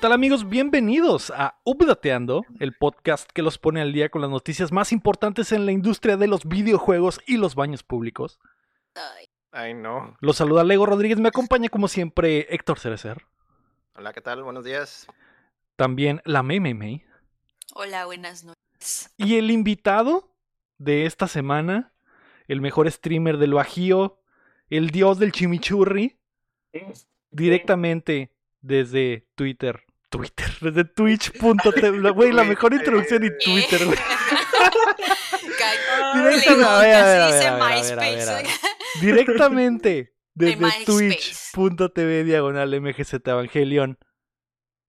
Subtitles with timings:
[0.00, 0.48] ¿Qué tal amigos?
[0.48, 5.52] Bienvenidos a Updateando, el podcast que los pone al día con las noticias más importantes
[5.52, 8.40] en la industria de los videojuegos y los baños públicos.
[8.94, 10.16] Ay, Ay, no.
[10.20, 13.26] Los saluda Lego Rodríguez, me acompaña como siempre Héctor Cerecer,
[13.94, 14.42] Hola, ¿qué tal?
[14.42, 15.06] Buenos días.
[15.76, 17.04] también la Mei Mei Mei,
[17.74, 19.12] hola, buenas noches.
[19.18, 20.32] y el invitado
[20.78, 21.92] de esta semana,
[22.48, 24.18] el mejor streamer del Bajío,
[24.70, 26.16] el dios del chimichurri,
[27.30, 28.32] directamente
[28.62, 29.84] desde Twitter.
[30.10, 32.10] Twitter, desde twitch.tv.
[32.12, 33.98] Güey, la mejor introducción en Twitter, güey.
[39.00, 43.98] Directamente desde twitch.tv diagonal MGZ Evangelion.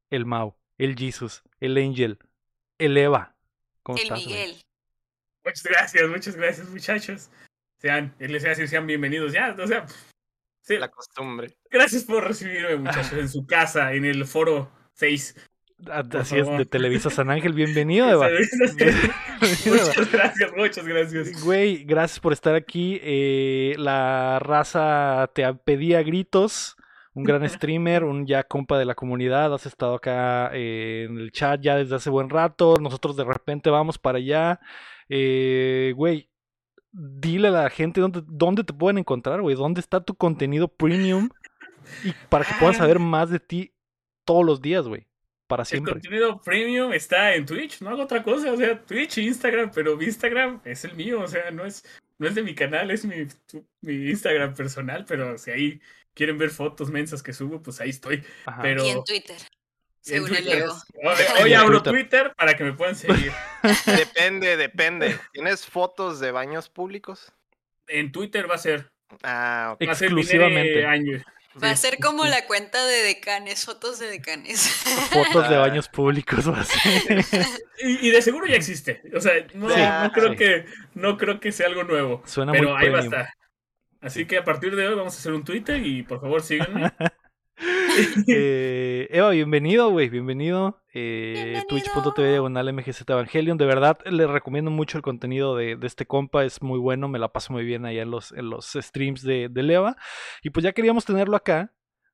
[0.09, 2.19] El Mau, el Jesus, el Angel,
[2.79, 3.35] el Eva.
[3.83, 4.35] ¿Cómo El estás, güey?
[4.35, 4.61] Miguel.
[5.45, 7.29] Muchas gracias, muchas gracias, muchachos.
[7.77, 9.55] Sean, les voy a decir, sean bienvenidos ya.
[9.57, 9.85] O sea,
[10.61, 11.55] sí, La costumbre.
[11.69, 14.69] gracias por recibirme, muchachos, en su casa, en el foro
[15.01, 15.35] 6.
[15.89, 17.53] Ah, Así es, de Televisa San Ángel.
[17.55, 18.29] Bienvenido, Eva.
[18.29, 21.43] muchas gracias, muchas gracias.
[21.43, 22.99] Güey, gracias por estar aquí.
[23.01, 26.75] Eh, la raza te pedía gritos.
[27.13, 29.51] Un gran streamer, un ya compa de la comunidad.
[29.55, 32.75] Has estado acá eh, en el chat ya desde hace buen rato.
[32.79, 34.59] Nosotros de repente vamos para allá.
[35.09, 36.29] Eh, güey,
[36.91, 39.55] dile a la gente dónde, dónde te pueden encontrar, güey.
[39.55, 41.29] ¿Dónde está tu contenido premium?
[42.03, 43.73] Y para que puedan saber más de ti
[44.25, 45.07] todos los días, güey.
[45.47, 45.93] Para El siempre.
[45.93, 49.97] contenido premium está en Twitch, no hago otra cosa, o sea, Twitch e Instagram, pero
[49.97, 51.83] mi Instagram es el mío, o sea, no es,
[52.17, 55.81] no es de mi canal, es mi, tu- mi Instagram personal, pero si ahí
[56.13, 58.23] quieren ver fotos mensas que subo, pues ahí estoy.
[58.45, 58.61] Ajá.
[58.61, 59.35] Pero Y en Twitter.
[59.35, 59.47] en
[59.99, 60.63] Según el Twitter
[61.03, 62.33] Hoy, hoy abro Twitter.
[62.37, 63.31] Para que me puedan seguir.
[63.85, 65.19] Depende, depende.
[65.33, 67.33] ¿Tienes fotos de baños públicos?
[67.87, 68.89] En Twitter va a ser.
[69.23, 69.85] Ah, ok.
[69.87, 70.85] Va a ser Exclusivamente.
[71.61, 74.61] Va a ser como la cuenta de decanes, fotos de decanes.
[75.11, 77.25] Fotos de baños públicos, va a ser.
[77.83, 79.01] Y, y de seguro ya existe.
[79.15, 80.35] O sea, no, Sí, no creo sí.
[80.37, 82.21] que no creo que sea algo nuevo.
[82.25, 83.21] Suena pero muy ahí va a premium.
[83.21, 83.33] estar.
[83.99, 86.91] Así que a partir de hoy vamos a hacer un Twitter y por favor síganme.
[88.27, 90.80] Eh, Eva, bienvenido, güey, bienvenido.
[90.93, 91.61] Eh.
[91.67, 93.57] Twitch.tv diagonal MGZ Evangelion.
[93.57, 97.19] De verdad, les recomiendo mucho el contenido de, de este compa, es muy bueno, me
[97.19, 99.95] la paso muy bien allá en los, en los streams de, de Eva.
[100.43, 101.73] Y pues ya queríamos tenerlo acá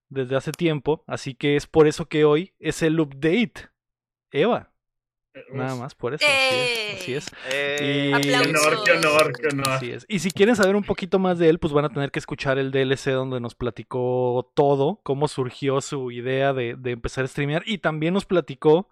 [0.09, 3.69] desde hace tiempo, así que es por eso que hoy es el update.
[4.31, 4.71] Eva,
[5.51, 6.25] nada más por eso.
[6.25, 7.01] Así es.
[7.01, 7.25] así es.
[7.51, 9.69] Eh, Y- Qué honor, qué honor, qué honor.
[9.69, 10.05] Así es.
[10.09, 12.57] Y si quieren saber un poquito más de él, pues van a tener que escuchar
[12.57, 17.63] el DLC donde nos platicó todo, cómo surgió su idea de, de empezar a streamear
[17.65, 18.89] y también nos platicó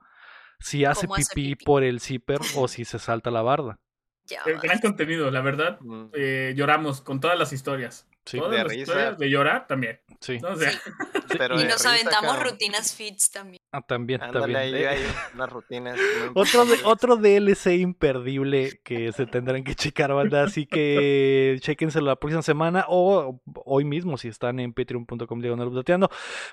[0.60, 3.80] si hace pipí, por el zipper o si se salta la barda.
[4.28, 4.56] Ya Eh.
[4.62, 5.78] Gran contenido, la verdad.
[5.82, 8.08] mm, eh, lloramos con todas las historias.
[8.26, 9.12] Sí, todas de las risa.
[9.12, 10.00] de llorar también.
[10.20, 10.40] sí.
[10.40, 10.50] ¿no?
[10.50, 10.72] O sea,
[11.38, 12.52] pero Y nos risa, aventamos cabrón.
[12.54, 13.62] rutinas feeds también.
[13.72, 14.60] Ah, también, Ándale, también.
[14.76, 15.00] ahí hay
[15.36, 16.00] unas rutinas.
[16.34, 16.86] Otro, de- importantes.
[16.86, 20.44] otro DLC imperdible que se tendrán que checar, banda.
[20.44, 25.42] Así que chequenselo la próxima semana o hoy mismo si están en patreon.com.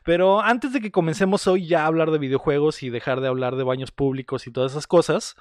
[0.05, 3.57] Pero antes de que comencemos hoy ya a hablar de videojuegos y dejar de hablar
[3.57, 5.37] de baños públicos y todas esas cosas,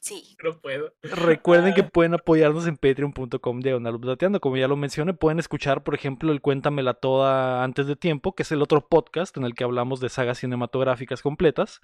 [0.00, 0.36] Sí.
[0.44, 0.92] no puedo.
[1.02, 4.00] recuerden que pueden apoyarnos en patreon.com diagonal.
[4.40, 8.42] Como ya lo mencioné, pueden escuchar, por ejemplo, el Cuéntamela Toda antes de tiempo, que
[8.42, 11.80] es el otro podcast en el que hablamos de sagas cinematográficas completas.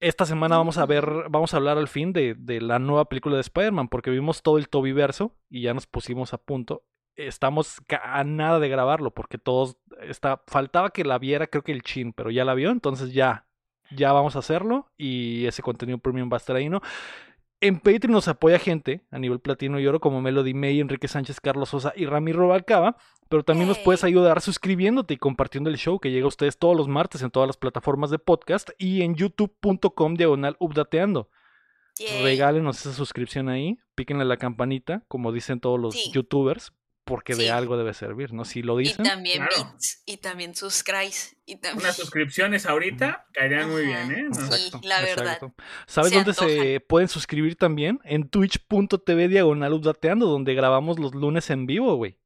[0.00, 3.34] Esta semana vamos a ver, vamos a hablar al fin de, de la nueva película
[3.34, 6.84] de Spider-Man, porque vimos todo el Tobyverso y ya nos pusimos a punto.
[7.16, 11.82] Estamos a nada de grabarlo, porque todos está, faltaba que la viera, creo que el
[11.82, 13.46] Chin, pero ya la vio, entonces ya,
[13.96, 16.80] ya vamos a hacerlo y ese contenido premium va a estar ahí, ¿no?
[17.62, 21.40] En Patreon nos apoya gente a nivel platino y oro como Melody May, Enrique Sánchez,
[21.40, 22.96] Carlos Sosa y Ramiro Balcaba,
[23.28, 26.74] pero también nos puedes ayudar suscribiéndote y compartiendo el show que llega a ustedes todos
[26.74, 31.28] los martes en todas las plataformas de podcast y en youtube.com diagonal updateando.
[32.22, 36.10] Regálenos esa suscripción ahí, píquenle la campanita, como dicen todos los Sí.
[36.12, 36.72] youtubers,
[37.04, 38.44] porque de algo debe servir, ¿no?
[38.44, 39.72] Si lo Y dicen, también Claro.
[39.72, 40.02] bits.
[40.06, 41.36] Y también subscribes.
[41.46, 41.82] Y también.
[41.84, 44.22] Unas suscripciones ahorita caerían muy bien, ¿eh?
[44.28, 44.34] No.
[44.34, 44.66] Sí.
[44.66, 45.24] Exacto, la verdad.
[45.34, 45.54] exacto.
[45.86, 47.98] ¿Sabes Se dónde se pueden suscribir también?
[48.04, 52.18] En twitch.tv diagonal updateando, donde grabamos los lunes en vivo, güey.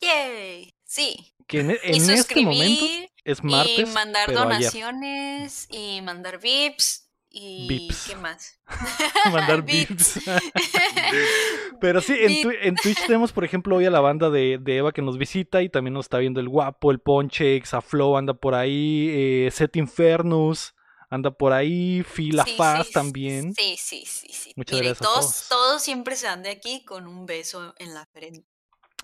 [0.00, 0.74] Yay.
[0.84, 1.34] Sí.
[1.46, 2.84] Que en, Y en este momento
[3.24, 4.58] es martes, y mandar pero ayer.
[4.58, 5.68] donaciones.
[5.70, 7.05] Y mandar VIPs.
[7.38, 7.88] Y.
[8.06, 8.58] ¿Qué más?
[9.32, 10.20] Mandar vips.
[11.80, 14.92] Pero sí, en, en Twitch tenemos, por ejemplo, hoy a la banda de, de Eva
[14.92, 18.54] que nos visita y también nos está viendo el guapo, el Ponche, Xaflow anda por
[18.54, 20.74] ahí, eh, Set Infernus
[21.10, 23.54] anda por ahí, Fila Sí, Faz sí, también.
[23.54, 24.52] Sí, sí, sí, sí.
[24.56, 25.48] Muchas Mire, gracias a todos, todos.
[25.48, 28.46] todos siempre se dan de aquí con un beso en la frente.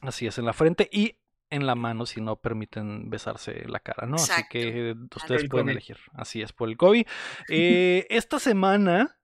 [0.01, 0.89] Así es, en la frente.
[0.91, 1.17] Y
[1.53, 4.17] en la mano si no permiten besarse la cara, ¿no?
[4.17, 5.71] Así que ustedes pueden COVID.
[5.71, 5.99] elegir.
[6.15, 7.07] Así es, por el COVID.
[7.51, 9.19] Eh, esta semana,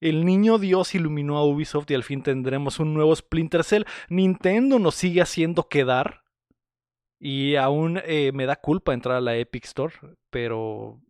[0.00, 3.84] el niño Dios iluminó a Ubisoft y al fin tendremos un nuevo Splinter Cell.
[4.08, 6.22] Nintendo nos sigue haciendo quedar.
[7.18, 9.94] Y aún eh, me da culpa entrar a la Epic Store,
[10.28, 11.00] pero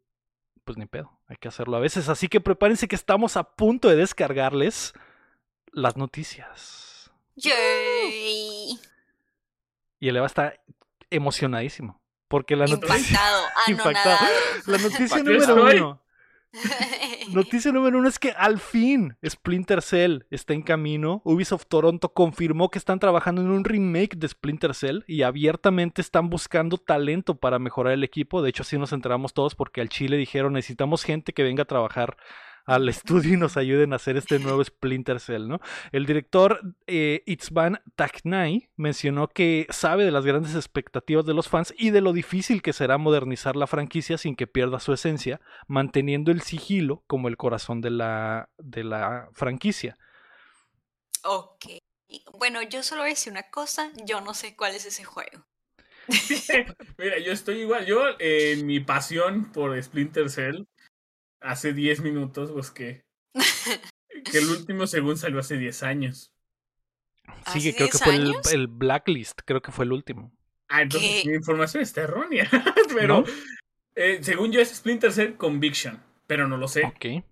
[0.64, 2.08] pues ni pedo, hay que hacerlo a veces.
[2.08, 4.92] Así que prepárense que estamos a punto de descargarles
[5.72, 7.10] las noticias.
[7.34, 8.55] Yay.
[10.06, 10.54] Y el Eva está
[11.10, 12.00] emocionadísimo.
[12.28, 14.16] Porque la noticia, Impactado, Impactado.
[14.16, 14.62] anonadado.
[14.66, 15.76] la noticia número estoy.
[15.78, 16.02] uno.
[17.32, 21.22] Noticia número uno es que al fin Splinter Cell está en camino.
[21.24, 26.30] Ubisoft Toronto confirmó que están trabajando en un remake de Splinter Cell y abiertamente están
[26.30, 28.42] buscando talento para mejorar el equipo.
[28.42, 31.66] De hecho, así nos enteramos todos porque al Chile dijeron necesitamos gente que venga a
[31.66, 32.16] trabajar
[32.66, 35.60] al estudio y nos ayuden a hacer este nuevo Splinter Cell, ¿no?
[35.92, 41.72] El director eh, Itzvan Taknai mencionó que sabe de las grandes expectativas de los fans
[41.78, 46.30] y de lo difícil que será modernizar la franquicia sin que pierda su esencia, manteniendo
[46.32, 49.96] el sigilo como el corazón de la, de la franquicia.
[51.24, 51.66] ok.
[52.38, 55.44] Bueno, yo solo voy a decir una cosa, yo no sé cuál es ese juego.
[56.98, 57.84] Mira, yo estoy igual.
[57.84, 60.64] Yo, eh, en mi pasión por Splinter Cell,
[61.40, 63.04] hace 10 minutos busqué
[63.34, 66.32] que el último según salió hace 10 años.
[67.52, 70.32] Sigue, ¿Hace creo que 10 fue el, Blacklist, creo que fue el último.
[70.68, 71.28] Ah, entonces ¿Qué?
[71.28, 72.48] mi información está errónea.
[72.94, 73.24] pero ¿No?
[73.94, 76.84] eh, según yo es Splinter Cell Conviction, pero no lo sé.
[76.84, 77.24] Ok.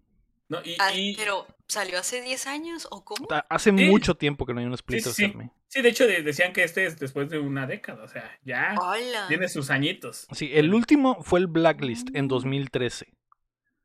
[0.49, 0.61] ¿no?
[0.65, 3.27] Y, Ah, y- Pero, ¿salió hace 10 años o cómo?
[3.49, 3.85] Hace Sí.
[3.87, 5.33] mucho tiempo que no hay un Splinter sí, sí.
[5.33, 5.47] Cell.
[5.69, 8.75] sí, de hecho de- decían que este es después de una década, o sea, ya
[8.81, 9.27] Hola.
[9.29, 10.27] tiene sus añitos.
[10.33, 13.07] Sí, el último fue el Blacklist en 2013.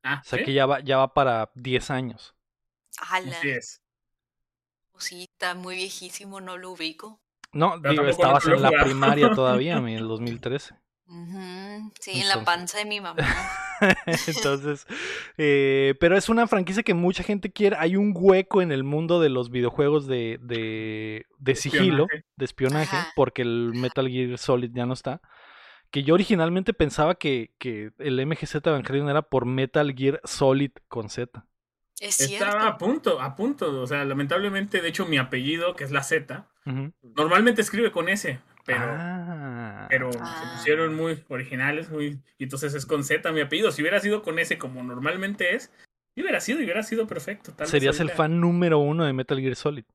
[0.04, 0.46] Ah, O sea ¿sí?
[0.46, 2.36] que ya va, ya va para 10 años.
[3.12, 3.32] Ala.
[3.38, 3.82] Así es.
[4.92, 7.22] Pues sí, está muy viejísimo, no lo ubico.
[7.52, 10.76] No, Pero digo, estabas en la primaria todavía, en el 2013.
[11.08, 12.26] Ujú, Sí, en Entonces.
[12.28, 13.18] la panza de mi mamá.
[14.28, 14.86] Entonces,
[15.38, 17.78] eh, pero es una franquicia que mucha gente quiere.
[17.80, 22.06] Hay un hueco en el mundo de los videojuegos de, de, de sigilo,
[22.36, 23.12] de espionaje, Ajá.
[23.16, 25.22] porque el Metal Gear Solid ya no está.
[25.92, 31.10] Que yo originalmente pensaba que, que el MGZ Evangelion era por Metal Gear Solid con
[31.10, 31.46] Z.
[32.00, 32.46] Es cierto.
[32.46, 33.82] Estaba a punto, a punto.
[33.82, 36.48] O sea, lamentablemente, de hecho, mi apellido, que es la Z,
[37.16, 39.88] normalmente escribe con S, pero, Ah.
[39.90, 40.42] pero Ah.
[40.42, 42.20] se pusieron muy originales, muy.
[42.38, 43.72] Y entonces es con Z mi apellido.
[43.72, 45.72] Si hubiera sido con S como normalmente es,
[46.16, 47.52] hubiera sido, y hubiera sido perfecto.
[47.52, 49.86] Tal vez Serías el fan número uno de Metal Gear Solid.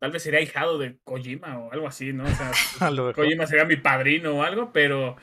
[0.00, 2.24] Tal vez sería hijado de Kojima o algo así, ¿no?
[2.24, 2.50] O sea.
[3.14, 5.16] Kojima sería mi padrino o algo, pero.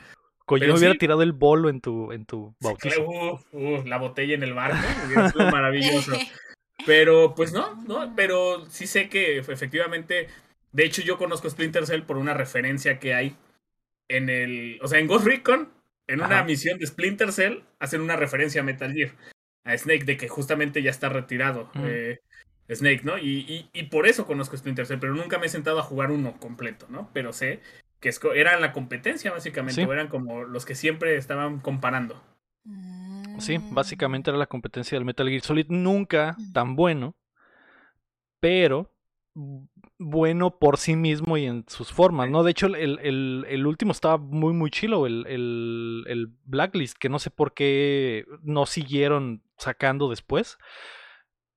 [0.44, 0.98] Kojima pero hubiera sí.
[0.98, 3.02] tirado el bolo en tu, en tu bautizo.
[3.02, 4.76] Uh, uh, la botella en el barco,
[5.32, 6.12] sido maravilloso.
[6.86, 10.28] Pero, pues no, no, pero sí sé que efectivamente,
[10.72, 13.36] de hecho yo conozco Splinter Cell por una referencia que hay
[14.08, 15.72] en el, o sea, en Ghost Recon,
[16.08, 16.44] en una Ajá.
[16.44, 19.12] misión de Splinter Cell, hacen una referencia a Metal Gear,
[19.64, 22.18] a Snake, de que justamente ya está retirado eh,
[22.68, 23.16] Snake, ¿no?
[23.16, 26.10] Y, y, y por eso conozco Splinter Cell, pero nunca me he sentado a jugar
[26.10, 27.10] uno completo, ¿no?
[27.12, 27.60] Pero sé
[28.02, 29.88] que eran la competencia, básicamente, Sí.
[29.88, 32.22] o eran como los que siempre estaban comparando.
[33.38, 33.74] Sí, Mm.
[33.74, 35.66] básicamente era la competencia del Metal Gear Solid.
[35.70, 37.14] Nunca tan bueno,
[38.40, 38.90] pero
[39.34, 39.68] bu-
[39.98, 42.42] bueno por sí mismo y en sus formas, ¿no?
[42.42, 47.08] De hecho, el, el- el último estaba muy, muy chilo, el, el- el Blacklist, que
[47.08, 50.58] no sé por qué no siguieron sacando después.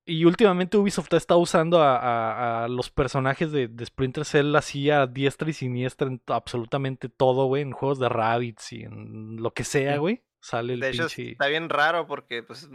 [0.08, 4.90] Y últimamente Ubisoft está usando a, a- a los personajes de, de Splinter Cell así
[4.92, 9.52] a diestra y siniestra en absolutamente todo, güey, en juegos de Rabbids y en lo
[9.52, 10.22] que sea, güey.
[10.42, 11.32] Sale el De hecho, pinche...
[11.32, 12.70] está bien raro porque pues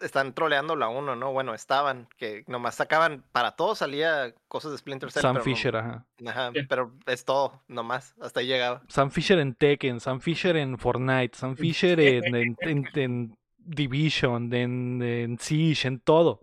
[0.00, 1.32] están troleando la uno, ¿no?
[1.32, 5.22] Bueno, estaban, que nomás sacaban, para todo salía cosas de Splinter Cell.
[5.22, 6.06] Sam pero no- Fisher, ajá.
[6.24, 8.82] Ajá, pero es todo, nomás, hasta ahí llegaba.
[8.86, 14.54] Sam Fisher en Tekken, Sam Fisher en Fortnite, Sam Fisher en, en- en- en Division,
[14.54, 16.42] en, en Siege, en todo.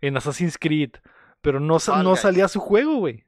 [0.00, 0.92] En Assassin's Creed.
[1.40, 2.20] Pero no, Fall no Guys.
[2.20, 3.24] salía su juego, güey.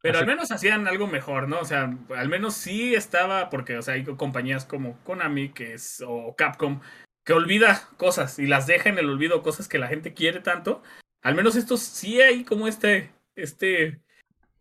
[0.00, 1.60] Pero Así- al menos hacían algo mejor, ¿no?
[1.60, 6.02] O sea, al menos sí estaba, porque, o sea, hay compañías como Konami, que es,
[6.04, 6.80] o Capcom,
[7.24, 10.82] que olvida cosas y las deja en el olvido cosas que la gente quiere tanto.
[11.22, 14.00] Al menos estos sí hay como este, este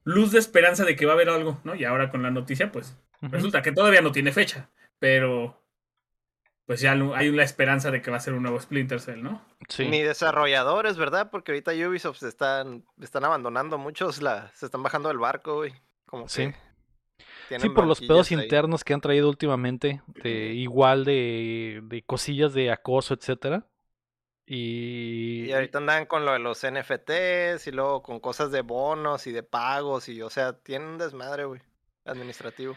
[0.03, 1.73] luz de esperanza de que va a haber algo, ¿no?
[1.73, 4.69] Y ahora con la noticia, pues, resulta que todavía no tiene fecha,
[4.99, 5.60] pero
[6.65, 9.45] pues ya hay una esperanza de que va a ser un nuevo Splinter Cell, ¿no?
[9.67, 9.87] Sí.
[9.87, 11.29] Ni desarrolladores, ¿verdad?
[11.31, 15.73] Porque ahorita Ubisoft se están, están abandonando muchos, la, se están bajando del barco, güey.
[16.05, 16.53] Como Sí.
[17.49, 18.39] que Sí, por los pedos ahí.
[18.41, 23.65] internos que han traído últimamente, de igual de, de cosillas de acoso, etcétera.
[24.45, 29.27] Y, Y ahorita andan con lo de los NFTs y luego con cosas de bonos
[29.27, 31.61] y de pagos y, o sea, tienen un desmadre, güey.
[32.05, 32.75] administrativo.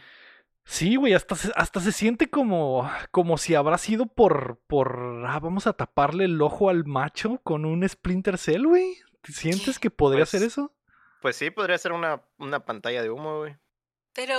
[0.66, 5.38] Sí, güey, hasta se, hasta se siente como, como si habrá sido por, por, ah,
[5.38, 8.96] vamos a taparle el ojo al macho con un Splinter Cell, güey.
[9.24, 10.72] ¿Sientes que podría Pues, ser eso?
[11.20, 13.56] Pues sí, podría ser una, una pantalla de humo, güey.
[14.14, 14.38] Pero,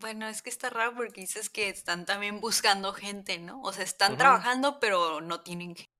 [0.00, 3.60] bueno, es que está raro porque dices que están también buscando gente, ¿no?
[3.62, 5.90] O sea, están trabajando, pero no tienen gente.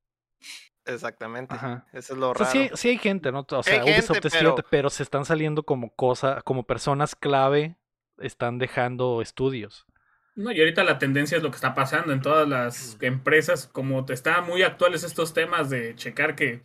[0.86, 1.54] Exactamente.
[1.54, 1.86] Ajá.
[1.92, 2.52] Eso es lo O sea, raro.
[2.52, 3.46] sí, hay- sí hay gente, ¿no?
[3.48, 7.14] O sea, Ubisoft gente, es gigante, pero- pero se están saliendo como cosas, como personas
[7.14, 7.76] clave,
[8.20, 9.86] están dejando estudios.
[10.36, 14.04] No, y ahorita la tendencia es lo que está pasando en todas las empresas, como
[14.04, 16.64] te están muy actuales estos temas de checar que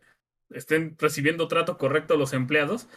[0.50, 2.88] estén recibiendo trato correcto los empleados,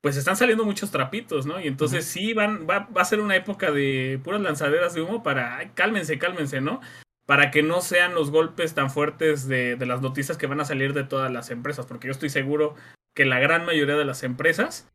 [0.00, 1.60] pues están saliendo muchos trapitos, ¿no?
[1.60, 5.22] Y entonces sí van, va, va a ser una época de puras lanzaderas de humo
[5.22, 6.80] para, ay, cálmense, cálmense, ¿no?
[7.26, 10.64] Para que no sean los golpes tan fuertes de, de las noticias que van a
[10.64, 12.74] salir de todas las empresas, porque yo estoy seguro
[13.14, 14.88] que la gran mayoría de las empresas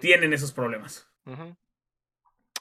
[0.00, 1.08] tienen esos problemas.
[1.26, 1.56] Ujú.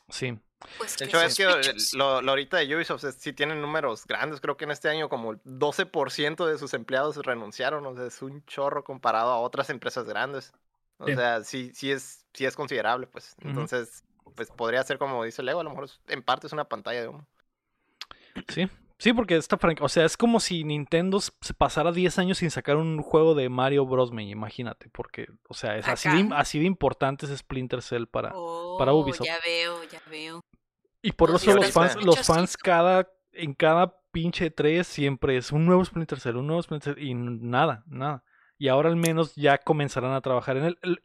[0.10, 0.38] Sí.
[0.78, 1.98] Pues De hecho, es que sospechoso.
[1.98, 4.42] lo, lo ahorita de Ubisoft es- sí tienen números grandes.
[4.42, 7.86] Creo que en este año como el 12% de sus empleados renunciaron.
[7.86, 10.52] O sea, es un chorro comparado a otras empresas grandes.
[10.98, 11.16] O Sí.
[11.16, 13.36] sea, sí, sí es, sí es considerable, pues.
[13.42, 14.04] Entonces,
[14.36, 17.02] pues podría ser como dice Leo, a lo mejor es- en parte es una pantalla
[17.02, 17.26] de humo.
[18.50, 18.70] Sí.
[19.00, 22.52] Sí, porque esta franquicia, o sea, es como si Nintendo se pasara 10 años sin
[22.52, 24.12] sacar un juego de Mario Bros.
[24.12, 28.32] Me imagínate, porque, o sea, es así de, así de importante es Splinter Cell para...
[28.36, 29.26] Oh, para Ubisoft.
[29.26, 30.42] Ya veo, ya veo.
[31.02, 35.66] Y por eso los fans, los fans cada, en cada pinche 3 siempre es un
[35.66, 38.26] nuevo Splinter Cell, un nuevo Splinter Cell, y nada, nada.
[38.58, 41.04] Y ahora al menos ya comenzarán a trabajar en él.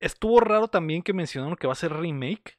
[0.00, 2.58] Estuvo raro también que mencionaron que va a ser remake,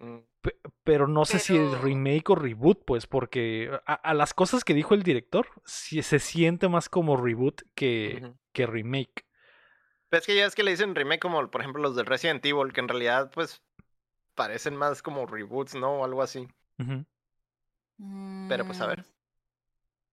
[0.00, 4.34] Mm, pe- pero no sé si es remake o reboot, pues, porque a, a las
[4.34, 9.26] cosas que dijo el director, sí se siente más como reboot que, que remake.
[10.08, 12.44] Pero es que ya es que le dicen remake como, por ejemplo, los del Resident
[12.44, 13.62] Evil, que en realidad, pues,
[14.34, 16.00] parecen más como reboots, ¿no?
[16.00, 16.48] O algo así.
[18.48, 19.04] Pero, pues, a ver.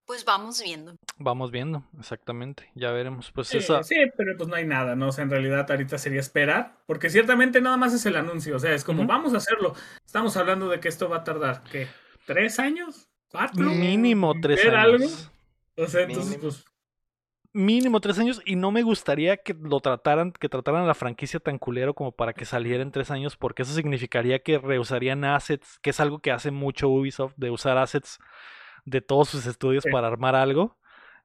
[0.07, 0.95] Pues vamos viendo.
[1.19, 3.29] Vamos viendo, exactamente, ya veremos.
[3.31, 3.83] Pues Sí, esa...
[3.83, 5.09] sí, pero pues no hay nada, ¿no?
[5.09, 8.59] O sea, en realidad ahorita sería esperar, porque ciertamente nada más es el anuncio, o
[8.59, 9.75] sea, es como, vamos a hacerlo.
[10.05, 11.87] Estamos hablando de que esto va a tardar, ¿qué?
[12.25, 13.09] ¿Tres años?
[13.29, 13.65] ¿Cuatro?
[13.65, 15.01] Mínimo ¿En tres ver años.
[15.01, 15.85] algo?
[15.85, 16.41] O sea, entonces, Mínimo.
[16.41, 16.65] pues,
[17.53, 21.39] mínimo tres años y no me gustaría que lo trataran, que trataran a la franquicia
[21.41, 25.79] tan culero como para que saliera en tres años, porque eso significaría que reusarían assets,
[25.81, 28.19] que es algo que hace mucho Ubisoft, de usar assets
[28.87, 29.91] de todos sus estudios Sí.
[29.91, 30.77] para armar algo.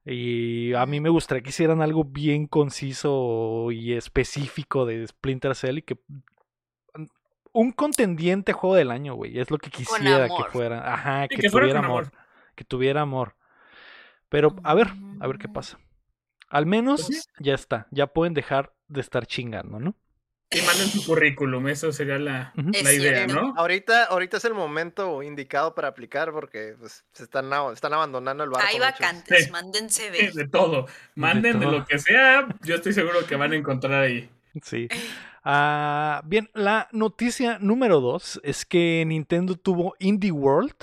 [0.05, 5.79] Y a mí me gustaría que hicieran algo bien conciso y específico de Splinter Cell
[5.79, 5.97] y que
[7.53, 10.93] un contendiente juego del año, güey, es lo que quisiera que fuera.
[10.93, 12.13] Ajá, que, tuviera amor, amor.
[12.57, 13.37] que tuviera amor.
[14.29, 14.89] Pero a ver,
[15.21, 15.53] a ver qué Mm.
[15.53, 15.79] pasa.
[16.49, 17.31] Al menos Pues sí.
[17.39, 19.95] ya está, ya pueden dejar de estar chingando, ¿no?
[20.59, 23.27] Y manden su currículum, eso sería la, la idea.
[23.27, 23.55] ¿no?
[23.57, 28.51] Ahorita, ahorita es el momento indicado para aplicar porque pues, se están, están abandonando el
[28.51, 28.69] barco.
[28.71, 29.51] Hay vacantes, Sí.
[29.51, 30.33] manden Sí, CV.
[30.33, 30.87] de todo.
[31.15, 31.79] Manden de, todo.
[31.79, 34.29] lo que sea, yo estoy seguro que van a encontrar ahí.
[34.63, 34.89] Sí.
[35.45, 40.75] Ah, bien, la noticia número dos es que Nintendo tuvo Indie World,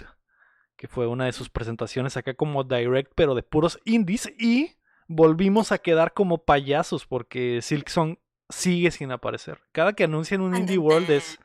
[0.75, 4.75] que fue una de sus presentaciones acá como Direct, pero de puros indies, y
[5.07, 8.19] volvimos a quedar como payasos porque Silksong
[8.49, 9.59] sigue sin aparecer.
[9.71, 11.39] Cada que anuncian un Indie World es...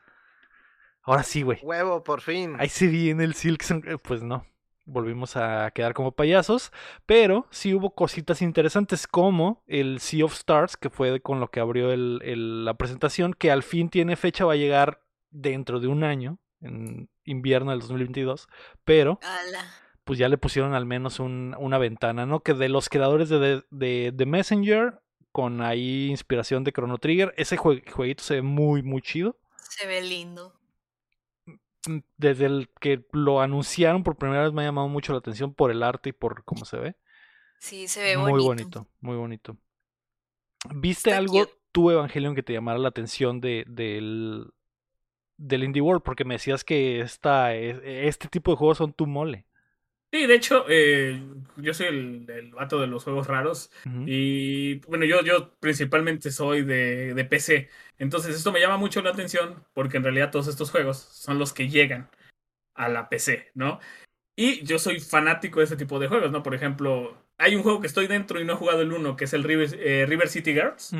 [1.03, 1.59] Ahora sí, güey.
[1.61, 2.55] Huevo, por fin.
[2.59, 3.83] Ahí se viene el Silksong.
[3.87, 4.45] eh, Pues no.
[4.87, 6.71] Volvimos a quedar como payasos.
[7.05, 11.59] Pero sí hubo cositas interesantes como el Sea of Stars, que fue con lo que
[11.59, 15.87] abrió el- el- la presentación, que al fin tiene fecha, va a llegar dentro de
[15.87, 18.47] un año, en invierno del 2022.
[18.83, 19.63] Pero Ala.
[20.05, 22.39] pues ya le pusieron al menos un- una ventana, ¿no?
[22.41, 25.01] Que de los creadores de, de, de The Messenger,
[25.35, 29.37] con ahí inspiración de Chrono Trigger, ese jue- jueguito se ve muy, muy chido
[29.69, 30.53] Se ve lindo.
[31.87, 35.53] mm, desde el que lo anunciaron por primera vez me ha llamado mucho la atención
[35.53, 36.95] por el arte y por cómo se ve.
[37.59, 38.45] Sí, se ve muy bonito.
[38.47, 39.57] bonito, muy bonito.
[40.73, 41.53] ¿Viste Está algo cute.
[41.73, 44.47] tú, Evangelion, que te llamara la atención de, del,
[45.35, 46.01] del Indie World?
[46.01, 49.45] Porque me decías que esta, e- este tipo de juegos son tu mole.
[50.11, 51.21] Sí, de hecho, eh,
[51.57, 53.71] yo soy el, el vato de los juegos raros.
[54.05, 57.69] Y bueno, yo, yo principalmente soy de, de PC.
[57.97, 61.53] Entonces esto me llama mucho la atención porque en realidad todos estos juegos son los
[61.53, 62.09] que llegan
[62.75, 63.79] a la PC, ¿no?
[64.37, 66.43] Y yo soy fanático de este tipo de juegos, ¿no?
[66.43, 69.25] Por ejemplo, hay un juego que estoy dentro y no he jugado el 1, que
[69.25, 70.93] es el River, eh, River City Girls.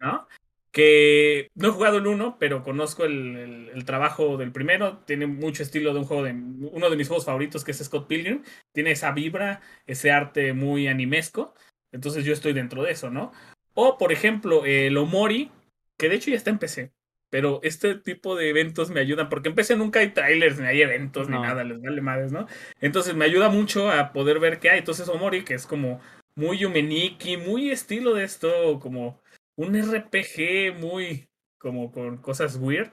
[0.00, 0.26] ¿no?
[0.72, 4.98] Que no he jugado el 1, pero conozco el, el- el trabajo del primero.
[5.06, 8.08] Tiene mucho estilo de un juego de uno de mis juegos favoritos, que es Scott
[8.08, 8.42] Pilgrim.
[8.72, 11.54] Tiene esa vibra, ese arte muy animesco.
[11.92, 13.32] Entonces yo estoy dentro de eso, ¿no?
[13.74, 15.50] O, por ejemplo, el Omori,
[15.98, 16.90] que de hecho ya está en PC.
[17.30, 20.82] pero este tipo de eventos me ayudan, porque en PC nunca hay trailers, ni hay
[20.82, 21.36] eventos, No.
[21.36, 22.46] ni nada, les vale madres, ¿no?
[22.82, 24.80] Entonces me ayuda mucho a poder ver qué hay.
[24.80, 25.98] Entonces Omori, que es como
[26.34, 29.18] muy Yumeniki, muy estilo de esto, como
[29.56, 31.28] un RPG muy
[31.58, 32.90] como con cosas weird,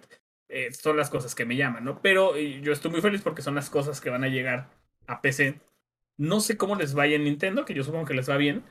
[0.47, 2.01] eh, son las cosas que me llaman, ¿no?
[2.01, 4.69] Pero eh, yo estoy muy feliz porque son las cosas que van a llegar
[5.07, 5.59] a PC.
[6.17, 8.63] No sé cómo les vaya en Nintendo, que yo supongo que les va bien,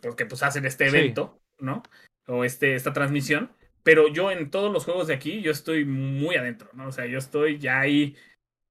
[0.00, 0.96] porque pues hacen este Sí.
[0.96, 1.82] evento, ¿no?
[2.26, 3.52] O este, esta transmisión.
[3.82, 6.88] Pero yo en todos los juegos de aquí, yo estoy muy adentro, ¿no?
[6.88, 8.16] O sea, yo estoy ya ahí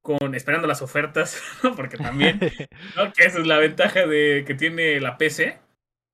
[0.02, 1.76] con esperando las ofertas, ¿no?
[1.76, 2.40] Porque también,
[2.96, 3.12] ¿no?
[3.14, 5.60] Que esa es la ventaja de que tiene la PC.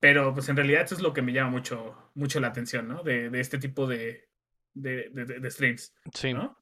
[0.01, 3.03] Pero pues en realidad eso es lo que me llama mucho, mucho la atención, ¿no?
[3.03, 4.27] De, de este tipo de,
[4.73, 6.33] de, de, streams, sí.
[6.33, 6.57] ¿no?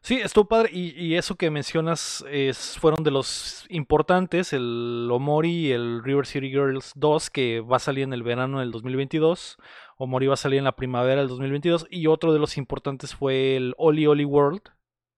[0.00, 0.70] Sí, estuvo padre.
[0.72, 6.24] Y, y eso que mencionas es, fueron de los importantes, el Omori y el River
[6.24, 9.58] City Girls 2, que va a salir en el verano del 2022.
[9.96, 11.88] Omori va a salir en la primavera del 2022.
[11.90, 14.62] Y otro de los importantes fue el Oli Oli World,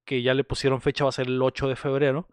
[0.07, 2.29] que ya le pusieron fecha, va a ser el 8 de febrero.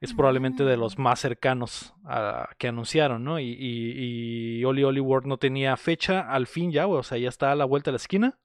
[0.00, 3.38] Es probablemente de los más cercanos a, que anunciaron, ¿no?
[3.38, 7.28] Y, y, y Oli Oli World no tenía fecha, al fin ya, o sea, ya
[7.28, 8.38] está a la vuelta de la esquina.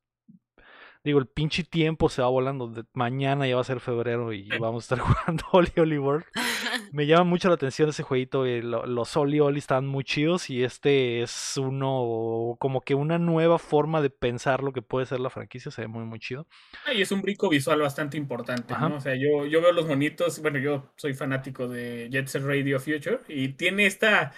[1.06, 2.68] Digo, el pinche tiempo se va volando.
[2.68, 6.26] de- mañana ya va a ser febrero y vamos a estar jugando Oli Oli World.
[6.92, 8.44] Me llama mucho la atención ese jueguito.
[8.46, 13.60] lo- Los Oli Oli están muy chidos y este es uno, como que una nueva
[13.60, 15.70] forma de pensar lo que puede ser la franquicia.
[15.72, 16.48] Se ve muy, muy chido.
[16.86, 18.74] Ah, Y es un brinco visual bastante importante.
[18.80, 18.96] ¿no?
[18.96, 22.80] O sea, yo, yo veo los monitos, bueno, yo soy fanático de Jet Set Radio
[22.80, 24.34] Future y tiene esta,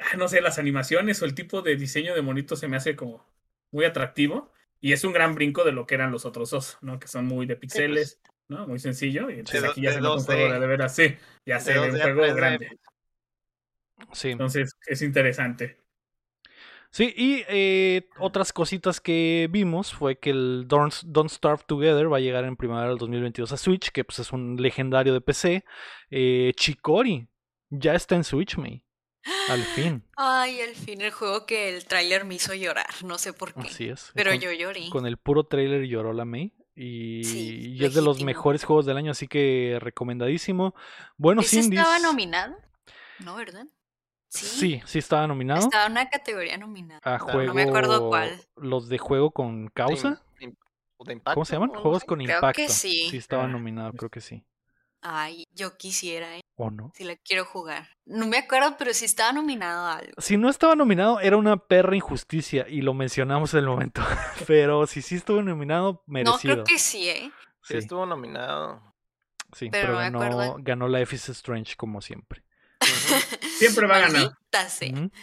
[0.00, 2.96] ah, no sé, las animaciones o el tipo de diseño de monitos se me hace
[2.96, 3.24] como
[3.70, 6.98] muy atractivo y es un gran brinco de lo que eran los otros dos, ¿no?
[6.98, 8.66] Que son muy de pixeles, ¿no?
[8.66, 10.24] Muy sencillo y entonces de- aquí ya se un 2D.
[10.26, 12.78] juego de, de veras, sí, ya se ve un 2D a juego 3D, grande.
[14.12, 14.30] Sí.
[14.30, 15.78] Entonces es interesante.
[16.90, 22.16] Sí, y eh, otras cositas que vimos fue que el Don't, Don't Starve Together va
[22.18, 25.64] a llegar en primavera del 2022 a Switch, que pues es un legendario de PC.
[26.10, 27.28] Eh, Chicori
[27.68, 28.82] ya está en Switch, me.
[29.48, 30.02] Al fin.
[30.16, 33.68] Ay, al fin el juego que el tráiler me hizo llorar, no sé por qué.
[33.68, 34.10] Así es.
[34.14, 34.88] Pero con, yo lloré.
[34.90, 36.52] con el puro trailer lloró la May.
[36.74, 40.74] Y, Sí, y es de los mejores juegos del año, así que recomendadísimo.
[41.16, 41.80] Buenos ¿Ese indies.
[41.80, 42.54] estaba nominado?
[43.20, 43.66] No, ¿verdad?
[44.28, 45.60] Sí, sí estaba nominado.
[45.60, 47.00] Estaba en una categoría nominada.
[47.02, 47.54] A No juego.
[47.54, 48.38] me acuerdo cuál.
[48.56, 50.22] Los de juego con causa.
[50.38, 50.56] De, im-
[50.98, 51.34] o de impacto.
[51.34, 51.70] ¿Cómo se llaman?
[51.72, 52.56] no Juegos con Creo impacto.
[52.62, 53.08] que sí.
[53.10, 54.44] Sí estaba Ah, nominado, creo que sí.
[55.00, 56.40] Ay, yo quisiera, ¿eh?
[56.58, 56.90] ¿O no?
[56.94, 57.86] Si la quiero jugar.
[58.06, 60.12] No me acuerdo, pero sí estaba nominado a algo.
[60.18, 64.00] Si no estaba nominado, era una perra injusticia y lo mencionamos en el momento.
[64.46, 66.54] Pero si sí estuvo nominado, No, merecido.
[66.54, 67.30] creo que sí, ¿eh?
[67.62, 68.80] Sí, Sí, estuvo nominado.
[69.52, 70.56] sí, pero pero no ganó, acuerdo.
[70.60, 72.42] ganó Life is Strange como siempre.
[73.58, 74.30] Siempre va a ganar.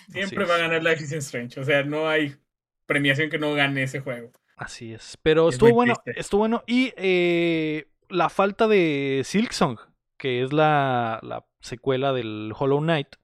[0.10, 1.60] Siempre va a es, ganar Life is Strange.
[1.60, 2.36] O sea, no hay
[2.86, 4.32] premiación que no gane ese juego.
[4.58, 5.17] Así es.
[5.24, 6.19] Pero Es estuvo bueno, triste.
[6.19, 6.63] estuvo bueno.
[6.67, 9.80] Y eh, la falta de Silksong,
[10.23, 13.17] que es la, la secuela del Hollow Knight.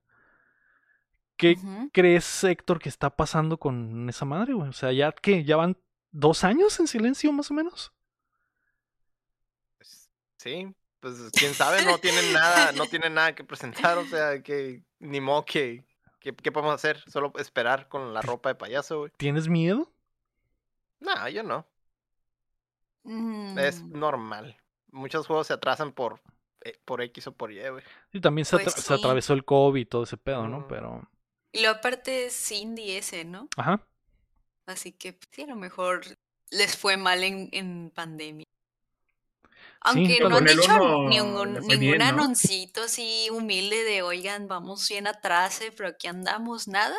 [1.37, 1.55] ¿Qué
[1.93, 4.67] crees, Héctor, que está pasando con esa madre, güey?
[4.67, 5.77] O sea, ya que ya van
[6.11, 7.93] dos años en silencio, más o menos.
[9.77, 10.09] Pues,
[10.39, 14.83] sí, pues quién sabe, no tienen nada, no tienen nada que presentar, o sea, que
[14.99, 15.85] ni modo que,
[16.19, 17.01] que- ¿qué podemos hacer?
[17.09, 19.11] Solo esperar con la ropa de payaso, güey.
[19.15, 19.89] ¿Tienes miedo?
[20.99, 21.65] No, yo no.
[23.57, 24.57] Es Mm, normal.
[24.91, 26.19] Muchos juegos se atrasan por,
[26.85, 27.83] por X o por Y, güey.
[28.11, 30.61] Sí, también se, Pues se atravesó el COVID y todo ese pedo, ¿no?
[30.61, 30.67] Mm.
[30.67, 31.09] Pero.
[31.51, 33.47] Y luego aparte es indie ese, ¿no?
[33.57, 33.85] Ajá.
[34.65, 36.01] Así que pues, sí, a lo mejor
[36.51, 38.45] les fue mal en, en pandemia.
[39.81, 42.05] Aunque no han dicho uno ningún, le fue ningún bien, ¿no?
[42.05, 46.97] anoncito así humilde de, oigan, vamos bien atrás, eh, pero aquí andamos, nada.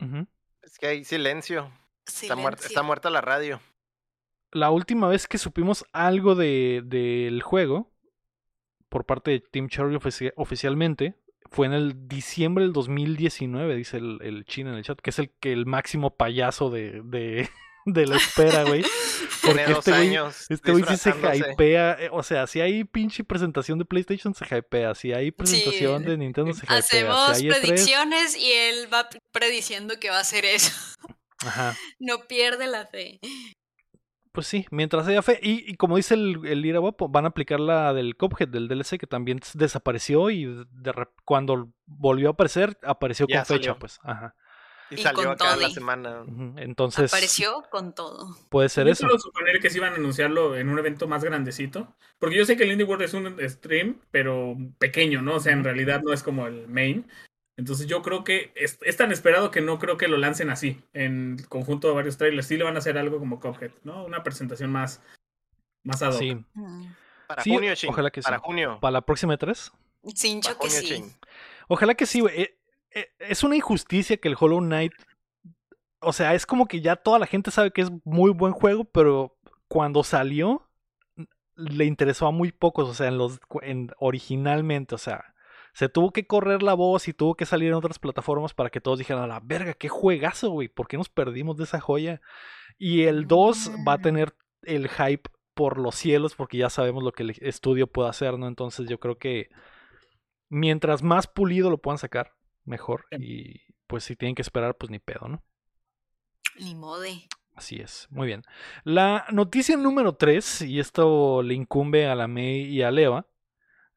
[0.00, 0.26] ujú.
[0.62, 1.72] Es que hay silencio.
[2.06, 3.60] Está muerta, está muerta la radio.
[4.50, 7.91] La última vez que supimos algo de, del juego
[8.92, 11.14] por parte de Team Cherry ofici- oficialmente
[11.50, 15.18] fue en el diciembre del 2019, dice el, el chino en el chat, que es
[15.18, 17.48] el que el máximo payaso de, de,
[17.86, 18.84] de la espera, güey.
[19.42, 20.16] Porque Tiene este güey,
[20.50, 24.44] este güey sí se hypea, eh, o sea, si hay pinche presentación de PlayStation se
[24.44, 26.08] hypea, si hay presentación Sí.
[26.10, 30.18] de Nintendo se hypea, Hacemos si hay E3, predicciones y él va prediciendo que va
[30.18, 30.70] a hacer eso.
[31.40, 31.76] ajá.
[31.98, 33.18] No pierde la fe.
[34.32, 35.38] Pues sí, mientras haya fe.
[35.42, 38.66] Y, y como dice el, el Ira Guapo, van a aplicar la del Cuphead, del
[38.66, 40.92] DLC, que también desapareció y de
[41.24, 44.00] cuando volvió a aparecer, apareció Ya con fecha, pues.
[44.02, 44.34] Ajá.
[44.90, 46.24] Y Y salió con acá la semana.
[46.56, 48.36] Entonces, Apareció con todo.
[48.50, 49.06] puede ser Yo eso.
[49.06, 51.94] quiero suponer que sí van a anunciarlo en un evento más grandecito.
[52.18, 55.36] Porque yo sé que el Indie World es un stream, pero pequeño, ¿no?
[55.36, 57.06] O sea, en realidad no es como el main.
[57.56, 60.82] Entonces yo creo que es, es, tan esperado que no creo que lo lancen así,
[60.94, 62.46] en conjunto de varios trailers.
[62.46, 64.04] Sí le van a hacer algo como Cuphead, ¿no?
[64.04, 65.02] Una presentación más,
[65.84, 66.18] más ad hoc.
[66.18, 66.34] Sí.
[66.54, 66.94] Mm.
[67.26, 67.90] Para Sí, junio, Chin.
[67.90, 68.24] ojalá que sí.
[68.24, 68.78] Para junio.
[68.80, 69.72] ¿Para la próxima E3?
[70.14, 71.04] Sincho Para que sí.
[71.68, 72.40] Ojalá que sí, güey.
[72.40, 72.58] Eh,
[72.94, 74.92] eh, Es una injusticia que el Hollow Knight.
[76.00, 78.84] O sea, es como que ya toda la gente sabe que es muy buen juego,
[78.84, 79.36] pero
[79.68, 80.68] cuando salió
[81.54, 85.31] le interesó a muy pocos, o sea, en los en, originalmente, o sea,
[85.72, 88.80] se tuvo que correr la voz y tuvo que salir en otras plataformas para que
[88.80, 92.20] todos dijeran, a la verga, qué juegazo, güey, ¿por qué nos perdimos de esa joya?
[92.78, 97.12] Y el 2 va a tener el hype por los cielos porque ya sabemos lo
[97.12, 98.48] que el estudio puede hacer, ¿no?
[98.48, 99.50] Entonces yo creo que
[100.48, 103.06] mientras más pulido lo puedan sacar, mejor.
[103.18, 105.42] Y pues si tienen que esperar, pues ni pedo, ¿no?
[106.58, 107.28] Ni mode.
[107.54, 108.42] Así es, muy bien.
[108.84, 113.26] La noticia número 3, y esto le incumbe a la May y a Leva,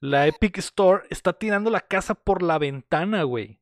[0.06, 3.60] la Epic Store está tirando la casa por la ventana, güey.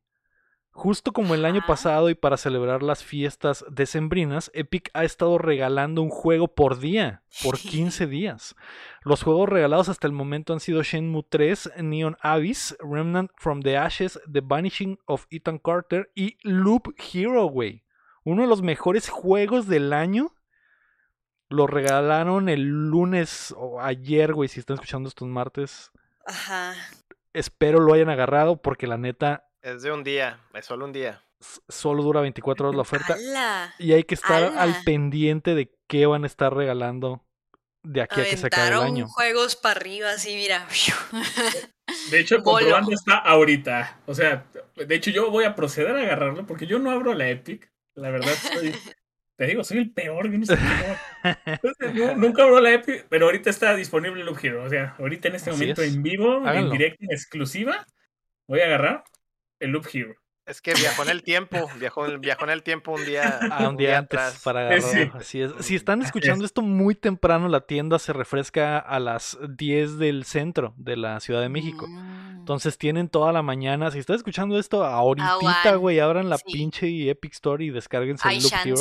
[0.70, 6.02] Justo como el año pasado y para celebrar las fiestas decembrinas, Epic ha estado regalando
[6.02, 8.56] un juego por día, por 15 días.
[9.04, 13.76] Los juegos regalados hasta el momento han sido Shenmue 3, Neon Abyss, Remnant from the
[13.76, 17.84] Ashes, The Vanishing of Ethan Carter y Loop Hero, güey.
[18.24, 20.34] Uno de los mejores juegos del año.
[21.48, 25.92] Lo regalaron el lunes o ayer, güey, si están escuchando estos martes.
[26.26, 26.74] Ajá.
[27.32, 31.22] Espero lo hayan agarrado porque la neta Es de un día, es solo un día.
[31.68, 33.16] solo dura 24 horas la oferta.
[33.78, 37.24] Y hay que estar al pendiente de qué van a estar regalando
[37.82, 39.08] de aquí a que se acabe el año.
[39.08, 40.66] juegos para arriba, así, mira.
[42.10, 42.52] De hecho, Bolo.
[42.60, 44.00] comprobando está ahorita.
[44.06, 47.28] O sea, de hecho yo voy a proceder a agarrarlo porque yo no abro la
[47.28, 47.68] Epic.
[47.94, 48.74] La verdad, soy,
[49.36, 50.30] te digo, soy el peor.
[50.30, 54.64] Yo no sé cómo- No, nunca abro la Epic, pero ahorita está disponible Loop Hero.
[54.64, 55.94] O sea, ahorita en este Así momento es.
[55.94, 57.86] en vivo, en directo, en exclusiva,
[58.46, 59.04] voy a agarrar
[59.60, 60.14] el Loop Hero.
[60.46, 63.66] Es que viajó en el tiempo, viajó, en- viajó en el tiempo un día, Ah,
[63.70, 64.42] un día antes atrás.
[64.44, 64.88] para agarrarlo.
[64.90, 65.10] sí.
[65.14, 65.52] Así es.
[65.60, 70.74] Si están escuchando esto muy temprano, la tienda se refresca a las 10 del centro
[70.76, 71.86] de la Ciudad de México.
[71.88, 72.40] Mm.
[72.40, 73.90] Entonces tienen toda la mañana.
[73.90, 76.44] Si están escuchando esto ahorita, güey, abran la sí.
[76.52, 78.76] pinche Epic Store y descárguense el Loop Hero.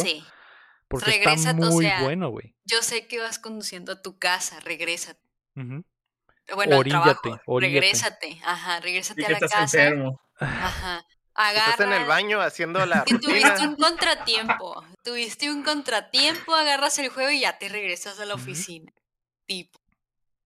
[0.99, 2.55] Porque Regrésate, está o muy sea, bueno, güey.
[2.65, 5.19] Yo sé que vas conduciendo a tu casa, regrésate.
[5.55, 7.79] Bueno, al Oríllate, trabajo, oríllate.
[7.81, 8.41] regrésate.
[8.43, 9.63] Ajá, regrésate Y a la estás casa.
[9.83, 10.21] enfermo.
[10.39, 11.05] Ajá.
[11.35, 13.69] Estás en el baño haciendo la tuviste rutina.
[13.69, 14.85] un contratiempo.
[15.03, 18.91] Tuviste un contratiempo, agarras el juego y ya te regresas a la oficina.
[19.47, 19.79] Tipo.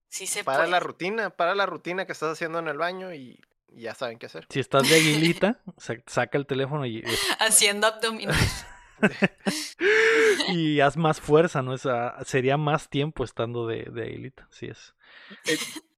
[0.09, 0.69] Sí se Para puede.
[0.71, 4.17] la rutina, para la rutina que estás haciendo en el baño y y ya saben
[4.17, 4.47] qué hacer.
[4.49, 7.03] Si estás de aguilita, sa- saca el teléfono y,
[7.39, 8.65] Haciendo abdominales.
[10.49, 11.71] y haz más fuerza, ¿no?
[11.71, 14.95] O sea, sería más tiempo estando de, de aguilita, así es.
[15.45, 15.57] Eh,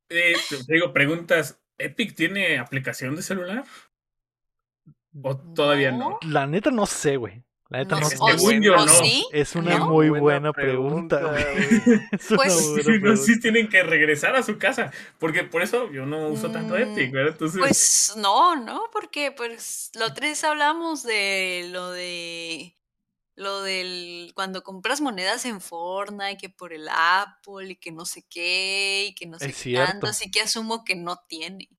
[0.10, 0.34] eh,
[0.66, 1.60] te digo, preguntas.
[1.78, 3.64] ¿Epic tiene aplicación de celular?
[5.24, 6.20] ¿O todavía no?
[6.28, 7.42] La neta no sé, güey.
[7.70, 8.18] La neta no, No, sé.
[8.70, 8.88] o no.
[8.88, 9.90] sí, Es una ¿no?
[9.90, 11.44] muy Buena buena pregunta, pregunta,
[11.86, 12.02] güey.
[12.12, 13.16] Es una Pues- buena Sí, no, pregunta.
[13.24, 14.92] sí tienen que regresar a su casa.
[15.20, 17.34] Porque por eso yo no uso tanto Mm, Epic, ¿verdad?
[17.34, 18.86] Entonces, Pues no, ¿no?
[18.92, 22.76] Porque pues los tres hablamos de lo de
[23.40, 28.26] lo del cuando compras monedas en Fortnite, que por el Apple y que no sé
[28.30, 31.70] qué y que no sé Es qué tanto, así que asumo que no tiene.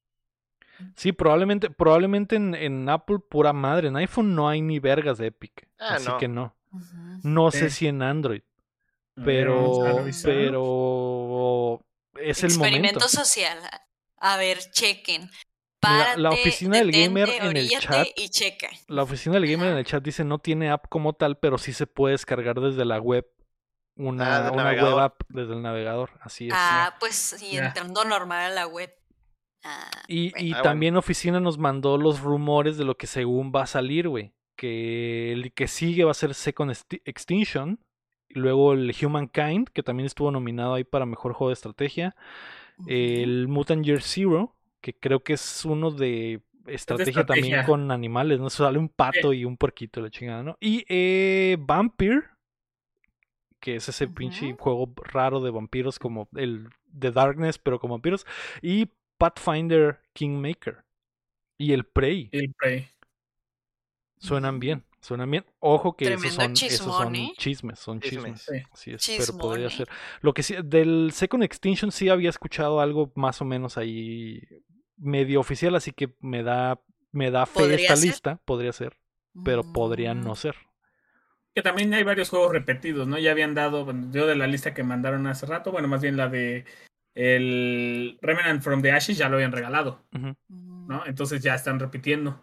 [0.97, 3.89] Sí, probablemente, probablemente en, en Apple pura madre.
[3.89, 5.69] En iPhone no hay ni vergas de Epic.
[5.79, 6.19] Ah, así no.
[6.19, 6.57] que no.
[7.23, 8.43] No sé si en Android.
[9.17, 11.85] ver, Pero, pero
[12.21, 13.09] es el Experimento momento.
[13.09, 13.59] social.
[14.17, 15.31] A ver, chequen.
[15.83, 18.69] Mira, la oficina del gamer en el chat y checa.
[18.89, 19.73] La oficina del gamer Ajá.
[19.73, 22.85] en el chat dice no tiene app como tal, pero sí se puede descargar desde
[22.85, 23.27] la web.
[23.97, 26.11] Una, Ah, una web app desde el navegador.
[26.21, 26.55] Así es.
[26.57, 27.67] Ah, pues sí, Ya.
[27.67, 28.95] entrando normal a la web.
[29.63, 30.47] Ah, Y, bueno.
[30.47, 30.63] y Ah, bueno.
[30.63, 34.33] también Oficina nos mandó los rumores de lo que según va a salir, güey.
[34.57, 37.79] Que el que sigue va a ser Second Extinction.
[38.29, 42.15] Y luego el Humankind, que también estuvo nominado ahí para mejor juego de estrategia.
[42.87, 47.67] El Mutant Year Zero, que creo que es uno de estrategia, también estrategia.
[47.67, 48.51] con animales, ¿no?
[48.51, 50.57] Sale un pato y un puerquito, la chingada, ¿no?
[50.61, 52.23] Y eh, Vampire,
[53.61, 58.27] que es ese pinche juego raro de vampiros como el The Darkness, pero con vampiros.
[58.63, 58.89] Y
[59.19, 60.85] Pathfinder Kingmaker.
[61.59, 62.31] Y el Prey.
[62.33, 62.89] El Prey.
[64.17, 65.47] Suenan bien, suenan bien.
[65.61, 68.45] Ojo que esos son, esos chismón, son chismes, son chismes.
[68.45, 68.67] Chismes.
[68.75, 68.93] Sí.
[68.93, 69.89] Así es, pero podría ser.
[70.21, 74.43] Lo que sí, del Second Extinction sí había escuchado algo más o menos ahí
[75.01, 76.81] medio oficial, así que me da,
[77.13, 78.07] me da fe ¿Podría esta ser?
[78.07, 78.97] lista, podría ser,
[79.43, 80.57] pero podría Mm, no ser.
[81.55, 83.19] Que también hay varios juegos repetidos, ¿no?
[83.19, 86.17] Ya habían dado, bueno, yo de la lista que mandaron hace rato, bueno, más bien
[86.17, 86.65] la de
[87.15, 90.05] el Remnant from the Ashes ya lo habían regalado,
[90.49, 91.05] ¿no?
[91.07, 92.41] Entonces ya están repitiendo.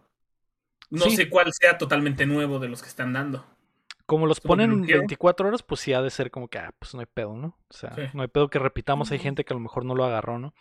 [0.91, 1.15] No Sí.
[1.17, 3.45] sé cuál sea totalmente nuevo de los que están dando.
[4.07, 4.99] Como los ponen bloqueo.
[4.99, 7.57] 24 horas, pues sí ha de ser como que, ah, pues no hay pedo, ¿no?
[7.69, 8.01] O sea, Sí.
[8.13, 9.11] no hay pedo que repitamos.
[9.11, 10.53] Hay gente que a lo mejor no lo agarró, ¿no?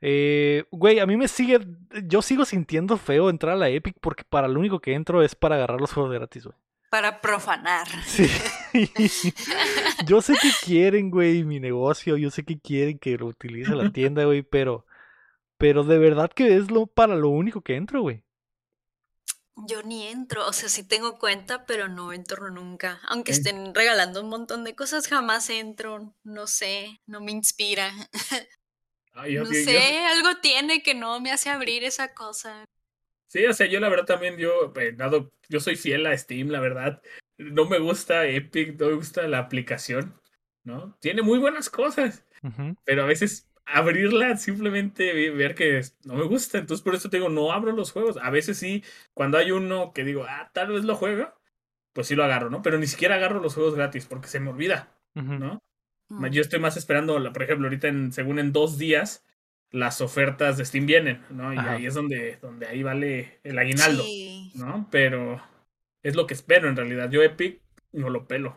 [0.00, 1.60] Eh, güey, a mí me sigue.
[2.04, 5.34] Yo sigo sintiendo feo entrar a la Epic porque para lo único que entro es
[5.34, 6.56] para agarrar los juegos gratis, güey.
[6.90, 7.86] Para profanar.
[8.04, 8.26] Sí.
[10.06, 12.16] yo sé que quieren, güey, mi negocio.
[12.16, 14.84] Yo sé que quieren que lo utilice la tienda, güey, pero.
[15.58, 18.24] Pero de verdad que es lo para lo único que entro, güey.
[19.66, 23.00] Yo ni entro, o sea, sí tengo cuenta, pero no entro nunca.
[23.08, 26.14] Aunque estén regalando un montón de cosas, jamás entro.
[26.24, 27.92] No sé, no me inspira.
[29.28, 32.64] Yo- No yo- yo- sé, algo tiene que no me hace abrir esa cosa.
[33.26, 36.48] Sí, o sea, yo la verdad también, yo, eh, dado, yo soy fiel a Steam,
[36.48, 37.02] la verdad.
[37.36, 40.18] No me gusta Epic, no me gusta la aplicación,
[40.64, 40.96] ¿no?
[41.00, 42.24] Tiene muy buenas cosas,
[42.84, 46.58] pero a veces abrirla simplemente ve- ver que no me gusta.
[46.58, 48.16] Entonces por eso te digo, no abro los juegos.
[48.22, 51.32] A veces sí, cuando hay uno que digo, ah, tal vez lo juego,
[51.92, 52.62] pues sí lo agarro, ¿no?
[52.62, 54.88] Pero ni siquiera agarro los juegos gratis porque se me olvida.
[55.14, 55.62] ¿no?
[56.08, 56.26] Mm.
[56.26, 59.24] Yo estoy más esperando, la- por ejemplo, ahorita en, según en dos días,
[59.70, 61.52] las ofertas de Steam vienen, ¿no?
[61.54, 61.72] Y Ajá.
[61.72, 64.02] ahí es donde, donde ahí vale el aguinaldo.
[64.02, 64.88] Sí, ¿no?
[64.90, 65.40] Pero
[66.02, 67.10] es lo que espero en realidad.
[67.10, 67.60] Yo Epic
[67.92, 68.56] no lo pelo.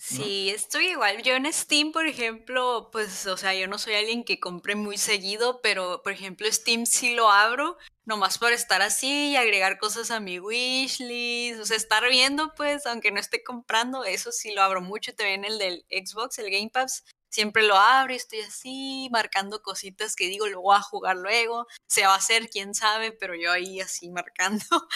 [0.00, 1.22] Sí, estoy igual.
[1.22, 4.96] Yo en Steam, por ejemplo, pues, o sea, yo no soy alguien que compre muy
[4.98, 10.10] seguido, pero, por ejemplo, Steam sí lo abro, nomás por estar así y agregar cosas
[10.10, 14.62] a mi wishlist, o sea, estar viendo, pues, aunque no esté comprando, eso sí lo
[14.62, 15.14] abro mucho.
[15.14, 20.16] También el del Xbox, el Game Pass, siempre lo abro y estoy así, marcando cositas
[20.16, 23.52] que digo, lo voy a jugar luego, se va a hacer, quién sabe, pero yo
[23.52, 24.64] ahí así marcando.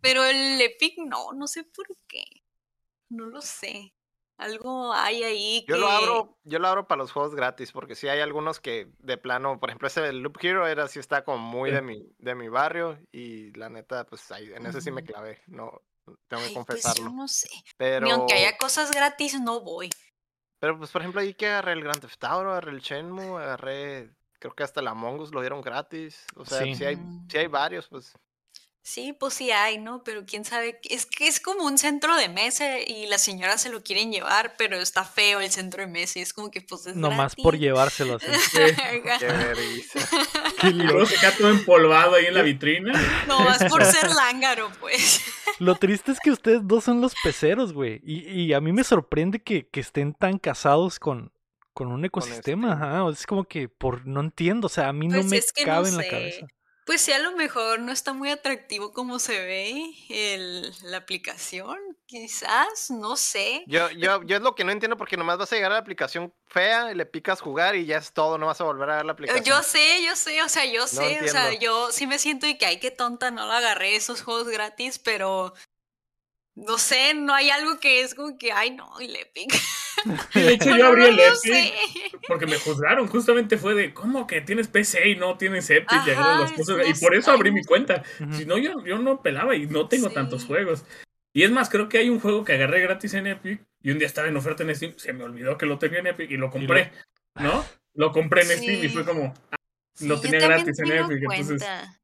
[0.00, 2.24] Pero el Epic no, no sé por qué.
[3.08, 3.92] No lo sé.
[4.42, 5.72] Algo hay ahí que...
[5.72, 8.88] Yo lo abro, yo lo abro para los juegos gratis, porque sí hay algunos que
[8.98, 11.76] de plano, por ejemplo, ese Loop Hero era sí está como muy Sí.
[11.76, 15.40] de mi, de mi barrio, y la neta, pues ahí, en ese sí me clavé,
[15.46, 17.10] no, tengo que Ay, pues yo confesarlo.
[17.10, 17.48] no sé.
[17.76, 19.88] Pero, Ni aunque haya cosas gratis, no voy.
[20.58, 24.10] pero pues por ejemplo ahí que agarré el Grand Theft Auto, agarré el Shenmue, agarré,
[24.38, 26.24] creo que hasta el Among Us lo dieron gratis.
[26.36, 26.74] O sea, Sí.
[26.74, 27.28] sí, hay, Mm.
[27.30, 28.12] sí hay varios, pues.
[28.84, 30.02] Sí, pues sí hay, ¿no?
[30.02, 30.80] Pero quién sabe.
[30.90, 34.54] Es que es como un centro de mesa y las señoras se lo quieren llevar,
[34.58, 37.56] pero está feo el centro de mesa y es como que pues es Nomás por
[37.56, 38.26] llevárselo así.
[38.52, 40.00] Qué vergüenza.
[40.60, 42.92] Qué luego se queda todo empolvado ahí en la vitrina.
[43.28, 45.22] Nomás por ser lángaro, pues.
[45.60, 48.00] Lo triste es que ustedes dos son los peceros, güey.
[48.04, 51.32] Y, y a mí me sorprende que, que estén tan casados con,
[51.72, 52.74] con un ecosistema.
[52.74, 52.82] Steam.
[52.82, 53.10] Ajá.
[53.10, 54.66] Es como que por no entiendo.
[54.66, 56.46] O sea, a mí no Pues me es que no cabe en la cabeza.
[56.92, 61.78] Pues sí, a lo mejor no está muy atractivo como se ve el, la aplicación,
[62.04, 63.64] quizás, no sé.
[63.66, 65.80] Yo, yo, yo es lo que no entiendo porque nomás vas a llegar a la
[65.80, 68.96] aplicación fea y le picas jugar y ya es todo, no vas a volver a
[68.96, 69.42] ver la aplicación.
[69.42, 72.58] Yo sé, yo sé, o sea, yo sé, o sea, yo sí me siento y
[72.58, 75.54] que ay, qué tonta, no lo agarré esos juegos gratis, pero
[76.54, 79.56] no sé, no hay algo que es como que, ay, no, y le pica.
[80.34, 81.72] De hecho, yo abrí no el Epic sé.
[82.28, 83.06] porque me juzgaron.
[83.08, 86.06] Justamente fue de, ¿cómo que tienes PC y no tienes Epic?
[86.06, 86.76] y agarras las Ajá, cosas?
[86.78, 88.02] no y por eso abrí mi cuenta.
[88.32, 90.84] Si no, yo, yo no pelaba y no tengo tantos juegos.
[91.34, 93.98] Y es más, creo que hay un juego que agarré gratis en Epic y un
[93.98, 94.94] día estaba en oferta en Steam.
[94.98, 96.92] Se me olvidó que lo tenía en Epic y lo compré.
[97.36, 97.64] ¿No?
[97.94, 99.32] Lo compré en Steam y fue como,
[99.94, 101.18] Sí, lo tenía gratis en Epic.
[101.22, 102.00] Entonces, cuenta.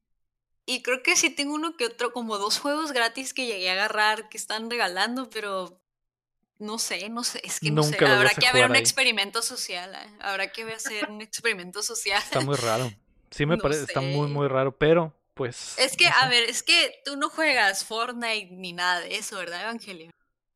[0.70, 3.72] Y creo que sí tengo uno que otro, como dos juegos gratis que llegué a
[3.72, 5.80] agarrar que están regalando, pero
[6.58, 7.92] no sé, no sé, es que no sé.
[7.92, 8.80] Nunca Habrá que haber un ahí.
[8.80, 10.10] experimento social, ¿eh?
[10.20, 12.22] habrá que hacer un experimento social.
[12.22, 12.92] Está muy raro.
[13.30, 14.76] Sí me No parece, está muy, muy raro.
[14.76, 15.78] Pero, pues.
[15.78, 19.38] Es que, no a ver, es que tú no juegas Fortnite ni nada de eso,
[19.38, 20.10] ¿verdad, Evangelio?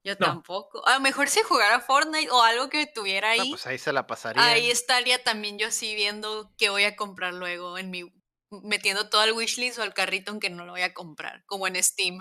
[0.05, 0.27] Yo No.
[0.27, 0.87] tampoco.
[0.87, 3.93] A lo mejor si jugara Fortnite o algo que tuviera ahí, No, pues ahí se
[3.95, 4.45] la pasaría.
[4.45, 8.13] ahí estaría también yo así viendo qué voy a comprar luego en mi
[8.63, 11.83] metiendo todo al wishlist o al carrito aunque no lo voy a comprar, como en
[11.83, 12.19] Steam.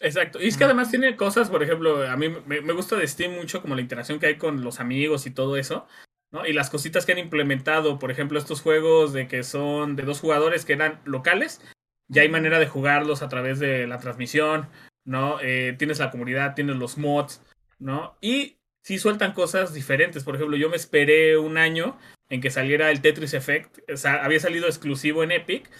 [0.00, 0.40] Exacto.
[0.40, 3.32] Y es que además tiene cosas, por ejemplo, a mí me, me gusta de Steam
[3.32, 5.86] mucho como la interacción que hay con los amigos y todo eso.
[6.32, 6.46] ¿no?
[6.46, 10.20] Y las cositas que han implementado, por ejemplo, estos juegos de que son de dos
[10.20, 11.60] jugadores que eran locales,
[12.08, 14.68] ya hay manera de jugarlos a través de la transmisión,
[15.04, 15.38] ¿no?
[15.40, 17.40] Eh, tienes la comunidad, tienes los mods,
[17.78, 18.18] ¿no?
[18.20, 20.24] Y sí sueltan cosas diferentes.
[20.24, 21.98] Por ejemplo, yo me esperé un año
[22.34, 23.78] en que saliera el Tetris Effect.
[23.90, 25.70] O sea, había salido exclusivo en Epic.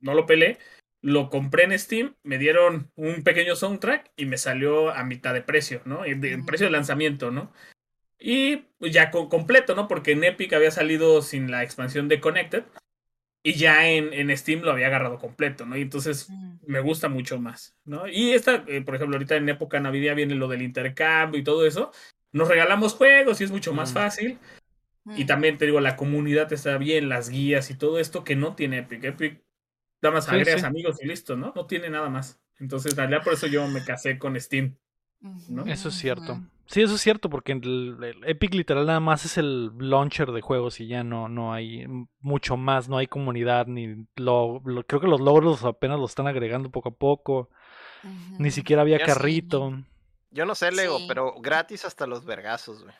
[0.00, 0.58] No lo pelé.
[1.02, 5.40] Lo compré en Steam, me dieron un pequeño soundtrack y me salió a mitad de
[5.40, 6.04] precio, ¿no?
[6.04, 7.52] En precio de lanzamiento, ¿no?
[8.18, 9.88] Y pues, ya co- completo, ¿no?
[9.88, 12.64] Porque en Epic había salido sin la expansión de Connected
[13.42, 15.74] y ya en, en Steam lo había agarrado completo, ¿no?
[15.78, 16.28] Y entonces
[16.66, 18.06] me gusta mucho más, ¿no?
[18.06, 21.66] Y esta, eh, por ejemplo, ahorita en época navideña viene lo del intercambio y todo
[21.66, 21.92] eso.
[22.30, 23.94] Nos regalamos juegos y es mucho más
[25.04, 25.16] Mm.
[25.16, 25.26] Y Mm.
[25.26, 28.78] también te digo, la comunidad está bien, las guías y todo esto que no tiene
[28.78, 29.04] Epic.
[29.04, 29.42] Epic,
[30.02, 30.66] nada más Sí, agregas sí.
[30.66, 31.52] amigos y listo, ¿no?
[31.56, 32.40] No tiene nada más.
[32.58, 34.76] Entonces, en realidad por eso yo me casé con Steam.
[35.48, 35.66] ¿no?
[35.66, 36.40] Eso es cierto.
[36.66, 40.40] Sí, eso es cierto, porque el, el Epic literal nada más es el launcher de
[40.40, 41.84] juegos y ya no, no hay
[42.20, 46.26] mucho más, no hay comunidad, ni lo, lo- creo que los logros apenas los están
[46.28, 47.50] agregando poco a poco.
[48.38, 49.82] Ni siquiera había carrito.
[50.30, 51.04] Yo no sé, Lego, Sí.
[51.08, 52.94] pero gratis hasta los vergazos, güey.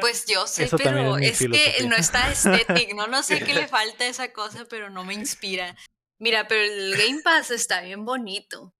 [0.00, 3.06] Pues yo sé, Eso pero es que no está estético, ¿no?
[3.06, 5.76] No sé qué le falta a esa cosa, pero no me inspira.
[6.18, 8.74] Mira, pero el Game Pass está bien bonito.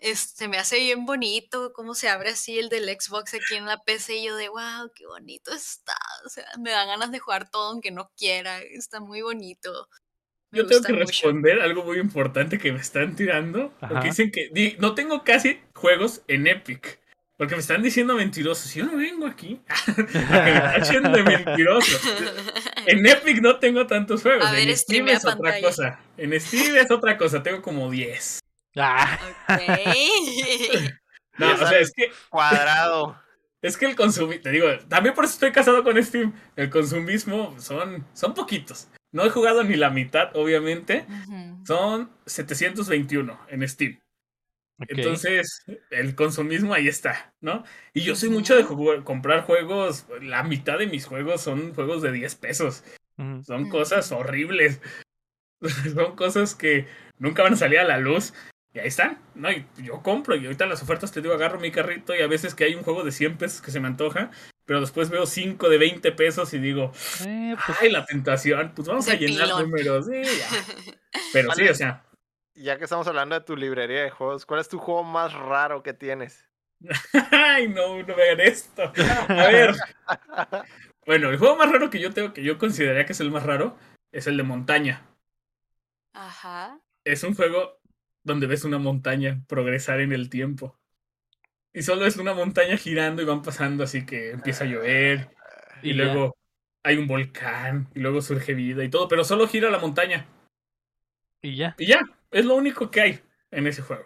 [0.00, 3.64] Es- se me hace bien bonito cómo se abre así el del Xbox aquí en
[3.64, 5.96] la PC y yo de wow, qué bonito está.
[6.26, 8.60] O sea, me dan ganas de jugar todo aunque no quiera.
[8.60, 9.88] Está muy bonito.
[10.50, 11.06] Me Yo tengo que mucho.
[11.06, 13.72] responder algo muy importante que me están tirando.
[13.80, 13.88] Ajá.
[13.88, 17.00] Porque dicen que di- no tengo casi juegos en Epic.
[17.36, 18.72] Porque me están diciendo mentirosos.
[18.74, 21.98] Yo no vengo aquí a que me tachen de mentiroso.
[22.86, 24.46] En Epic no tengo tantos juegos.
[24.46, 25.66] A ver, en Steam es otra pantalla.
[25.66, 26.00] cosa.
[26.16, 27.42] En Steam es otra cosa.
[27.42, 28.38] Tengo como 10.
[28.76, 29.18] Ah,
[29.48, 29.60] Ok.
[31.36, 33.20] No, o sea, es que, Cuadrado.
[33.60, 36.32] es que el consumismo, te digo, también por eso estoy casado con Steam.
[36.54, 38.86] El consumismo son, son poquitos.
[39.10, 41.04] No he jugado ni la mitad, obviamente.
[41.08, 41.64] Ujú.
[41.66, 43.98] Son 721 en Steam.
[44.88, 47.64] Entonces, el consumismo ahí está, ¿no?
[47.92, 52.02] Y yo soy mucho de jugar- comprar juegos, la mitad de mis juegos son juegos
[52.02, 52.82] de 10 pesos.
[53.44, 54.80] Son cosas horribles.
[55.94, 56.86] son cosas que
[57.18, 58.34] nunca van a salir a la luz.
[58.72, 59.52] Y ahí están, ¿no?
[59.52, 62.56] Y yo compro y ahorita las ofertas te digo, agarro mi carrito y a veces
[62.56, 64.32] que hay un juego de 100 pesos que se me antoja,
[64.64, 66.90] pero después veo 5 de 20 pesos y digo,
[67.24, 69.62] Eh, pues, ay, la tentación, pues vamos a llenar pilón.
[69.70, 70.48] números, sí, ya.
[71.32, 72.04] Pero sí, o sea,
[72.54, 75.82] Ya que estamos hablando de tu librería de juegos, ¿cuál es tu juego más raro
[75.82, 76.48] que tienes?
[77.32, 78.82] Ay, no, no hagan esto.
[79.28, 79.74] A ver.
[81.06, 83.42] Bueno, el juego más raro que yo tengo, que yo consideraría que es el más
[83.42, 83.76] raro,
[84.10, 85.02] es el de montaña.
[86.14, 86.80] Ajá.
[87.04, 87.78] Es un juego
[88.22, 90.78] donde ves una montaña progresar en el tiempo.
[91.74, 95.28] Y solo es una montaña girando y van pasando así que empieza a llover.
[95.82, 96.04] Y, Y ya.
[96.04, 96.36] luego
[96.82, 97.88] hay un volcán.
[97.94, 99.06] Y luego surge vida y todo.
[99.06, 100.26] Pero solo gira la montaña.
[101.42, 101.74] y ya.
[101.76, 102.00] Y ya,
[102.34, 103.20] es lo único que hay
[103.50, 104.04] en ese juego.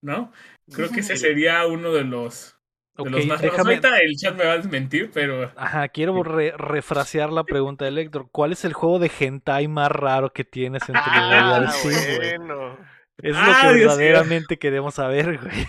[0.00, 0.32] ¿No?
[0.72, 2.56] Creo que ese sería uno de los,
[2.96, 3.56] de los más raros.
[3.56, 3.70] déjame.
[3.74, 8.00] Ahorita el chat me va a desmentir, pero Ajá, quiero re- refrasear la pregunta de
[8.00, 8.28] Héctor.
[8.30, 11.72] ¿Cuál es el juego de hentai más raro que tienes en tu Ah,
[12.16, 12.78] bueno.
[13.20, 15.66] Es lo Ah, que Dios verdaderamente queremos saber, güey.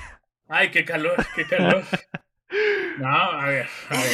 [0.48, 1.84] Ay, qué calor, qué calor.
[2.98, 4.12] No, a ver, a ver.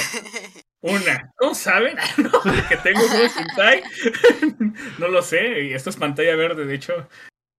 [0.81, 1.97] Una, ¿cómo saben?
[2.17, 3.81] No, que tengo juegos hentai.
[4.99, 6.65] No lo sé, y esto es pantalla verde.
[6.65, 7.08] De hecho,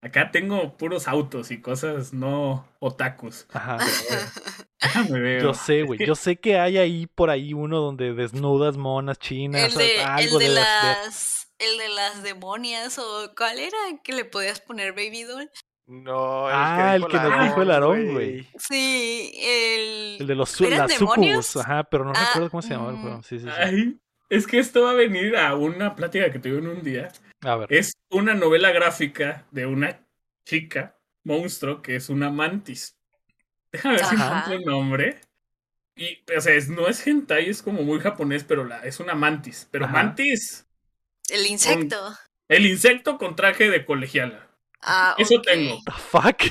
[0.03, 3.47] acá tengo puros autos y cosas no otakus.
[3.53, 3.79] Ajá.
[4.83, 5.43] Déjame ver.
[5.43, 6.05] Yo sé, güey.
[6.05, 9.73] Yo sé que hay ahí por ahí uno donde desnudas monas chinas.
[9.73, 14.93] El de, el las el de las demonias o cuál era que le podías poner
[14.93, 15.51] baby doll.
[15.87, 18.47] No, Ah, el que nos dijo el Aarón, güey.
[18.59, 21.57] Sí, el, El de los sucubus.
[21.57, 23.03] Ajá, pero no Ah, recuerdo cómo se llamaba el mm.
[23.03, 23.23] juego.
[23.23, 23.51] Sí, sí, sí.
[23.57, 27.09] Ay, es que esto va a venir a una plática que tuve en un día.
[27.47, 27.73] A ver.
[27.73, 30.05] Es una novela gráfica de una
[30.45, 32.97] chica, monstruo, que es una mantis.
[33.73, 35.21] Déjame ver si encuentro el nombre.
[35.97, 39.15] Y, o sea, es- no es hentai, es como muy japonés, pero la, es una
[39.15, 39.69] mantis.
[39.71, 39.95] Pero Ajá.
[39.95, 40.67] mantis,
[41.31, 42.15] el insecto.
[42.49, 44.49] el insecto con traje de colegiala.
[44.83, 45.81] Ah, Eso tengo.
[45.85, 46.43] The fuck?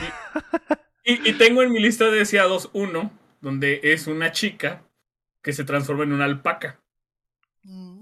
[1.04, 4.84] Y, y tengo en mi lista de deseados uno, donde es una chica
[5.44, 6.80] que se transforma en una alpaca.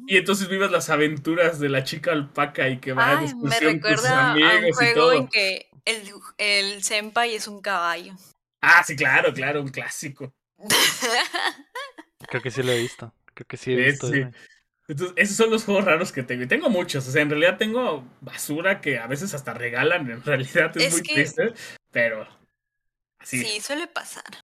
[0.08, 3.22] Y entonces vives las aventuras de la chica alpaca y que va a Ay, me
[3.24, 5.13] discusión con sus recuerda a un amigos y juego todo.
[5.13, 8.13] en que el, el senpai es un caballo.
[8.62, 10.34] Ah, sí, claro, claro, un clásico.
[12.28, 13.13] Creo que sí lo he visto.
[13.34, 14.08] Creo que sí he visto.
[14.12, 14.24] sí.
[14.88, 16.44] Entonces, esos son los juegos raros que tengo.
[16.44, 17.08] Y tengo muchos.
[17.08, 20.10] O sea, en realidad tengo basura que a veces hasta regalan.
[20.12, 21.54] En realidad es, Es muy que- triste.
[21.92, 22.28] Pero.
[23.20, 23.42] Así.
[23.44, 24.42] sí, suele pasar.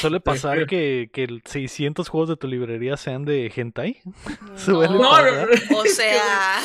[0.00, 4.00] Suele pasar que, que el 600 juegos de tu librería sean de hentai.
[4.04, 6.60] No, Suele No, no, o sea,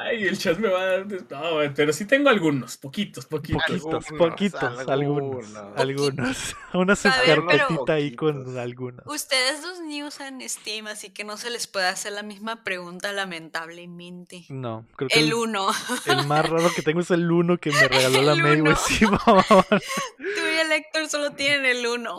[0.00, 1.06] Ay, el chat me va a dar.
[1.06, 2.76] No, pero sí tengo algunos.
[2.76, 3.62] Poquitos, poquitos.
[3.64, 5.56] Poquitos, Algunos, poquitos, algunos.
[5.56, 5.78] algunos.
[5.78, 6.56] Algunos.
[6.72, 9.02] Una subcarpetita ahí con algunos.
[9.06, 13.12] ustedes dos ni usan Steam, así que no se les puede hacer la misma pregunta,
[13.12, 14.44] lamentablemente.
[14.48, 15.68] No, creo que El el, uno.
[16.06, 18.74] el más raro que tengo es el uno que me regaló la El May.
[18.76, 19.44] Sí, mamón.
[19.68, 22.18] Tú y el Héctor solo tienen el uno.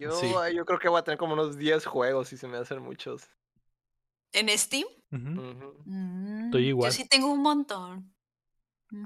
[0.00, 0.32] Yo, Sí.
[0.54, 3.22] yo creo que voy a tener como unos 10 juegos y se me hacen muchos.
[4.32, 4.86] ¿En Steam?
[5.10, 6.90] Mm, Estoy igual.
[6.90, 8.12] Yo sí tengo un montón.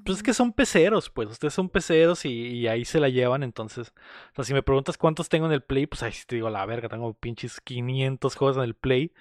[0.04, 1.28] Pues es que son peceros, pues.
[1.30, 3.92] Ustedes son peceros y, y ahí se la llevan, entonces.
[4.32, 6.50] O sea, si me preguntas cuántos tengo en el Play, pues ahí sí te digo
[6.50, 6.88] la verga.
[6.88, 9.12] Tengo pinches 500 juegos en el Play.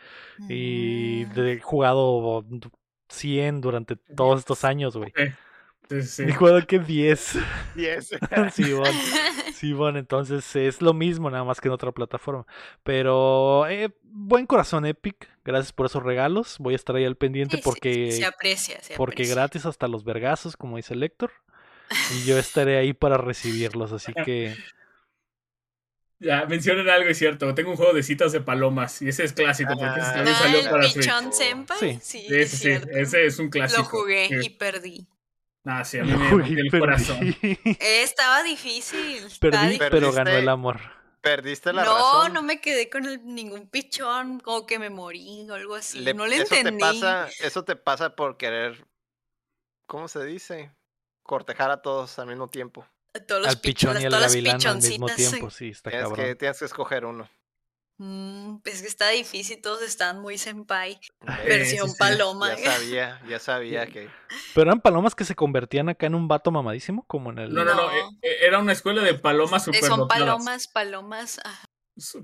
[0.50, 1.34] Y Mm.
[1.34, 2.44] de- he jugado
[3.10, 5.10] 100 durante todos estos años, güey.
[5.12, 5.20] Ok.
[5.88, 6.32] Sí, sí.
[6.32, 7.38] Juego que 10.
[7.76, 8.10] 10.
[8.54, 8.86] sí, bueno.
[9.56, 12.46] Sí, bueno, entonces es lo mismo, nada más que en otra plataforma.
[12.84, 15.30] Pero eh, buen corazón, Epic.
[15.46, 16.58] Gracias por esos regalos.
[16.60, 19.36] Voy a estar ahí al pendiente Sí, sí, porque, se aprecia, se porque aprecia.
[19.36, 21.32] gratis hasta los vergazos, como dice el Lector.
[22.14, 24.56] Y yo estaré ahí para recibirlos, así que
[26.20, 27.54] Ya, mencionan algo, es cierto.
[27.56, 30.40] Tengo un juego de citas de palomas y ese es clásico porque ese también Ah,
[30.40, 31.06] salió el para Switch.
[31.06, 31.78] Pichón Senpai.
[31.80, 32.00] Sí.
[32.02, 33.82] Sí, Sí, es sí, ese es un clásico.
[33.82, 35.08] Lo jugué y perdí.
[35.66, 36.80] Ah, sí, a mí me Uy, el perdí.
[36.80, 37.18] corazón.
[37.42, 39.26] Eh, estaba difícil.
[39.26, 39.88] estaba Perdí, difícil.
[39.92, 40.80] pero ganó el amor.
[41.22, 42.34] Perdiste la no, razón.
[42.34, 46.00] no me quedé con el- ningún pichón, como que me morí o algo así.
[46.00, 46.78] Le- no le eso entendí.
[46.84, 48.86] Te pasa, eso te pasa por querer,
[49.88, 50.72] ¿cómo se dice?
[51.24, 52.88] Cortejar a todos al mismo tiempo.
[53.16, 55.16] A todos los Al pichón y al todas las gavilán al mismo pichoncitas.
[55.32, 56.26] tiempo, sí, está Tienes cabrón.
[56.28, 57.28] que, tienes que escoger uno.
[57.98, 60.94] Mm, pues que está difícil, todos están muy senpai.
[60.94, 62.00] Eh, Versión sí, sí.
[62.00, 62.54] paloma.
[62.56, 64.10] Ya sabía, ya sabía que.
[64.54, 67.54] Pero eran palomas que se convertían acá en un vato mamadísimo, como en el.
[67.54, 67.84] No, no, no.
[67.84, 67.92] No.
[67.92, 71.40] eh, eh, Era una escuela de palomas Eh, super son palomas, palomas.
[71.44, 71.66] ajá.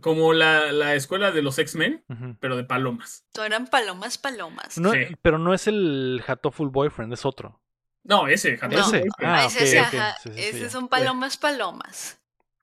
[0.02, 2.04] Como la, la escuela de los X-Men,
[2.42, 3.24] pero de palomas.
[3.42, 4.78] Eran palomas, palomas.
[4.78, 5.00] No, Sí.
[5.22, 7.62] Pero no es el Hatoful Boyfriend, es otro.
[8.04, 8.82] No, ese, Hattori No.
[8.82, 9.00] Ese.
[9.00, 9.14] Boyfriend.
[9.22, 9.94] Ah, Ah, ese es, ok.
[9.94, 12.21] ajá, Sí, sí, sí, ese son palomas, palomas.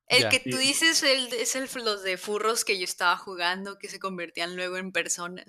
[0.08, 3.88] El que tú dices el, es el, los de furros que yo estaba jugando, que
[3.88, 5.44] se convertían luego en personas.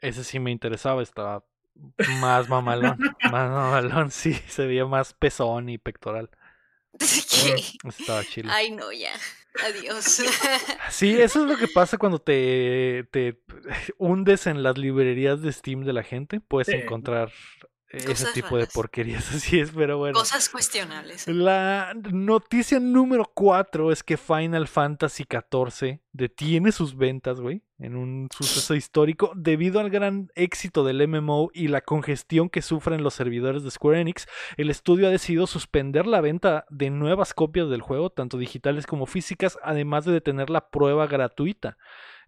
[0.00, 1.44] Ese sí me interesaba, estaba
[2.20, 2.98] más mamalón.
[3.30, 6.30] más mamalón, sí, se veía más pezón y pectoral.
[6.98, 8.48] Que- Estaba chido.
[8.52, 9.12] Ay, no, ya.
[9.64, 10.22] Adiós.
[10.90, 13.40] Sí, eso es lo que pasa cuando te, te
[13.98, 16.40] hundes en las librerías de Steam de la gente.
[16.40, 16.74] Puedes Sí.
[16.74, 17.32] encontrar
[17.96, 19.30] ese tipo de porquerías.
[19.34, 20.18] Así es, pero bueno.
[20.18, 21.26] Cosas cuestionables.
[21.28, 28.28] La noticia número 4 es que Final Fantasy XIV detiene sus ventas, güey, en un
[28.30, 33.64] suceso histórico debido al gran éxito del MMO y la congestión que sufren los servidores
[33.64, 34.26] de Square Enix.
[34.56, 39.06] El estudio ha decidido suspender la venta de nuevas copias del juego, tanto digitales como
[39.06, 41.76] físicas, además de detener la prueba gratuita.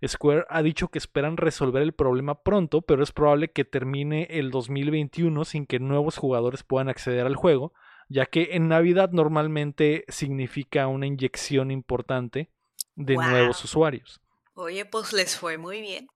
[0.05, 4.51] Square ha dicho que esperan resolver el problema pronto, pero es probable que termine el
[4.51, 7.73] 2021 sin que nuevos jugadores puedan acceder al juego
[8.09, 12.51] ya que en Navidad normalmente significa una inyección importante
[12.95, 14.21] de nuevos usuarios.
[14.55, 16.09] Oye, pues les fue muy bien.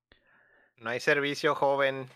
[0.76, 2.08] No hay servicio joven.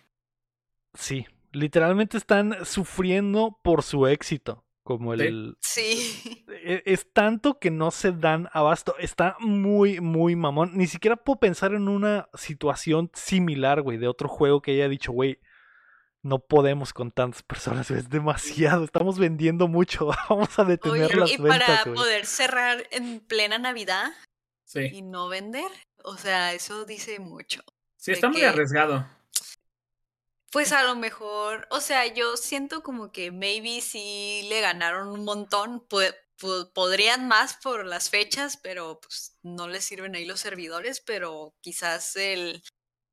[0.94, 5.56] Sí, literalmente están sufriendo por su éxito, como el...
[5.60, 6.44] Sí.
[6.48, 8.94] e- Es tanto que no se dan abasto.
[8.98, 10.76] Está muy, muy mamón.
[10.76, 15.10] Ni siquiera puedo pensar en una situación similar, güey, de otro juego que haya dicho,
[15.10, 15.40] güey,
[16.22, 18.84] no podemos con tantas personas, güey, es demasiado.
[18.84, 20.10] Estamos vendiendo mucho.
[20.30, 21.94] Vamos a detener Oye, las y ventas, para güey.
[21.96, 24.12] poder cerrar en plena Navidad
[24.66, 24.80] Sí.
[24.92, 25.70] y no vender,
[26.02, 27.60] o sea, eso dice mucho.
[27.96, 29.06] Sí, está muy que- arriesgado.
[30.54, 35.24] Pues a lo mejor, o sea, yo siento como que maybe sí le ganaron un
[35.24, 35.84] montón,
[36.74, 42.14] podrían más por las fechas, pero pues no les sirven ahí los servidores, pero quizás
[42.14, 42.62] el,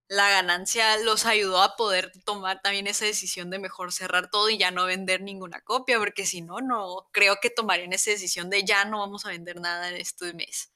[0.10, 4.60] la ganancia los ayudó a poder tomar también esa decisión de mejor cerrar todo y
[4.60, 8.66] ya no vender ninguna copia, porque si no, no creo que tomarían esa decisión de
[8.66, 10.71] ya no vamos a vender nada en este mes.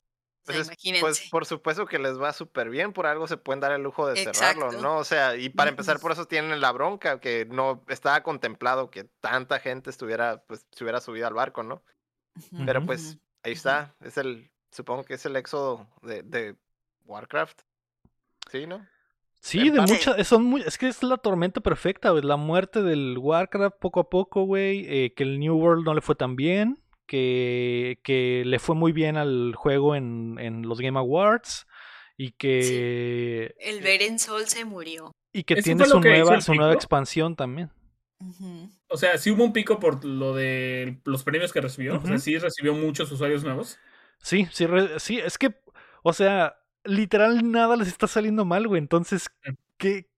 [0.45, 1.01] Pues, imagínense.
[1.01, 4.07] pues por supuesto que les va súper bien, por algo se pueden dar el lujo
[4.07, 4.71] de cerrarlo.
[4.73, 4.97] ¿no?
[4.97, 9.05] O sea, y para empezar por eso tienen la bronca, que no estaba contemplado que
[9.21, 11.81] tanta gente estuviera, pues, se hubiera subido al barco, ¿no?
[12.65, 16.55] Pero pues ahí está, es el, supongo que es el éxodo de, de
[17.05, 17.61] Warcraft,
[18.51, 18.85] ¿sí, no?
[19.39, 23.17] Sí, de muchas, son muy, es que es la tormenta perfecta, güey, la muerte del
[23.17, 26.81] Warcraft poco a poco, güey, eh, que el New World no le fue tan bien,
[27.06, 31.68] que, que le fue muy bien al juego en, en los Game Awards
[32.18, 35.12] y que, El Beren Sol se murió.
[35.34, 37.70] y que tiene su que nueva, su nueva expansión también.
[38.88, 41.97] O sea, sí hubo un pico por lo de los premios que recibió.
[42.01, 43.78] O sea, sí recibió muchos usuarios nuevos.
[44.20, 45.53] Sí, sí, re- sí, es que,
[46.03, 48.80] o sea, literal nada les está saliendo mal, güey.
[48.80, 49.51] Entonces, Sí.
[49.78, 50.10] ¿qué?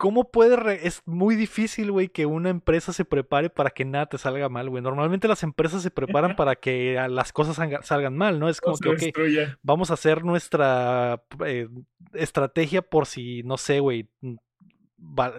[0.00, 0.56] ¿Cómo puede?
[0.56, 4.48] re- Es muy difícil, güey, que una empresa se prepare para que nada te salga
[4.48, 4.82] mal, güey.
[4.82, 8.48] Normalmente las empresas se preparan para que las cosas salga- salgan mal, ¿no?
[8.48, 9.12] Es como que,
[9.62, 11.68] vamos a hacer nuestra eh,
[12.14, 14.08] estrategia por si, no sé, güey,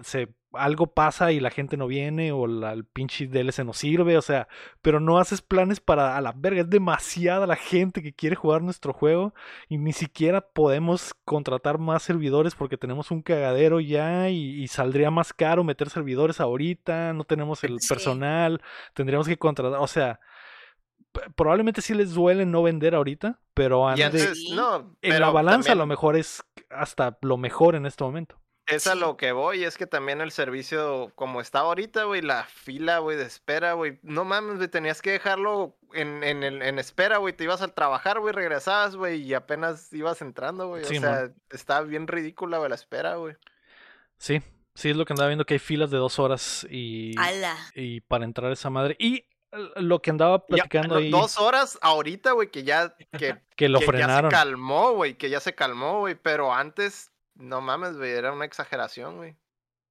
[0.02, 4.16] se, algo pasa y la gente no viene o la, el pinche DLC no sirve,
[4.18, 4.48] o sea,
[4.82, 8.62] pero no haces planes para a la verga, es demasiada la gente que quiere jugar
[8.62, 9.34] nuestro juego
[9.68, 15.10] y ni siquiera podemos contratar más servidores porque tenemos un cagadero ya y, y saldría
[15.10, 17.88] más caro meter servidores ahorita, no tenemos el Sí.
[17.88, 18.60] personal,
[18.94, 20.20] tendríamos que contratar, o sea,
[21.36, 25.74] probablemente sí les duele no vender ahorita, pero antes, no, en la pero balanza a
[25.76, 28.36] lo mejor es hasta lo mejor en este momento.
[28.66, 32.44] Es a lo que voy, es que también el servicio, como está ahorita, güey, la
[32.44, 33.98] fila, güey, de espera, güey.
[34.02, 37.34] No mames, güey, tenías que dejarlo en, en, el- en espera, güey.
[37.34, 40.84] Te ibas al trabajar, güey, regresabas, güey, y apenas ibas entrando, güey.
[40.84, 43.34] Sí, o sea, está bien ridícula, güey, la espera, güey.
[44.16, 44.40] Sí,
[44.74, 47.56] sí es lo que andaba viendo que hay filas de dos horas y, Ala.
[47.74, 48.96] y para entrar a esa madre.
[48.98, 49.26] Y
[49.76, 53.86] lo que andaba platicando ahí, Dos horas ahorita, güey, que ya, que, que lo que
[53.86, 54.30] frenaron.
[54.30, 56.14] ya se calmó, güey, que ya se calmó, güey.
[56.14, 57.11] Pero antes,
[57.42, 59.36] no mames, güey, era una exageración, güey.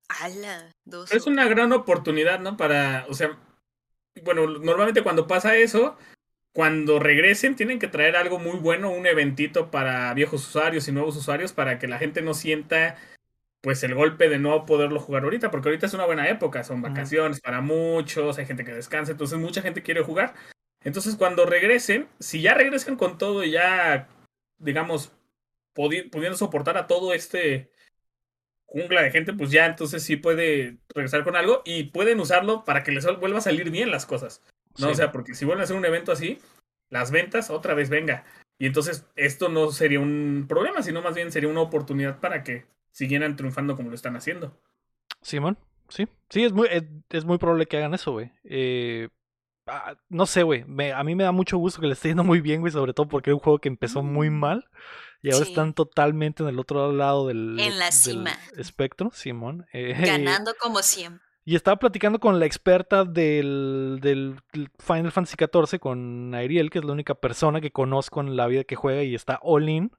[0.07, 0.71] Ala.
[0.85, 2.57] Dos Pero es una gran oportunidad, ¿no?
[2.57, 3.37] Para, o sea,
[4.23, 5.97] bueno, normalmente cuando pasa eso,
[6.53, 11.15] cuando regresen tienen que traer algo muy bueno, un eventito para viejos usuarios y nuevos
[11.15, 12.97] usuarios para que la gente no sienta
[13.61, 16.81] pues el golpe de no poderlo jugar ahorita, porque ahorita es una buena época, son
[16.81, 20.33] vacaciones para muchos, hay gente que descansa, entonces mucha gente quiere jugar.
[20.83, 24.07] Entonces cuando regresen, si ya regresan con todo y ya,
[24.57, 25.13] digamos,
[25.75, 27.71] pudi- pudiendo soportar a todo este
[28.65, 32.83] jungla de gente, pues ya entonces sí puede regresar con algo y pueden usarlo para
[32.83, 34.41] que les vuelva a salir bien las cosas.
[34.79, 34.85] ¿no?
[34.87, 34.91] Sí.
[34.91, 36.39] O sea, porque si vuelven a hacer un evento así,
[36.89, 38.23] las ventas otra vez venga.
[38.57, 42.65] Y entonces esto no sería un problema, sino más bien sería una oportunidad para que
[42.91, 44.57] siguieran triunfando como lo están haciendo.
[45.21, 45.57] Simón,
[45.89, 46.07] sí.
[46.29, 48.31] Sí, es muy, es, es muy probable que hagan eso, güey.
[48.45, 49.09] Eh,
[49.67, 50.63] ah, no sé, güey.
[50.93, 52.71] A mí me da mucho gusto que le esté yendo muy bien, güey.
[52.71, 54.39] Sobre todo porque era un juego que empezó muy Mm.
[54.39, 54.69] mal.
[55.23, 55.51] Y ahora Sí.
[55.51, 58.31] están totalmente en el otro lado del, En la del cima.
[58.57, 59.65] espectro, Simón.
[59.73, 59.93] Eh,
[60.25, 61.21] Ganando como siempre.
[61.43, 64.39] Y estaba platicando con la experta del, del
[64.79, 68.63] Final Fantasy XIV, con Ariel, que es la única persona que conozco en la vida
[68.63, 69.91] que juega y está all in.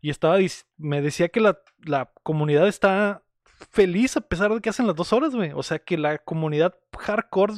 [0.00, 0.38] Y estaba
[0.76, 3.22] me decía que la, la comunidad está
[3.70, 5.50] feliz a pesar de que hacen las dos horas, güey.
[5.54, 7.54] O sea que la comunidad hardcore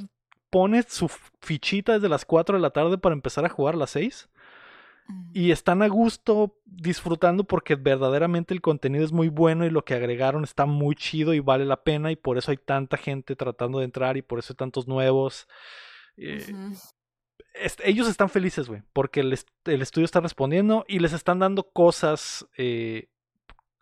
[0.50, 1.08] pone su
[1.40, 4.28] fichita desde las 4 de la tarde para empezar a jugar a las 6.
[5.32, 9.94] Y están a gusto disfrutando porque verdaderamente el contenido es muy bueno y lo que
[9.94, 13.78] agregaron está muy chido y vale la pena y por eso hay tanta gente tratando
[13.78, 15.46] de entrar y por eso hay tantos nuevos.
[16.16, 16.56] Eh,
[17.84, 21.64] ellos están felices, güey, porque el, est- el estudio está respondiendo y les están dando
[21.70, 23.08] cosas eh,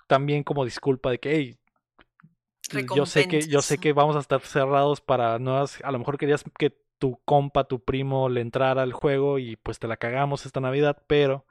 [0.07, 1.59] también como disculpa de que, hey,
[2.95, 6.19] yo sé que, yo sé que vamos a estar cerrados para nuevas, a lo mejor
[6.19, 10.47] querías que tu compa, tu primo le entrara al juego y pues te la cagamos
[10.47, 11.47] esta Navidad, pero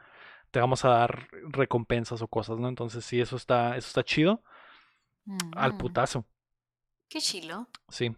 [0.52, 2.68] te vamos a dar recompensas o cosas, ¿no?
[2.70, 4.43] Entonces sí, eso está, eso está chido.
[5.56, 5.78] Al Mm.
[5.78, 6.26] putazo,
[7.10, 7.68] Qué chilo.
[7.89, 8.16] sí.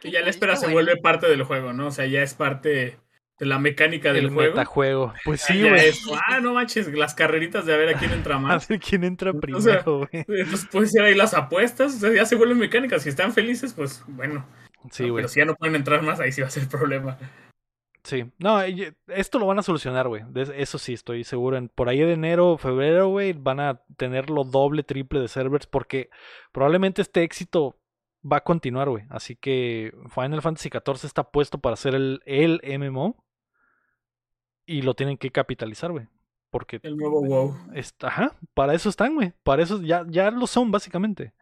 [0.00, 0.74] qué Y ya la espera se bueno.
[0.74, 1.86] vuelve parte del juego, ¿no?
[1.88, 2.98] O sea, ya es parte
[3.38, 4.54] de la mecánica del el juego.
[4.54, 5.14] metajuego.
[5.24, 5.90] Pues sí, güey.
[6.28, 8.68] ah, no manches, las carreritas de a ver a quién entra A más.
[8.68, 10.08] ver quién entra O sea, primero, güey.
[10.12, 13.02] Entonces puede ser ahí las apuestas, o sea, ya se vuelven mecánicas.
[13.02, 14.46] Si están felices, pues bueno.
[14.90, 15.12] Sí, ¿no?
[15.12, 15.22] güey.
[15.22, 17.18] Pero si ya no pueden entrar más, ahí sí va a ser problema.
[18.02, 18.60] Sí, no,
[19.08, 20.22] esto lo van a solucionar, güey.
[20.34, 21.56] Eso sí, estoy seguro.
[21.58, 25.66] En, por ahí de enero, febrero, güey, van a tener lo doble, triple de servers
[25.66, 26.08] porque
[26.50, 27.78] probablemente este éxito
[28.20, 29.04] va a continuar, güey.
[29.10, 33.22] Así que Final Fantasy XIV está puesto para ser el, el MMO
[34.64, 36.06] y lo tienen que capitalizar, güey.
[36.50, 37.54] Porque, El nuevo WoW.
[37.74, 39.32] está, ajá, para eso están, güey.
[39.42, 41.32] Para eso ya, ya lo son, básicamente.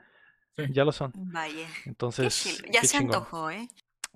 [0.59, 0.73] Sí.
[0.73, 1.13] Ya lo son.
[1.15, 1.69] Vaya.
[1.87, 2.63] Entonces.
[2.71, 3.15] Ya qué se chingón.
[3.17, 3.69] antojó, ¿eh?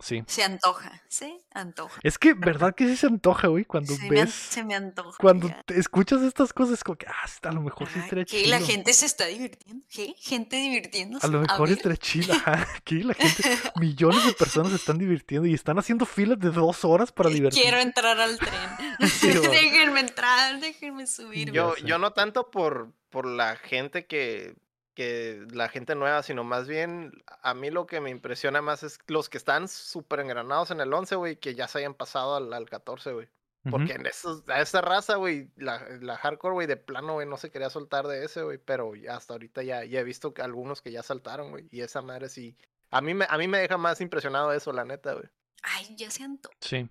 [0.02, 0.24] Sí.
[0.26, 1.00] Se antoja.
[1.06, 2.00] Se antoja.
[2.02, 3.64] Es que, ¿verdad que sí se antoja, güey?
[3.64, 4.32] Cuando Se me, ves...
[4.34, 5.16] se me antoja.
[5.20, 5.62] cuando ya.
[5.62, 8.50] te escuchas estas cosas, como que, ah, a lo mejor sí estaría que chido.
[8.50, 9.84] la gente se está divirtiendo.
[9.88, 10.14] ¿Qué?
[10.18, 11.24] Gente divirtiéndose.
[11.24, 12.34] A lo mejor estaría chido.
[12.76, 13.42] Aquí la gente,
[13.76, 17.62] millones de personas se están divirtiendo y están haciendo filas de dos horas para divertirse.
[17.62, 18.52] Quiero entrar al tren.
[19.20, 21.54] Sí, déjenme entrar, déjenme subirme.
[21.54, 24.56] Yo, yo no tanto por, por la gente que,
[24.94, 27.12] que la gente nueva, sino más bien
[27.42, 30.92] a mí lo que me impresiona más es los que están súper engranados en el
[30.92, 33.28] 11, güey, que ya se hayan pasado al, al 14, güey.
[33.70, 37.36] Porque en esos, a esa raza, güey, la, la hardcore, güey, de plano, güey, no
[37.36, 40.82] se quería soltar de ese, güey, pero hasta ahorita ya, ya he visto que algunos
[40.82, 42.56] que ya saltaron, güey, y esa madre sí.
[42.90, 45.26] A mí, me, a mí me deja más impresionado eso, la neta, güey.
[45.62, 46.56] Ay, ya se antoja.
[46.60, 46.88] Sí.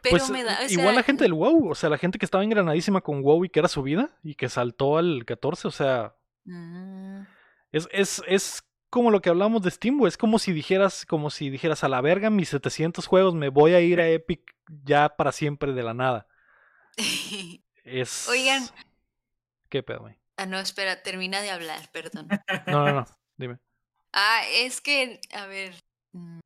[0.00, 0.60] Pero pues me da.
[0.62, 3.44] o igual la gente del WoW, o sea, la gente que estaba engranadísima con WoW
[3.44, 6.14] y que era su vida y que saltó al 14, o sea,
[6.46, 7.20] mm,
[7.72, 10.08] es, es, es como lo que hablamos de Steam, güey.
[10.08, 13.74] Es como si dijeras, como si dijeras a la verga mis 700 juegos, me voy
[13.74, 16.26] a ir a Epic ya para siempre de la nada.
[17.84, 18.28] Es.
[18.28, 18.64] Oigan.
[19.68, 20.16] ¿Qué pedo, güey?
[20.38, 22.28] ah, no, espera, termina de hablar, perdón.
[22.66, 23.06] No, no, no.
[23.36, 23.58] Dime.
[24.12, 25.74] Ah, es que, a ver.
[26.12, 26.40] mm,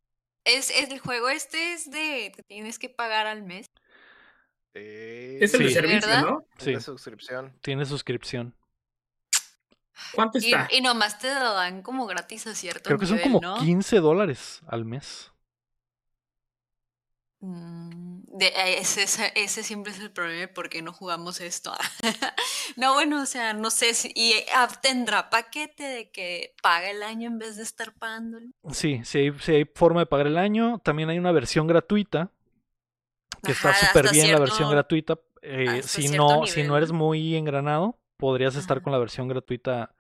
[0.45, 3.67] Es, es el juego este es de que tienes que pagar al mes.
[4.75, 5.75] Es el de Sí.
[5.75, 6.23] servicio, ¿Verdad?
[6.23, 6.47] ¿no?
[6.59, 6.81] Es Sí.
[6.81, 7.59] suscripción.
[7.63, 8.55] Tiene suscripción.
[10.15, 10.69] ¿Cuánto Y, está?
[10.71, 13.59] y nomás te lo dan como gratis a cierto Creo que son como ¿no?
[13.59, 15.31] 15 dólares al mes.
[17.41, 18.79] Mm, de, eh,
[19.35, 21.73] ese, siempre es el problema de por qué no jugamos esto.
[22.77, 24.13] no, bueno, o sea, no sé si.
[24.15, 28.47] ¿Y ah, tendrá paquete de que paga el año en vez de estar pagándolo?
[28.73, 30.81] Sí, sí hay, sí hay forma de pagar el año.
[30.85, 32.31] También hay una versión gratuita.
[33.43, 35.19] Que está súper bien la versión gratuita.
[35.41, 39.95] Eh, si, no, si no eres muy engranado, podrías estar con la versión gratuita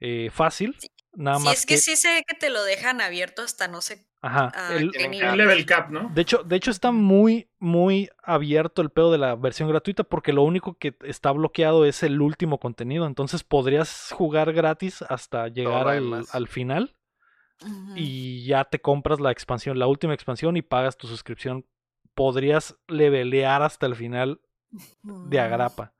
[0.00, 0.76] eh, fácil.
[1.14, 4.06] Nada Sí, más es que, sí sé que te lo dejan abierto hasta no sé
[4.20, 4.52] Ajá.
[4.76, 4.90] el-.
[5.04, 6.10] Un level cap, ¿no?
[6.14, 10.32] de hecho, de hecho está muy, muy abierto el pedo de la versión gratuita porque
[10.32, 13.06] lo único que está bloqueado es el último contenido.
[13.06, 16.94] Entonces podrías jugar gratis hasta llegar al, final
[17.96, 21.66] y ya te compras la expansión, la última expansión y pagas tu suscripción.
[22.14, 24.40] Podrías levelear hasta el final
[25.02, 25.92] de agrapa.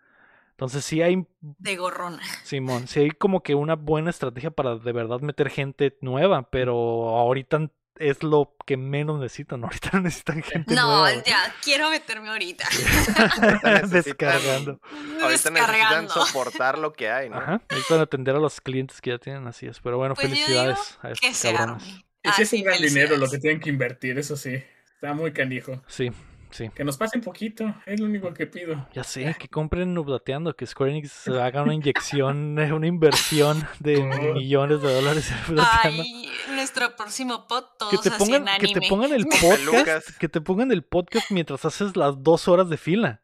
[0.59, 2.21] Entonces sí hay, De gorrona.
[2.45, 6.75] Simón, sí hay como que una buena estrategia para de verdad meter gente nueva, pero
[7.17, 9.63] ahorita es lo que menos necesitan.
[9.65, 11.01] Ahorita no necesitan gente No, nueva.
[11.13, 11.23] güey.
[11.27, 12.65] ya, quiero meterme ahorita.
[13.17, 14.81] Ahorita necesitan- Descargando.
[14.83, 16.27] Ahorita necesitan Descargando.
[16.27, 17.37] soportar lo que hay, ¿no?
[17.39, 19.79] Ajá, necesitan atender a los clientes que ya tienen, así es.
[19.81, 21.85] Pero bueno, Pues felicidades a Que estos cabrones.
[22.23, 24.63] Y es un gran dinero lo que tienen que invertir, eso sí.
[24.95, 25.83] Está muy canijo.
[25.87, 26.11] Sí,
[26.51, 26.71] sí.
[26.75, 28.89] Que nos pasen poquito, es lo único que pido.
[28.93, 34.03] Ya sé, que compren Nublateando, que Square Enix haga una inyección, eh, una inversión de
[34.35, 36.03] millones de dólares en Nublateando.
[36.03, 40.29] Ay, nuestro próximo pod todos Que te pongan, hacen que te pongan el podcast, que
[40.29, 43.23] te pongan el podcast mientras haces las dos horas de fila.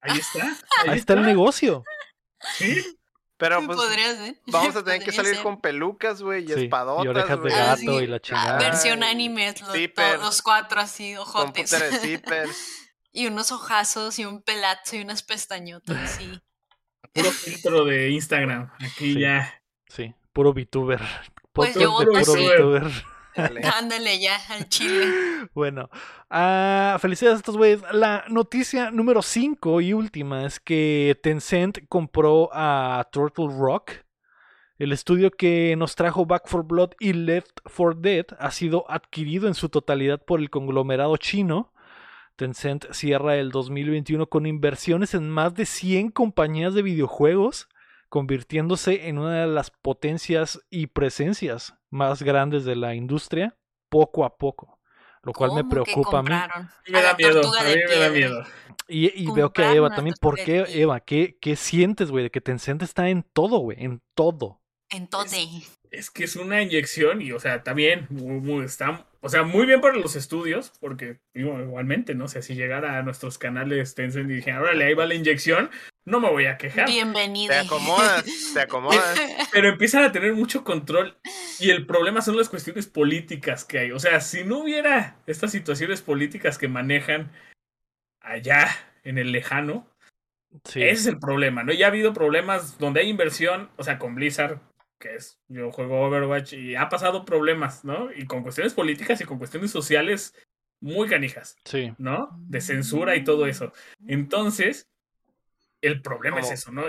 [0.00, 0.56] Ahí está.
[0.86, 1.84] Ahí está el negocio.
[2.56, 2.97] Sí,
[3.38, 4.36] Pero pues Podría ser.
[4.46, 5.42] vamos a tener que salir ser.
[5.44, 7.54] con pelucas, güey, y Sí, y espadotas, orejas de.
[7.54, 8.04] Ah, gato sí.
[8.04, 8.58] y la Ah, chingada.
[8.58, 10.16] versión anime, lo- zipper.
[10.16, 11.72] to- los cuatro así, ojotes.
[13.12, 16.40] Y unos ojazos y un pelazo y unas pestañotas y
[17.14, 18.70] puro filtro de Instagram.
[18.80, 19.20] Aquí Sí.
[19.20, 19.62] ya.
[19.88, 21.00] Sí, puro VTuber.
[21.52, 22.46] Pues yo voto puro sí.
[22.46, 22.90] VTuber.
[23.38, 23.60] Dale.
[23.78, 25.06] ándale ya al chile.
[25.54, 25.90] Bueno,
[26.28, 27.80] ah, felicidades a estos güeyes.
[27.92, 33.92] La noticia número 5 y última es que Tencent compró a Turtle Rock.
[34.78, 39.48] El estudio que nos trajo Back for Blood y Left 4 Dead ha sido adquirido
[39.48, 41.72] en su totalidad por el conglomerado chino.
[42.36, 47.68] Tencent cierra el 2021 con inversiones en más de 100 compañías de videojuegos,
[48.08, 53.56] convirtiéndose en una de las potencias y presencias más grandes de la industria
[53.88, 54.78] poco a poco,
[55.22, 56.30] lo cual me ¿Cómo que preocupa a mí.
[56.30, 57.40] mí me da miedo.
[57.54, 58.44] A mí me da miedo.
[58.86, 60.14] Y, y veo que a Eva también.
[60.20, 60.64] ¿Por qué.
[60.68, 61.00] Eva?
[61.00, 62.24] ¿Qué, qué sientes, güey?
[62.24, 63.82] De que Tencent está en todo, güey.
[63.82, 64.62] En todo.
[64.90, 65.46] Entonces,
[65.90, 69.42] Es que es una inyección y, o sea, está bien, muy, muy- está, o sea,
[69.42, 72.24] muy bien para los estudios, porque digo, igualmente, ¿no?
[72.24, 75.70] O sea, si llegara a nuestros canales Tencent y dijera, órale, ahí va la inyección,
[76.08, 76.86] no me voy a quejar.
[76.86, 77.52] bienvenido.
[77.52, 79.20] Te acomodas, te acomodas.
[79.52, 81.16] Pero empiezan a tener mucho control
[81.60, 83.92] y el problema son las cuestiones políticas que hay.
[83.92, 87.30] O sea, si no hubiera estas situaciones políticas que manejan
[88.20, 88.68] allá
[89.04, 89.86] en el lejano,
[90.64, 90.82] Sí.
[90.82, 91.72] ese es el problema, ¿no?
[91.74, 94.60] Ya ha habido problemas donde hay inversión, o sea, con Blizzard,
[94.98, 98.10] que es, yo juego Overwatch y ha pasado problemas, ¿no?
[98.12, 100.34] Y con cuestiones políticas y con cuestiones sociales
[100.80, 101.92] muy canijas, Sí.
[101.98, 102.30] ¿no?
[102.46, 103.72] De censura y todo eso.
[104.06, 104.88] Entonces,
[105.82, 106.84] el problema es eso, ¿no?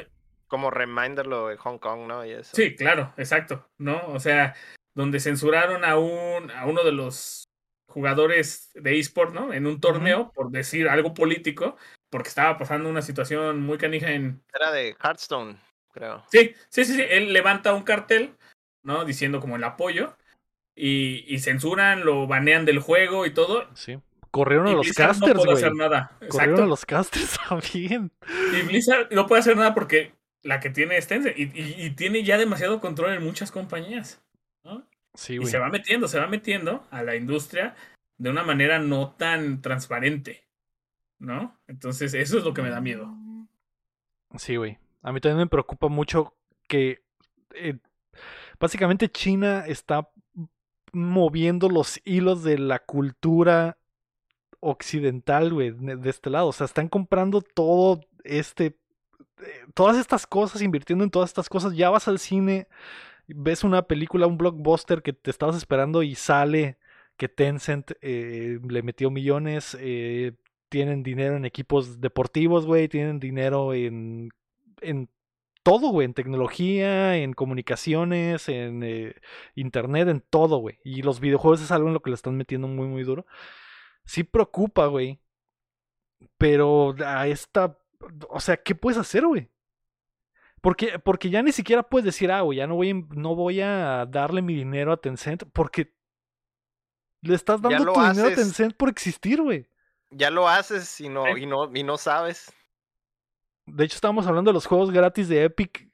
[0.47, 2.25] Como reminder lo de Hong Kong, ¿no?
[2.25, 2.55] Y eso.
[2.55, 4.01] Sí, claro, exacto, ¿no?
[4.07, 4.55] O sea,
[4.95, 7.43] donde censuraron a un a uno de los
[7.87, 9.53] jugadores de eSport, ¿no?
[9.53, 11.77] En un torneo por decir algo político,
[12.09, 15.59] porque estaba pasando una situación muy canija en Era de Hearthstone,
[15.91, 16.23] creo.
[16.31, 18.35] Sí, sí, sí, sí, él levanta un cartel,
[18.83, 19.05] ¿no?
[19.05, 20.15] Diciendo como el apoyo
[20.75, 23.67] y, y censuran, lo banean del juego y todo.
[23.75, 23.99] Sí.
[24.31, 25.63] Corrieron a los Blizzard casters, no puede güey.
[25.63, 26.11] hacer nada.
[26.19, 26.65] Corrieron a Exacto.
[26.67, 28.11] los casters también.
[28.57, 30.13] Y Blizzard no puede hacer nada porque
[30.43, 34.21] la que tiene es Tencent y, y- y tiene ya demasiado control en muchas compañías.
[34.63, 34.85] ¿no?
[35.15, 35.49] Sí, Y güey.
[35.51, 37.75] se va metiendo, se va metiendo a la industria
[38.17, 40.43] de una manera no tan transparente.
[41.17, 41.59] ¿No?
[41.67, 43.13] Entonces, eso es lo que me da miedo.
[44.37, 44.77] Sí, güey.
[45.01, 46.33] A mí también me preocupa mucho
[46.67, 47.03] que
[47.55, 47.77] eh,
[48.59, 50.07] básicamente China está
[50.93, 53.77] moviendo los hilos de la cultura
[54.59, 56.47] occidental, güey, de este lado.
[56.47, 58.77] O sea, están comprando todo este,
[59.41, 61.75] eh, todas estas cosas, invirtiendo en todas estas cosas.
[61.75, 62.67] Ya vas al cine,
[63.27, 66.77] ves una película, un blockbuster que te estabas esperando y sale
[67.17, 70.33] que Tencent eh, le metió millones, eh,
[70.69, 74.29] tienen dinero en equipos deportivos, güey, tienen dinero en,
[74.81, 75.09] en
[75.63, 79.13] todo, güey, en tecnología, en comunicaciones, en
[79.55, 80.79] internet, en todo, güey.
[80.83, 83.25] Y los videojuegos es algo en lo que le están metiendo muy, muy duro.
[84.09, 85.19] Sí preocupa, güey.
[86.39, 87.77] Pero a esta,
[88.29, 89.49] o sea, ¿qué puedes hacer, güey?
[90.61, 93.61] Porque, porque ya ni siquiera puedes decir, ah, güey, ya no voy, a- no voy
[93.61, 95.93] a darle mi dinero a Tencent, porque
[97.21, 98.35] le estás dando tu dinero a.
[98.35, 99.69] Tencent por existir, güey.
[100.09, 102.51] ya lo haces y no, y no, y no sabes.
[103.67, 105.87] De hecho, estábamos hablando de los juegos gratis de Epic.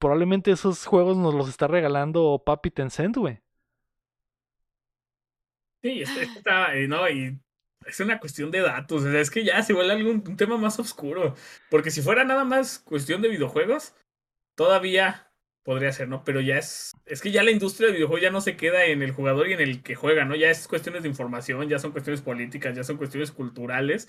[0.00, 3.40] Probablemente esos juegos nos los está regalando Papi Tencent, güey.
[5.82, 7.38] Sí, es- es- está, eh, no, y
[7.86, 10.56] es una cuestión de datos, o sea, es que ya se vuelve algún un tema
[10.56, 11.34] más oscuro,
[11.70, 13.94] porque si fuera nada más cuestión de videojuegos,
[14.54, 15.30] todavía
[15.62, 16.24] podría ser, ¿no?
[16.24, 19.02] Pero ya es, es que ya la industria de videojuegos ya no se queda en
[19.02, 20.34] el jugador y en el que juega, ¿no?
[20.34, 24.08] Ya es cuestiones de información, ya son cuestiones políticas, ya son cuestiones culturales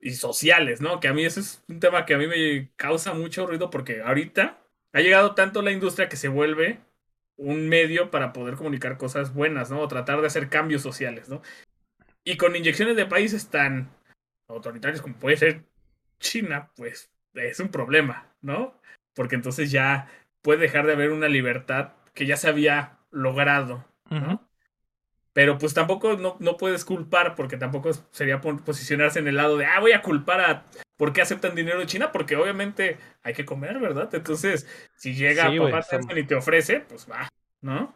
[0.00, 1.00] y sociales, ¿no?
[1.00, 4.02] Que a mí eso es un tema que a mí me causa mucho ruido porque
[4.02, 6.80] ahorita ha llegado tanto la industria que se vuelve
[7.36, 9.80] un medio para poder comunicar cosas buenas, ¿no?
[9.80, 11.42] O tratar de hacer cambios sociales, ¿no?
[12.26, 13.88] Y con inyecciones de países tan
[14.48, 15.62] autoritarios como puede ser
[16.18, 18.80] China, pues es un problema, ¿no?
[19.14, 20.10] Porque entonces ya
[20.42, 24.44] puede dejar de haber una libertad que ya se había logrado, ¿no?
[25.34, 29.66] Pero pues tampoco no, no puedes culpar, porque tampoco sería posicionarse en el lado de,
[29.66, 30.64] ah, voy a culpar a
[30.96, 34.12] por qué aceptan dinero de China, porque obviamente hay que comer, ¿verdad?
[34.12, 34.66] Entonces,
[34.96, 37.28] si llega Sí, papá Tencent y te ofrece, pues va,
[37.60, 37.94] ¿no?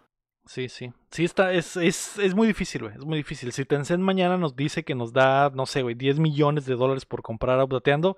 [0.50, 0.92] Sí, sí.
[1.12, 2.94] Sí, está, es, es, es muy difícil, güey.
[2.96, 3.52] Es muy difícil.
[3.52, 7.06] Si Tencent mañana nos dice que nos da, no sé, güey, 10 millones de dólares
[7.06, 8.16] por comprar Updateando,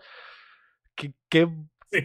[0.94, 1.46] ¿qué, qué,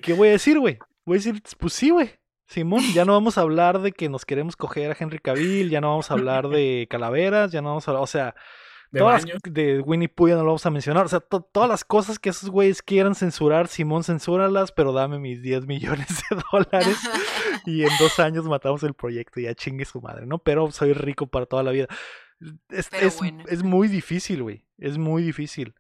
[0.02, 0.80] qué voy a decir, güey?
[1.06, 2.12] Voy a decir, pues sí, güey.
[2.46, 5.80] Simón, ya no vamos a hablar de que nos queremos coger a Henry Cavill, ya
[5.80, 8.36] no vamos a hablar de calaveras, ya no vamos a hablar, o sea,
[8.92, 9.40] De todas baños.
[9.44, 11.84] las de Winnie Pooh ya no lo vamos a mencionar, o sea, to- todas las
[11.84, 16.98] cosas que esos güeyes quieran censurar, Simón, censúralas, pero dame mis 10 millones de dólares
[17.66, 20.38] y en dos años matamos el proyecto y ya chingue su madre, ¿no?
[20.40, 21.88] Pero soy rico para toda la vida.
[22.70, 23.44] Es, Pero es- bueno.
[23.48, 24.66] es muy difícil, güey.
[24.78, 25.74] Es muy difícil.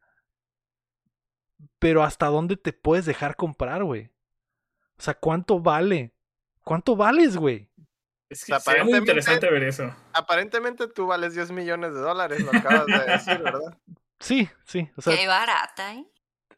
[1.79, 4.09] Pero ¿hasta dónde te puedes dejar comprar, güey?
[4.97, 6.13] O sea, ¿cuánto vale?
[6.63, 7.69] ¿Cuánto vales, güey?
[8.29, 9.95] Es que sea, sería muy aparentemente- interesante ver eso.
[10.13, 13.77] Aparentemente tú vales 10 millones de dólares, lo acabas de decir, ¿verdad?
[14.19, 14.89] Sí, sí.
[14.97, 16.03] O sea, Qué barata, ¿eh?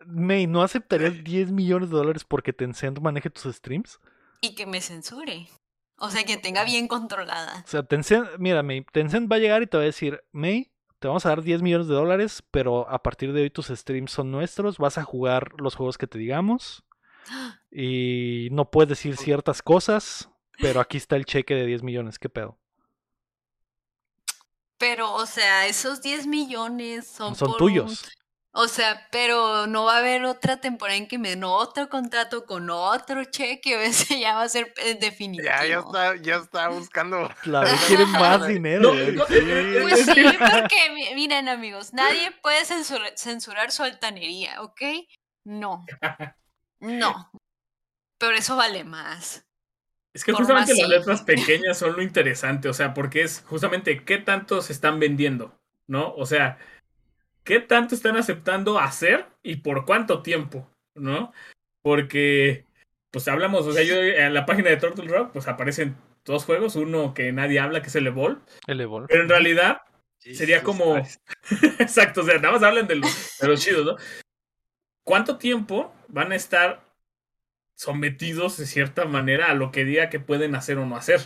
[0.05, 3.99] May, ¿no aceptarías 10 millones de dólares porque Tencent maneje tus streams?
[4.39, 5.49] Y que me censure.
[5.97, 7.61] O sea, que tenga bien controlada.
[7.65, 10.71] O sea, Tencent, mira, May, Tencent va a llegar y te va a decir, May,
[10.99, 14.11] te vamos a dar 10 millones de dólares, pero a partir de hoy tus streams
[14.13, 16.85] son nuestros, vas a jugar los juegos que te digamos
[17.71, 20.29] y no puedes decir ciertas cosas,
[20.61, 22.57] pero aquí está el cheque de 10 millones, ¿qué pedo?
[24.77, 28.11] Pero, o sea, esos 10 millones son, Son por un- tuyos.
[28.51, 32.45] O sea, pero no va a haber otra temporada en que me den otro contrato
[32.45, 35.47] con otro cheque, o ese ya va a ser eh, definitivo.
[35.47, 37.29] Ya, ya está, ya está buscando.
[37.45, 38.81] La vez quieren más dinero.
[38.81, 39.35] No, güey, no, sí.
[39.81, 44.81] Pues sí, porque mi- miren amigos, nadie puede censura- censurar su altanería, ¿ok?
[45.43, 45.85] No.
[46.79, 47.31] No.
[48.17, 49.45] Pero eso vale más.
[50.13, 54.17] Es que justamente las letras pequeñas son lo interesante, o sea, porque es justamente qué
[54.17, 55.53] tanto se están vendiendo,
[55.87, 56.13] ¿no?
[56.15, 56.57] O sea,
[57.43, 61.31] qué tanto están aceptando hacer y por cuánto tiempo, ¿no?
[61.83, 62.65] Porque,
[63.11, 65.95] pues hablamos, o sea, yo en la página de Turtle Rock, pues aparecen
[66.25, 69.07] dos juegos, uno que nadie habla, que es el Evolve, El Evolve.
[69.09, 69.81] pero en realidad,
[70.17, 71.21] Sería como- Christ.
[71.79, 73.95] exacto, o sea, nada más hablan de los, de los chidos, ¿no?
[75.03, 76.81] ¿Cuánto tiempo van a estar
[77.79, 81.21] sometidos de cierta manera a lo que diga que pueden hacer o no hacer.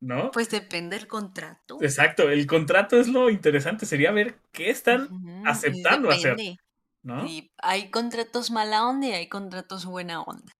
[0.00, 0.30] ¿no?
[0.30, 1.78] Pues depende del contrato.
[1.82, 5.08] Exacto, el contrato es lo interesante, sería ver qué están,
[5.44, 6.36] aceptando hacer.
[6.36, 6.56] depende.
[7.02, 7.26] ¿no?
[7.26, 10.52] Y hay contratos mala onda y hay contratos buena onda.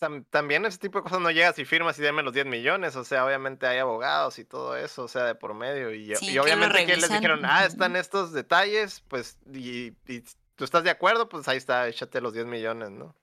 [0.00, 2.96] Tam- También ese tipo de cosas no llegas y firmas y dame los 10 millones,
[2.96, 5.92] o sea, obviamente hay abogados y todo eso, o sea, de por medio.
[5.92, 10.24] Y, Sí, obviamente que les dijeron, ah, están estos detalles, pues, y, y
[10.56, 13.14] tú estás de acuerdo, pues ahí está, échate los 10 millones, ¿no?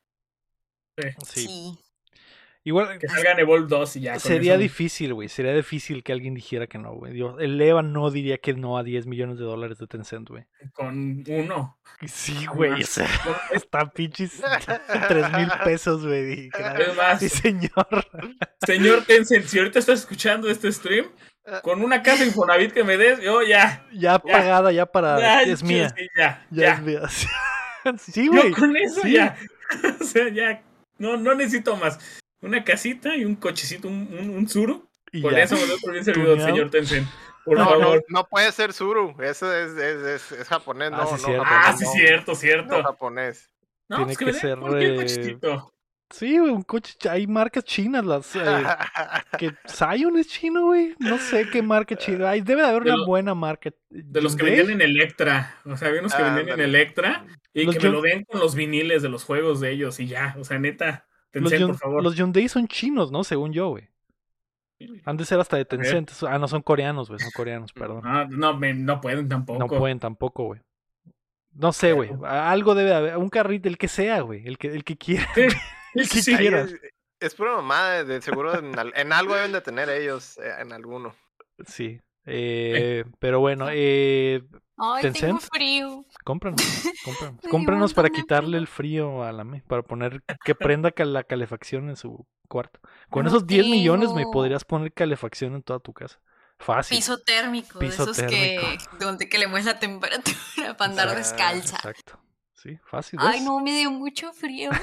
[1.25, 1.47] Sí.
[1.47, 1.79] Sí.
[2.65, 4.19] Igual Que salgan Evolve 2 y ya.
[4.19, 5.29] sería eso- difícil, güey.
[5.29, 7.19] Sería difícil que alguien dijera que no, güey.
[7.39, 10.43] El EVA no diría que no a 10 millones de dólares de Tencent, güey.
[10.73, 11.79] Con uno.
[12.05, 12.83] Sí, güey.
[12.83, 13.07] O sea,
[13.53, 14.41] está pinches
[15.07, 16.49] 3 mil pesos, güey.
[16.79, 17.87] Es más, Sí, señor.
[18.65, 21.07] señor Tencent, si ahorita estás escuchando este stream,
[21.63, 23.87] con una casa Infonavit que me des, yo ya.
[23.93, 25.17] Ya pagada, ya para.
[25.19, 25.89] ya es mía.
[25.97, 26.73] sí, ya, Ya, ya.
[26.73, 27.01] es mía.
[27.97, 28.51] Sí, Yo güey.
[28.51, 29.13] con eso sí.
[29.13, 29.37] ya.
[29.99, 30.61] o sea, ya.
[30.99, 31.99] No, no necesito más.
[32.41, 34.87] Una casita y un cochecito, un, un, un Zuru.
[35.11, 35.43] Y Con ya.
[35.43, 36.49] eso me por bien servido, Tuneado.
[36.51, 37.07] señor Tencent.
[37.43, 38.05] Por no, no, favor.
[38.09, 41.43] no puede ser Zuru, eso es, es, es, es japonés, Ah, no, sí, no, cierto.
[41.47, 42.83] Ah, japonés, sí, no, cierto, no cierto.
[42.83, 43.49] japonés.
[43.87, 45.73] No, Tiene pues que, que ser, eh, cochecito.
[46.11, 46.95] Sí, güey, un coche.
[46.99, 48.35] ch- Hay marcas chinas, las.
[48.35, 48.39] eh,
[49.39, 50.95] que Zion es chino, güey.
[50.99, 52.31] No sé qué marca china.
[52.31, 53.71] Hay, debe de haber De una lo- buena marca.
[53.89, 55.55] De los que vendían en Electra.
[55.65, 56.65] O sea, había unos que Ah, vendían en.
[56.65, 59.99] Electra y Los que me lo den con los viniles de los juegos de ellos
[59.99, 60.35] y ya.
[60.39, 62.03] O sea, neta, Los, Tencent, Hyun- por favor.
[62.03, 63.23] los Hyundai son chinos, ¿no?
[63.23, 63.87] Según yo, güey.
[65.05, 65.65] Han de ser hasta de.
[65.65, 66.09] Tencent.
[66.27, 67.19] Ah, no, son coreanos, güey.
[67.19, 68.01] Son coreanos, perdón.
[68.03, 69.59] No, no, me- no pueden tampoco.
[69.59, 70.61] No pueden tampoco, güey.
[71.53, 72.11] No sé, güey.
[72.25, 73.17] Algo debe haber.
[73.17, 74.47] Un carrito, el que sea, güey.
[74.47, 75.27] El que, el que quiera.
[75.35, 75.41] Sí,
[75.95, 76.71] El que sí, quieras.
[76.71, 76.79] Es,
[77.19, 80.71] es pura mamada, de seguro en, al- en algo deben de tener ellos, eh, en
[80.71, 81.15] alguno.
[81.65, 81.99] Sí.
[82.25, 84.43] Eh, pero bueno, eh,
[84.77, 85.41] Ay, tengo Tencent.
[85.51, 86.05] frío.
[86.23, 86.61] cómpranos.
[87.49, 88.59] Cómpranos, para quitarle frío.
[88.59, 92.79] el frío a la me, para poner que prenda la calefacción en su cuarto.
[93.09, 96.19] Con No esos 10 millones me podrías poner calefacción en toda tu casa.
[96.59, 96.97] Fácil.
[96.97, 101.77] Piso térmico, Piso de esos que donde que le mueves la temperatura para andar descalza.
[101.77, 102.19] Exacto.
[102.53, 103.17] Sí, fácil.
[103.21, 104.69] Ay, no, me dio mucho frío.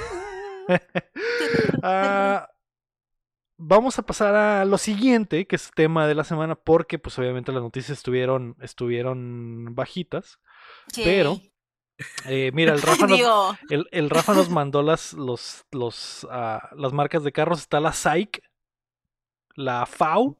[1.81, 2.49] Ah,
[3.57, 7.53] vamos a pasar a lo siguiente, que es tema de la semana, porque pues obviamente
[7.53, 10.39] las noticias estuvieron, estuvieron bajitas.
[10.91, 11.03] Sí.
[11.05, 11.39] pero,
[12.25, 16.69] Eh, mira, el Rafa nos, Digo, el, el Rafa nos mandó las, los, los, ah,
[16.75, 17.59] las marcas de carros.
[17.59, 18.41] Está la SAIC,
[19.55, 20.37] la FAU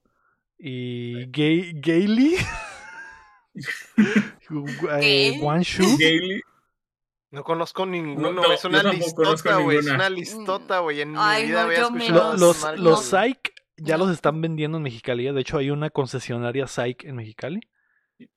[0.59, 2.35] y Gay, Gaily.
[5.39, 5.97] Guanshu.
[5.97, 6.41] Gaily.
[7.29, 9.77] No conozco ninguno, no, es una yo tampoco conozco listota, güey.
[9.79, 11.01] Es una listota, güey.
[11.01, 13.05] En Ay, mi vida no, había yo escuchado los los.
[13.05, 14.05] SAIC ya No.
[14.05, 15.31] los están vendiendo en Mexicali.
[15.31, 17.59] De hecho, hay una concesionaria SAIC en Mexicali.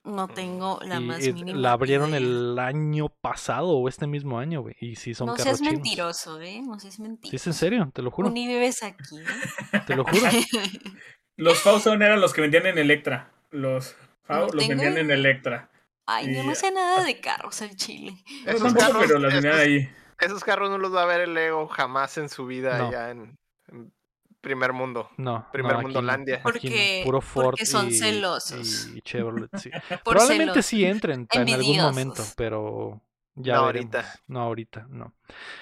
[0.05, 2.18] no tengo la y más eh, mínima la abrieron idea.
[2.18, 4.75] el año pasado o este mismo año, güey.
[4.81, 5.73] Y sí son No seas chinos.
[5.75, 6.61] mentiroso, ¿eh?
[6.61, 7.37] No seas Sí, mentiroso.
[7.37, 8.29] es en serio, te lo juro.
[8.29, 9.81] Tú ni vives aquí, ¿eh?
[9.87, 10.21] Te lo juro.
[11.41, 13.30] Los Fauson eran los que vendían en Electra.
[13.51, 15.11] Los Fau No los vendían en.
[15.11, 15.70] Electra.
[16.07, 18.16] Ay, yo no sé nada de carros al chile.
[18.47, 19.91] Esos tampoco, carros, pero vendían esos- ahí.
[20.20, 22.88] Esos carros no los va a ver el Lego jamás en su vida No.
[22.88, 23.38] allá en,
[23.72, 23.93] en
[24.41, 25.09] primer mundo.
[25.16, 25.47] No.
[25.53, 26.43] Primer no, aquí no.
[26.43, 28.88] Porque- Puro Ford porque son y- celosos.
[28.95, 29.70] Y Chevrolet, sí.
[30.05, 33.01] Por Probablemente sí entren en algún momento, pero
[33.35, 33.95] ya No veremos.
[33.95, 34.20] ahorita.
[34.26, 35.14] No ahorita, no.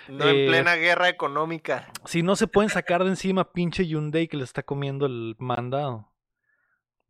[0.09, 1.91] No Eh, en plena guerra económica.
[2.07, 6.13] Si no se pueden sacar de encima pinche Hyundai que le está comiendo el mandado.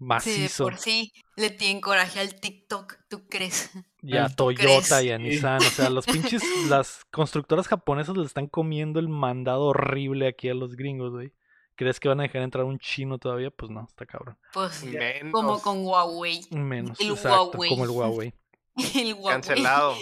[0.00, 0.64] Sí, Macizo.
[0.64, 3.70] por sí le tienen coraje al TikTok, ¿tú crees?
[4.00, 5.02] Y a ¿Tú Toyota crees?
[5.02, 5.22] y a Sí.
[5.24, 5.56] Nissan.
[5.56, 10.54] O sea, los pinches, las constructoras japonesas le están comiendo el mandado horrible aquí a
[10.54, 11.32] los gringos, güey.
[11.74, 13.50] ¿Crees que van a dejar entrar un chino todavía?
[13.50, 14.36] Pues no, está cabrón.
[14.52, 15.32] Pues Menos.
[15.32, 16.42] como con Huawei.
[16.50, 17.70] Menos, El exacto, Huawei.
[17.70, 18.34] como el Huawei.
[18.94, 19.34] El Huawei.
[19.34, 19.94] Cancelado.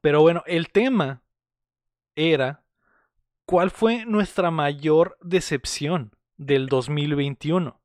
[0.00, 1.22] Pero bueno, el tema
[2.14, 2.64] era
[3.46, 7.80] ¿cuál fue nuestra mayor decepción del 2021?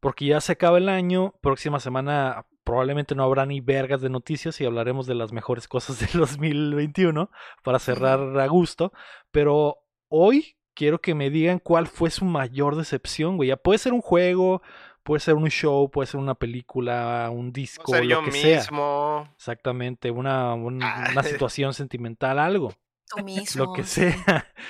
[0.00, 4.60] Porque ya se acaba el año, próxima semana probablemente no habrá ni vergas de noticias
[4.60, 7.30] y hablaremos de las mejores cosas del 2021
[7.62, 8.92] para cerrar a gusto,
[9.30, 9.78] pero
[10.08, 13.50] hoy quiero que me digan cuál fue su mayor decepción, güey.
[13.50, 14.62] Ya puede ser un juego,
[15.02, 18.58] puede ser un show, puede ser una película, un disco, ser lo yo que sea.
[18.60, 19.28] mismo.
[19.36, 21.08] Exactamente, una, un- Ah.
[21.12, 22.72] una situación sentimental, algo,
[23.14, 23.64] Tú mismo.
[23.66, 24.14] lo que sea.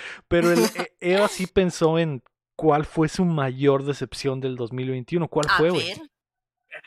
[0.29, 2.23] Pero el, e- Eva sí pensó en
[2.57, 5.29] cuál fue su mayor decepción del 2021.
[5.29, 5.93] ¿Cuál A fue, güey?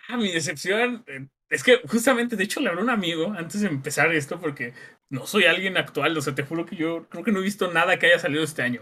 [0.07, 1.03] Ah, mi decepción.
[1.07, 4.39] eh, Es que justamente, de hecho, le hablé a un amigo antes de empezar esto
[4.39, 4.73] porque
[5.09, 6.17] no soy alguien actual.
[6.17, 8.43] O sea, te juro que yo creo que no he visto nada que haya salido
[8.43, 8.81] este año.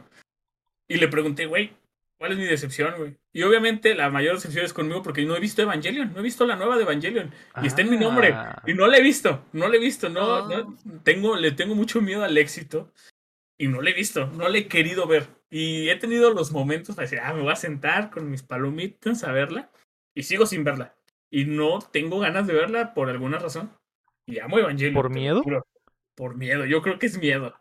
[0.88, 1.74] Y le pregunté, güey,
[2.18, 3.18] ¿cuál es mi decepción, güey?
[3.34, 6.14] Y obviamente la mayor decepción es conmigo porque no he visto Evangelion.
[6.14, 7.32] No he visto la nueva de Evangelion.
[7.62, 8.32] Y está en mi nombre.
[8.34, 8.62] Ah.
[8.66, 9.46] Y no la he visto.
[9.54, 10.10] No la he visto.
[10.10, 10.48] No, Oh.
[10.50, 12.92] no- tengo, le tengo mucho miedo al éxito.
[13.58, 14.28] Y no la he visto.
[14.28, 15.28] No la he querido ver.
[15.50, 19.24] Y he tenido los momentos para decir, ah, me voy a sentar con mis palomitas
[19.24, 19.70] a verla.
[20.16, 20.96] Y sigo sin verla.
[21.30, 23.72] Y no tengo ganas de verla por alguna razón.
[24.26, 24.94] Y amo Evangelion.
[24.94, 25.44] ¿Por miedo?
[26.16, 26.66] Por miedo.
[26.66, 27.56] Yo creo que es miedo.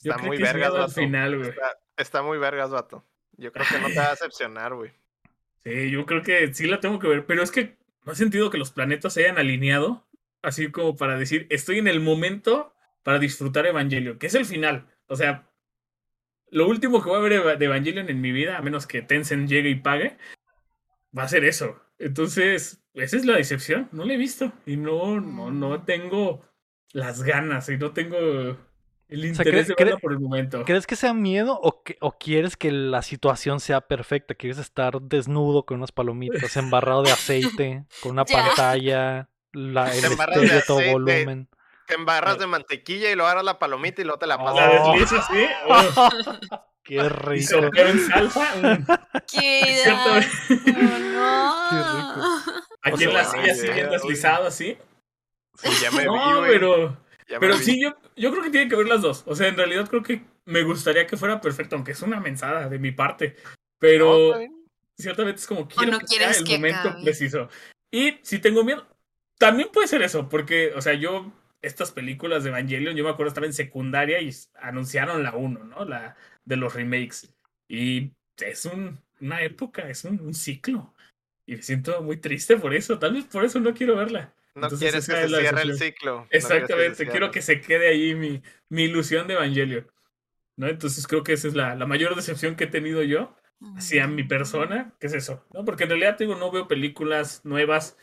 [0.00, 1.48] Yo Está creo muy que es vergas, miedo al final, güey.
[1.50, 3.04] Está, está muy vergas, vato.
[3.38, 4.90] Yo creo que no te va a decepcionar, güey.
[5.64, 8.50] Sí, yo creo que sí la tengo que ver, pero es que no he sentido
[8.50, 10.06] que los planetas se hayan alineado,
[10.42, 12.74] así como para decir, estoy en el momento
[13.04, 14.86] para disfrutar Evangelion, que es el final.
[15.06, 15.48] O sea,
[16.50, 19.48] lo último que voy a ver de Evangelion en mi vida, a menos que Tencent
[19.48, 20.18] llegue y pague,
[21.16, 21.80] va a ser eso.
[21.98, 26.44] Entonces, esa es la decepción, no la he visto y no, no, no tengo
[26.92, 28.56] las ganas y no tengo
[29.08, 30.64] el sea, interés cre- de verla cre- por el momento.
[30.64, 34.34] ¿Crees que sea miedo o, que- o quieres que la situación sea perfecta?
[34.34, 40.40] ¿Quieres estar desnudo con unas palomitas, embarrado de aceite, con una pantalla, la, el embarras
[40.40, 41.48] de todo volumen?
[41.86, 44.44] Te embarras de mantequilla y lo agarras la palomita y luego te la Oh.
[44.44, 44.56] pasas.
[44.56, 46.10] La deslizo así, oh,
[46.82, 47.48] Qué y rico.
[47.48, 48.52] soltero en salsa.
[49.32, 50.20] ¿Qué no.
[51.70, 52.28] Qué rico.
[52.82, 54.78] Aquí O en la sea, silla así bien deslizado así.
[55.56, 56.50] Sí, ya me vi, No, güey.
[56.52, 56.88] pero,
[57.28, 57.64] Ya me pero vi.
[57.64, 59.22] sí, yo, yo creo que tienen que ver las dos.
[59.26, 62.68] O sea, en realidad creo que me gustaría que fuera perfecto, aunque es una mensada
[62.68, 63.36] de mi parte.
[63.38, 64.52] No, Pero bien.
[64.96, 67.04] ciertamente es como quiero no que sea quieres el que momento acabe.
[67.04, 67.48] preciso.
[67.90, 68.86] Y si tengo miedo,
[69.38, 73.28] también puede ser eso, porque, o sea, yo, estas películas de Evangelion, yo me acuerdo
[73.28, 75.84] estar en secundaria y anunciaron la 1, ¿no?
[75.84, 77.32] La de los remakes.
[77.68, 80.94] Y es un, una época, es un, un ciclo.
[81.46, 82.98] Y me siento muy triste por eso.
[82.98, 84.34] Tal vez por eso no quiero verla.
[84.58, 86.16] No Entonces, quieres que se cierre el ciclo.
[86.16, 89.90] no que Exactamente, quiero que se quede ahí mi, mi ilusión de Evangelion.
[90.56, 90.68] ¿no?
[90.68, 93.34] Entonces creo que esa es la, la mayor decepción que he tenido yo
[93.76, 95.44] hacia mi persona, ¿qué es eso?
[95.52, 95.64] ¿no?
[95.64, 97.96] Porque en realidad digo, no veo películas nuevas,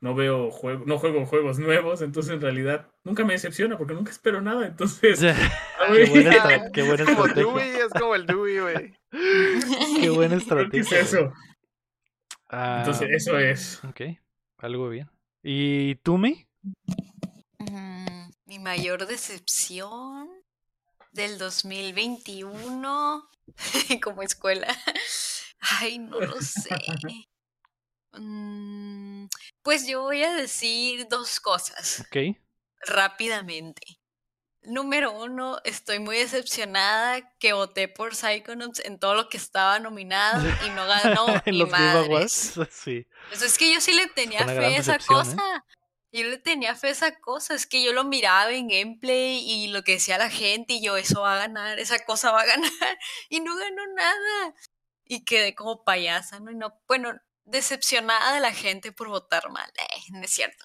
[0.00, 4.10] no veo juegos, no juego juegos nuevos, entonces en realidad nunca me decepciona porque nunca
[4.10, 5.20] espero nada, entonces...
[5.94, 7.34] qué buena, qué buena Es como estrategia.
[7.34, 8.94] Dewey, es como el Dewey, güey.
[10.00, 11.00] Qué buena que es estrategia.
[11.00, 11.32] eso.
[12.48, 13.82] Ah, Entonces eso es.
[13.84, 14.00] Ok,
[14.58, 15.08] algo bien.
[15.46, 16.48] ¿Y tú, me?
[17.58, 20.30] Mm, Mi mayor decepción
[21.12, 23.28] del 2021
[24.02, 24.68] como escuela.
[25.80, 26.70] Ay, no lo sé.
[28.12, 29.26] Mm,
[29.62, 32.36] Pues yo voy a decir dos cosas Ok.
[32.86, 33.82] rápidamente.
[34.66, 40.42] Número uno, estoy muy decepcionada que voté por Psychonauts en todo lo que estaba nominado
[40.64, 41.26] y no ganó
[41.70, 42.56] madres.
[42.56, 42.60] Awards.
[42.70, 43.06] Sí.
[43.28, 45.00] Pues es que yo sí le tenía fe a esa ¿eh?
[45.06, 45.64] cosa.
[46.12, 47.54] Yo le tenía fe a esa cosa.
[47.54, 50.96] Es que yo lo miraba en gameplay y lo que decía la gente y yo,
[50.96, 52.98] eso va a ganar, esa cosa va a ganar.
[53.28, 54.54] Y no ganó nada.
[55.04, 56.50] Y quedé como payasa, ¿no?
[56.50, 57.12] Y no, bueno,
[57.44, 59.70] decepcionada de la gente por votar mal.
[59.76, 60.64] Eh, no es cierto.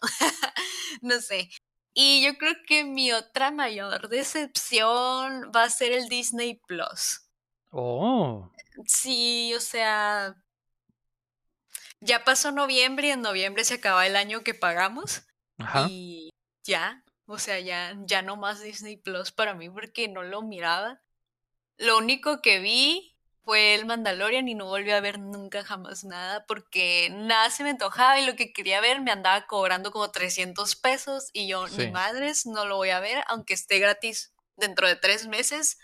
[1.02, 1.50] no sé.
[1.94, 7.30] Y yo creo que mi otra mayor decepción va a ser el Disney Plus.
[7.72, 8.52] Oh.
[8.86, 10.36] Sí, o sea,
[12.00, 15.24] ya pasó noviembre y en noviembre se acaba el año que pagamos
[15.58, 15.88] Ajá.
[15.90, 16.30] y
[16.64, 21.02] ya, o sea, ya, ya no más Disney Plus para mí porque no lo miraba.
[21.78, 26.46] Lo único que vi fue el Mandalorian y no volví a ver nunca jamás nada
[26.46, 30.76] porque nada se me antojaba y lo que quería ver me andaba cobrando como 300
[30.76, 31.78] pesos y yo Sí.
[31.86, 35.78] ni madres no lo voy a ver aunque esté gratis dentro de tres meses.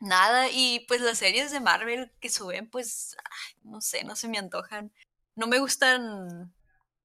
[0.00, 4.28] Nada, y pues las series de Marvel que suben, pues, ay, no sé, no se
[4.28, 4.90] me antojan.
[5.36, 6.54] No me gustan,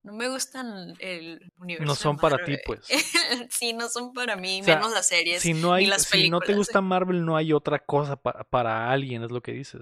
[0.06, 1.86] no me gustan el universo.
[1.86, 2.80] No de son para ti, pues.
[3.50, 5.42] sí, no son para mí, O sea, menos las series.
[5.42, 6.68] Si no, hay, las si no te películas.
[6.68, 9.82] gusta Marvel, no hay otra cosa pa- para alguien, es lo que dices.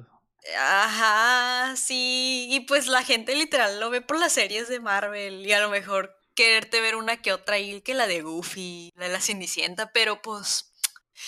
[0.60, 5.52] Ajá, sí, y pues la gente literal lo ve por las series de Marvel y
[5.54, 9.12] a lo mejor quererte ver una que otra y que la de Goofy, la de
[9.14, 10.74] la Cenicienta, pero pues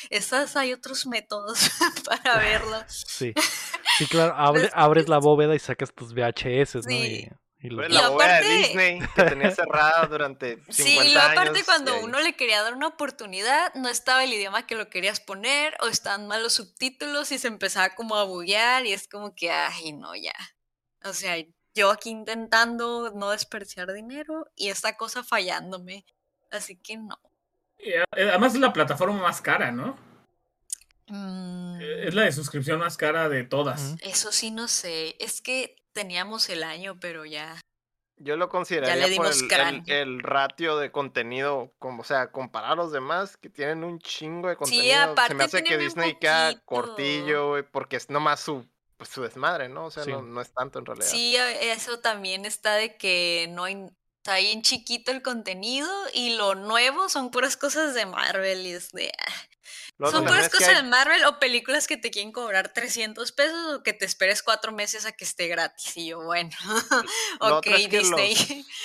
[0.09, 1.69] esas hay otros métodos
[2.05, 2.77] para verlo.
[2.87, 3.33] Sí.
[3.97, 6.81] Sí, claro, abre- abres la bóveda y sacas tus VHS, ¿no?
[6.89, 7.27] Sí.
[7.29, 7.29] Y,
[7.65, 10.97] y los- Güey, Y La bóveda de aparte- Disney que tenía cerrada durante 50 Sí,
[11.13, 14.65] y aparte años, cuando y uno le quería dar una oportunidad, no estaba el idioma
[14.67, 18.85] que lo querías poner o estaban mal los subtítulos y se empezaba como a buguear
[18.85, 20.33] y es como que, ay, no, ya.
[21.03, 21.35] O sea,
[21.73, 26.05] yo aquí intentando no desperdiciar dinero y esta cosa fallándome.
[26.51, 27.19] Así que no.
[27.79, 29.97] Y eh, además es la plataforma más cara, ¿no?
[31.07, 33.95] Mm, Eh, Es la de suscripción más cara de todas.
[34.01, 35.15] Eso sí no sé.
[35.19, 37.59] Es que teníamos el año, pero ya.
[38.17, 42.73] Yo lo consideraría por dimos el, el, el ratio de contenido, como, o sea, comparar
[42.73, 44.83] a los demás que tienen un chingo de contenido.
[44.93, 48.65] se aparte me hace que Disney queda cortillo, güey, porque es nomás su,
[48.97, 49.85] pues, su desmadre, ¿no?
[49.85, 50.11] O sea, Sí.
[50.11, 51.07] no, no es tanto en realidad.
[51.07, 53.89] Sí, a- eso también está de que no hay,
[54.25, 58.89] está bien chiquito el contenido y lo nuevo son puras cosas de Marvel y es
[58.91, 59.11] de...
[59.15, 59.31] ah,
[59.99, 63.75] Lo son puras cosas hay- de Marvel o películas que te quieren cobrar 300 pesos
[63.75, 65.95] o que te esperes cuatro meses a que esté gratis.
[65.97, 66.49] Y yo, bueno,
[67.39, 68.65] ok, otro es que los- Disney.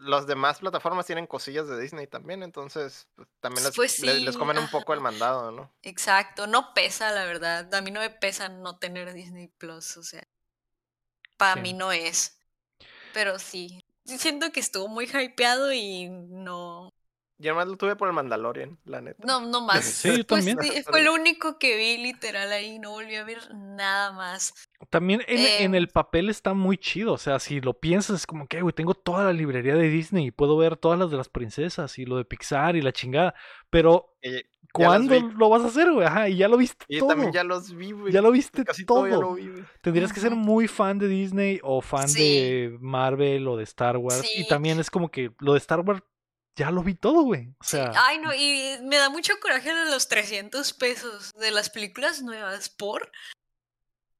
[0.00, 4.36] Las demás plataformas tienen cosillas de Disney también, entonces pues, también les, Pues le- les
[4.36, 5.72] comen un poco el mandado, ¿no?
[5.82, 7.72] Exacto, no pesa, la verdad.
[7.74, 10.26] A mí no me pesa no tener Disney Plus, o sea,
[11.36, 11.60] para Sí.
[11.62, 12.38] mí no es.
[13.12, 13.84] Pero sí,
[14.16, 16.87] siento que estuvo muy hypeado y no,
[17.40, 19.22] Yo además lo tuve por el Mandalorian, la neta.
[19.24, 19.84] no, no más.
[19.84, 20.58] Sí, yo Pues también.
[20.60, 24.52] sí, fue lo único que vi literal ahí, no volví a ver nada más.
[24.90, 25.74] También en, en Em.
[25.76, 27.12] el papel está muy chido.
[27.12, 30.26] O sea, si lo piensas, es como que, güey, tengo toda la librería de Disney
[30.26, 33.34] y puedo ver todas las de las princesas y lo de Pixar y la chingada.
[33.70, 36.06] Pero, las ¿cuándo lo vas a hacer, güey?
[36.06, 37.08] Ajá, y ya lo viste Y yo todo.
[37.10, 38.12] también ya los vi, güey.
[38.12, 38.98] Ya lo viste Casi todo.
[39.00, 39.64] todo ya lo vi, güey.
[39.82, 42.20] Tendrías que ser muy fan de Disney o fan Sí.
[42.20, 44.28] de Marvel o de Star Wars.
[44.36, 46.02] Y también es como que lo de Star Wars
[46.58, 47.48] ya lo vi todo, güey.
[47.58, 51.50] O Sí, sea, Ay, no, y me da mucho coraje de los 300 pesos de
[51.52, 52.68] las películas nuevas.
[52.68, 53.10] ¿Por?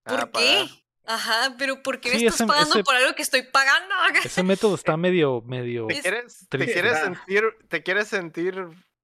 [0.04, 0.30] ¿Por Ah, qué?
[0.30, 0.66] pagar.
[1.10, 3.94] Ajá, pero ¿por qué me Sí, estás ese- pagando ese- por algo que estoy pagando?
[4.24, 5.86] ese método está medio, medio.
[5.86, 6.72] ¿Te Es- quieres, te triste.
[6.74, 8.54] quieres sentir, te quieres sentir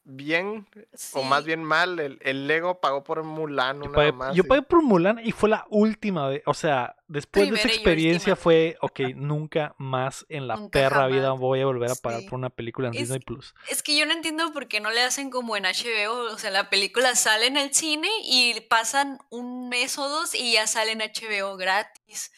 [0.04, 0.66] bien
[1.14, 1.98] o más bien mal?
[1.98, 4.48] El, el Lego pagó por Mulan Yo una pagué, mamá yo así.
[4.48, 6.42] pagué por Mulan y fue la última vez.
[6.46, 11.06] O sea, después de esa y experiencia fue, ok, nunca más en la Nunca perra
[11.06, 12.28] vida voy a volver a pagar Sí.
[12.28, 13.54] por una película en Es- Disney Plus.
[13.70, 16.32] Es que yo no entiendo por qué no le hacen como en HBO.
[16.32, 20.52] O sea, la película sale en el cine y pasan un mes o dos y
[20.52, 22.32] ya sale en HBO gratis.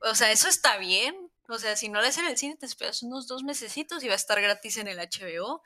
[0.00, 1.14] O sea, eso está bien.
[1.48, 4.06] O sea, si no la ves en el cine, te esperas unos dos mesecitos y
[4.06, 5.62] va a estar gratis en el HBO.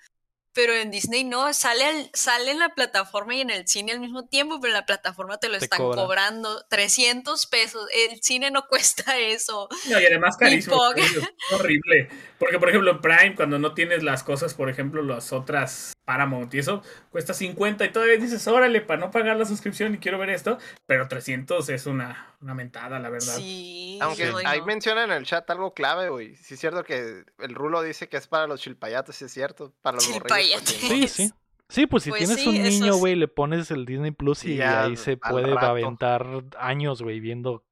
[0.57, 4.01] Pero en Disney no, sale, al- sale en la plataforma y en el cine al
[4.01, 6.05] mismo tiempo, pero en la plataforma te lo Te están cobran.
[6.05, 7.87] cobrando 300 pesos.
[7.95, 9.69] El cine no cuesta eso.
[9.89, 10.81] No, y además carísimo.
[10.95, 11.13] Es
[11.53, 12.09] horrible.
[12.39, 16.55] Porque, por ejemplo, en Prime, cuando no tienes las cosas, por ejemplo, las otras Paramount
[16.55, 20.19] y eso, cuesta 50 y todavía dices, órale, para no pagar la suscripción y quiero
[20.19, 20.57] ver esto.
[20.87, 23.35] Pero 300 es una, una mentada, la verdad.
[23.37, 23.99] Sí.
[24.01, 24.67] Aunque ahí no.
[24.67, 26.37] menciona en el chat algo clave, güey.
[26.37, 29.75] Sí es cierto que el rulo dice que es para los chilpayates, sí es cierto.
[29.83, 30.63] Para los morrillos.
[30.63, 31.13] pues, Chilpayates.
[31.13, 31.29] sí.
[31.29, 31.33] Sí,
[31.69, 31.87] sí.
[31.89, 32.99] Pues si Pues tienes sí, un niño, sí.
[33.01, 35.67] güey, le pones el Disney Plus Y y, ya ahí se puede rato.
[35.67, 36.25] aventar
[36.59, 37.67] años, güey, viendo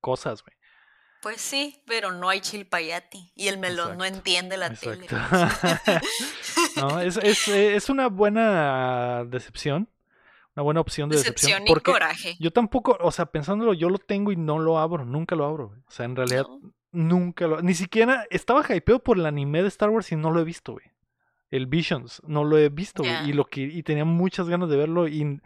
[0.00, 0.54] cosas, güey.
[1.22, 3.32] Pues sí, pero no hay chilpayati.
[3.34, 5.06] Y el melón no entiende la tele.
[6.76, 9.88] No, es, es, es una buena decepción.
[10.56, 11.50] Una buena opción de decepción.
[11.50, 12.36] Decepción y porque coraje.
[12.40, 15.68] yo tampoco, o sea, pensándolo, yo lo tengo y no lo abro, nunca lo abro.
[15.68, 15.80] güey.
[15.86, 16.72] O sea, en realidad, No.
[16.92, 17.62] nunca lo.
[17.62, 20.72] Ni siquiera estaba hypeado por el anime de Star Wars y no lo he visto,
[20.72, 20.86] güey.
[21.50, 23.30] El Visions, no lo he visto, güey.
[23.30, 25.06] Y lo que, y tenía muchas ganas de verlo.
[25.08, 25.40] Y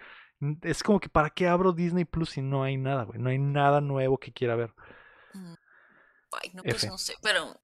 [0.63, 3.19] es como que para qué abro Disney Plus si no hay nada, güey.
[3.19, 4.75] No hay nada nuevo que quiera ver.
[5.35, 5.55] Mm.
[6.43, 6.87] Ay, no, pues F.
[6.89, 7.59] no sé, pero.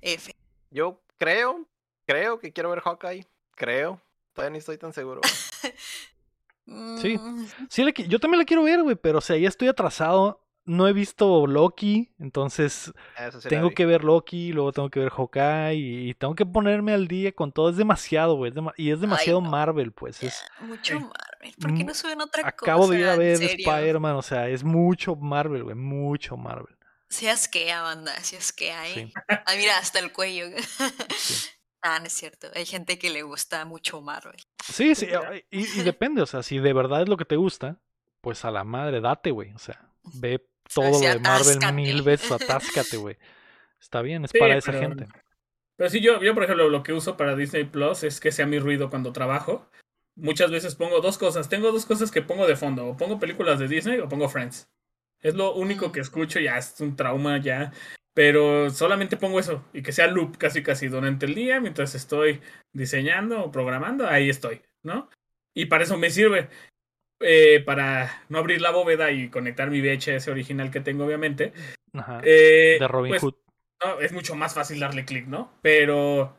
[0.00, 0.32] F.
[0.70, 1.66] Yo creo,
[2.08, 3.26] creo que quiero ver Hawkeye.
[3.54, 4.00] Creo.
[4.32, 5.20] Todavía ni estoy tan seguro.
[7.00, 7.16] Sí.
[7.16, 10.44] Mm, Sí, yo también la quiero ver, güey, pero o sea, ya estoy atrasado.
[10.66, 12.92] No he visto Loki, entonces
[13.40, 13.74] sí tengo vi.
[13.74, 17.32] que ver Loki, luego tengo que ver Hawkeye y, y tengo que ponerme al día
[17.32, 17.70] con todo.
[17.70, 18.52] Es demasiado, güey.
[18.76, 19.48] y es demasiado no.
[19.48, 20.22] Marvel, pues.
[20.22, 21.04] Es, mucho Sí.
[21.04, 21.54] Marvel.
[21.58, 22.70] ¿Por qué Mm, no suben otra cosa?
[22.72, 23.42] acabo de ir a ver?
[23.42, 25.74] Spider-Man, o sea, es mucho Marvel, güey.
[25.74, 26.76] Mucho Marvel.
[27.08, 28.92] Se asquea, banda, se asquea, ¿eh?
[28.94, 29.12] Sí.
[29.30, 30.48] Ah, mira, hasta el cuello.
[31.16, 31.48] Sí.
[31.82, 32.48] ah, no es cierto.
[32.54, 34.36] Hay gente que le gusta mucho Marvel.
[34.64, 35.08] Sí, sí,
[35.50, 37.78] y, y depende, o sea, si de verdad es lo que te gusta,
[38.20, 39.52] pues a la madre, date, güey.
[39.52, 41.22] O sea, ve todo lo de Marvel
[41.56, 41.72] atáscate.
[41.72, 43.16] mil veces, atáscate, güey.
[43.80, 45.06] Está bien, es Sí, para esa pero- gente.
[45.76, 48.46] Pero sí, yo, yo, por ejemplo, lo que uso para Disney Plus es que sea
[48.46, 49.70] mi ruido cuando trabajo.
[50.16, 51.48] Muchas veces pongo dos cosas.
[51.48, 52.84] Tengo dos cosas que pongo de fondo.
[52.88, 54.68] O pongo películas de Disney o pongo Friends.
[55.20, 57.72] Es lo único que escucho, ya es un trauma ya.
[58.18, 59.64] Pero solamente pongo eso.
[59.72, 62.40] Y que sea loop casi casi durante el día, mientras estoy
[62.72, 65.08] diseñando o programando, ahí estoy, ¿no?
[65.54, 66.48] Y para eso me sirve.
[67.20, 71.52] eh, para no abrir la bóveda y conectar mi VHS original que tengo, obviamente.
[71.92, 72.20] Ajá.
[72.24, 73.34] Eh, de Robin pues, Hood.
[73.84, 75.52] no, es mucho más fácil darle clic, ¿no?
[75.62, 76.36] Pero,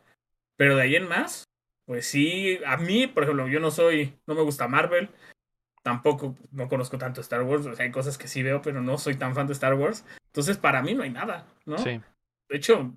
[0.58, 1.46] pero de ahí en más,
[1.86, 5.08] pues sí, a mí, por ejemplo, yo no soy, no me gusta Marvel,
[5.84, 8.98] tampoco no conozco tanto Star Wars, o sea, hay cosas que sí veo, pero no
[8.98, 11.78] soy tan fan de Star Wars, entonces para mí no hay nada, ¿no?
[11.78, 12.02] Sí.
[12.50, 12.94] De hecho,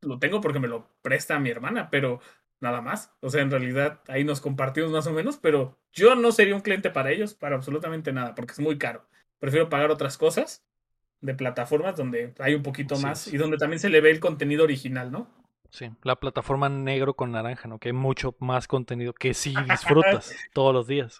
[0.00, 2.20] lo tengo porque me lo presta mi hermana, pero
[2.60, 6.32] nada más, o sea, en realidad ahí nos compartimos más o menos, pero yo no
[6.32, 9.06] sería un cliente para ellos, para absolutamente nada, porque es muy caro.
[9.38, 10.64] Prefiero pagar otras cosas
[11.20, 14.64] de plataformas donde hay un poquito más y donde también se le ve el contenido
[14.64, 15.28] original, ¿no?
[15.72, 17.78] Sí, la plataforma negro con naranja, ¿no?
[17.78, 21.18] Que hay mucho más contenido que sí disfrutas todos los días.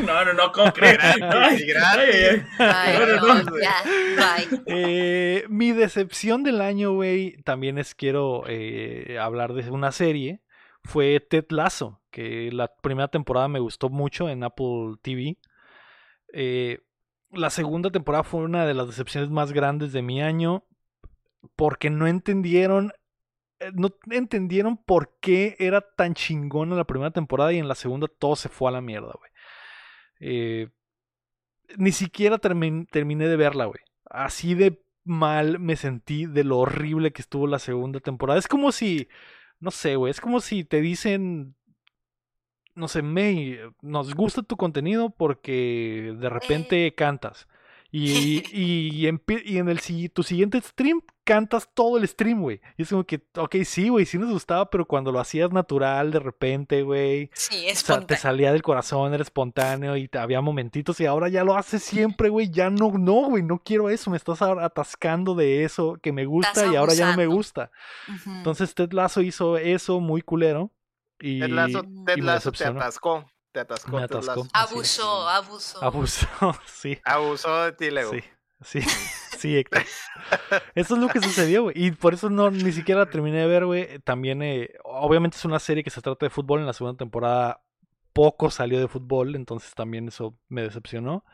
[0.00, 0.98] No, no, no, ¿cómo crees?
[0.98, 2.44] Gratis, Ay, gratis.
[2.58, 2.72] ay, ay.
[2.74, 3.52] Ay, No, no, no, no.
[3.60, 4.62] ya, bye.
[4.66, 10.40] Eh, mi decepción del año, güey, también es quiero eh, hablar de una serie.
[10.82, 15.38] Fue Ted Lasso, que la primera temporada me gustó mucho en Apple TV.
[16.32, 16.80] Eh,
[17.30, 20.64] la segunda temporada fue una de las decepciones más grandes de mi año
[21.54, 22.92] porque no entendieron
[23.74, 28.36] no entendieron por qué era tan chingona la primera temporada y en la segunda todo
[28.36, 29.30] se fue a la mierda, güey.
[30.20, 30.68] Eh,
[31.76, 33.80] ni siquiera termin- terminé de verla, güey.
[34.06, 38.38] Así de mal me sentí de lo horrible que estuvo la segunda temporada.
[38.38, 39.08] Es como si,
[39.60, 41.54] no sé, güey, es como si te dicen,
[42.74, 47.48] no sé, May, nos gusta tu contenido porque de repente cantas.
[47.90, 52.60] Y, y, en, y en el, si- tu siguiente stream cantas todo el stream, güey.
[52.78, 56.10] Y es como que, ok, sí, güey, sí nos gustaba, pero cuando lo hacías natural
[56.10, 57.30] de repente, güey.
[57.34, 61.28] Sí, O sea, te salía del corazón, era espontáneo y te- había momentitos y ahora
[61.28, 61.82] ya lo haces
[62.18, 62.50] siempre, güey.
[62.50, 64.10] Ya no, no, güey, no quiero eso.
[64.10, 67.70] Me estás atascando de eso que me gusta y ahora ya no me gusta.
[68.38, 70.72] Entonces Ted Lasso hizo eso muy culero.
[71.20, 73.26] Y Ted Lasso, y Ted Lasso te atascó.
[73.52, 73.96] Te atascó.
[73.96, 74.46] Me atascó.
[74.52, 75.82] Abusó, abusó.
[75.82, 76.26] abusó,
[76.66, 76.98] sí.
[77.04, 78.12] Abusó de ti, Lego.
[78.12, 78.22] Sí,
[78.60, 78.80] sí,
[79.38, 79.82] sí, Héctor.
[80.74, 81.74] Eso es lo que sucedió, güey.
[81.76, 83.98] Y por eso no, ni siquiera la terminé de ver, güey.
[84.00, 86.60] También, eh, obviamente es una serie que se trata de fútbol.
[86.60, 87.62] En la segunda temporada
[88.12, 91.24] poco salió de fútbol, entonces también eso me decepcionó.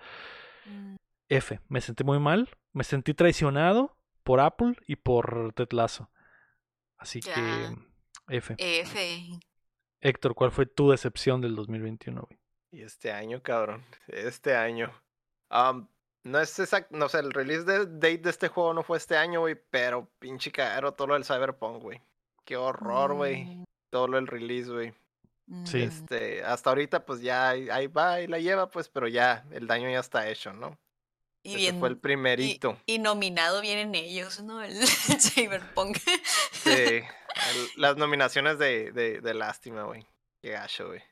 [0.67, 0.97] Mm,
[1.31, 2.49] F, me sentí muy mal.
[2.73, 6.11] Me sentí traicionado por Apple y por Ted Lasso.
[6.99, 7.35] Así Ya.
[7.35, 7.77] que,
[8.37, 8.55] F.
[8.59, 9.41] F.
[10.05, 12.39] Héctor, ¿cuál fue tu decepción del 2021, güey?
[12.71, 13.85] Y este año, cabrón.
[14.07, 14.93] Este año.
[15.49, 15.89] Am,
[16.25, 19.17] No es exacto, no sé, el release de- date de este juego no fue este
[19.17, 22.01] año, güey, pero pinche caero todo lo del Cyberpunk, güey.
[22.47, 23.45] Qué horror, güey.
[23.45, 24.93] Mm, Todo lo del release, güey.
[25.67, 25.77] Sí.
[25.79, 25.83] mm.
[25.83, 29.91] Este, hasta ahorita, pues ya ahí, va y la lleva, pues, pero ya, el daño
[29.91, 30.79] ya está hecho, ¿no?
[31.43, 32.79] Y Ese bien, fue el primerito.
[32.87, 34.63] y nominado vienen ellos, ¿no?
[34.63, 34.73] El
[35.21, 35.99] Cyberpunk.
[36.65, 40.07] Sí, el- las nominaciones de, de, de lástima, güey.
[40.43, 41.03] Qué gacho, güey.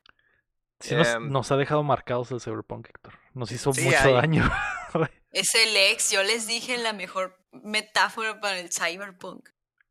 [0.80, 3.18] Sí nos, Em, nos ha dejado marcados el Cyberpunk, Héctor.
[3.34, 4.50] Nos hizo Sí, mucho daño.
[5.30, 9.48] Es el ex, yo les dije la mejor metáfora para el Cyberpunk.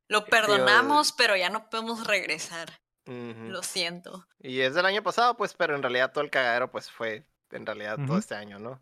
[0.08, 2.80] Lo perdonamos, pero ya no podemos regresar.
[3.06, 4.28] Lo siento.
[4.40, 7.66] Y es del año pasado, pues, pero en realidad todo el cagadero, pues, fue en
[7.66, 8.80] realidad todo este año, ¿no?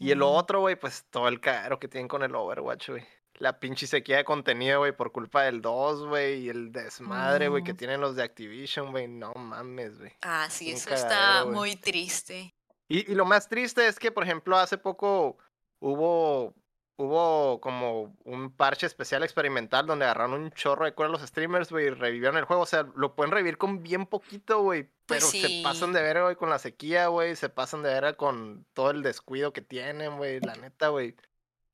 [0.00, 3.06] Y el otro, güey, pues todo el cagadero que tienen con el Overwatch, güey.
[3.40, 7.64] La pinche sequía de contenido, güey, por culpa del 2, güey, y el desmadre, güey,
[7.64, 7.76] que Mm.
[7.76, 9.08] tienen los de Activision, güey.
[9.08, 10.12] No mames, güey.
[10.20, 12.54] Ah, sí, eso está muy triste.
[12.86, 15.38] Y, y lo más triste es que, por ejemplo, hace poco
[15.78, 16.54] hubo,
[16.96, 21.86] hubo como un parche especial experimental donde agarraron un chorro de a los streamers, güey,
[21.86, 22.62] y revivieron el juego.
[22.62, 24.82] O sea, lo pueden revivir con bien poquito, güey.
[25.06, 27.36] Pues Pero se pasan de ver, güey, con la sequía, güey.
[27.36, 30.40] Se pasan de ver con todo el descuido que tienen, güey.
[30.40, 31.16] La neta, güey.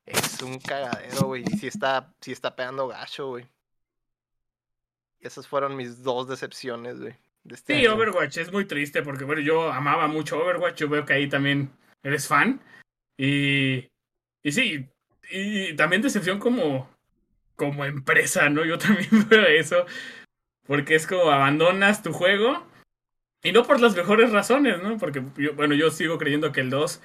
[0.07, 1.43] Es un cagadero, güey.
[1.51, 3.47] Y sí está, sí está pegando gacho, güey.
[5.21, 7.15] Y esas fueron mis dos decepciones, güey.
[7.45, 7.95] De este Sí, año.
[7.95, 11.71] Overwatch es muy triste porque, bueno, yo amaba mucho Overwatch, yo veo que ahí también
[12.03, 12.61] eres fan.
[13.17, 13.89] Y,
[14.43, 14.89] y sí,
[15.31, 16.89] y también decepción como,
[17.57, 18.65] como empresa, ¿no?
[18.65, 19.87] Yo también veo eso.
[20.67, 22.65] Porque es como abandonas tu juego
[23.43, 24.99] y no por las mejores razones, ¿no?
[24.99, 27.01] Porque, yo- bueno, yo sigo creyendo que el 2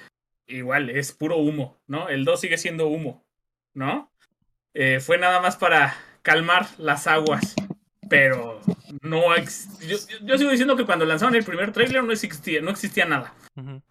[0.58, 2.10] igual es puro humo, ¿no?
[2.10, 3.26] El 2 sigue siendo humo,
[3.74, 4.12] ¿no?
[4.74, 7.56] Eh, fue nada más para calmar las aguas,
[8.10, 8.62] pero
[9.02, 9.36] no...
[9.82, 13.34] Yo, yo- sigo diciendo que cuando lanzaron el primer trailer no existía, no existía nada.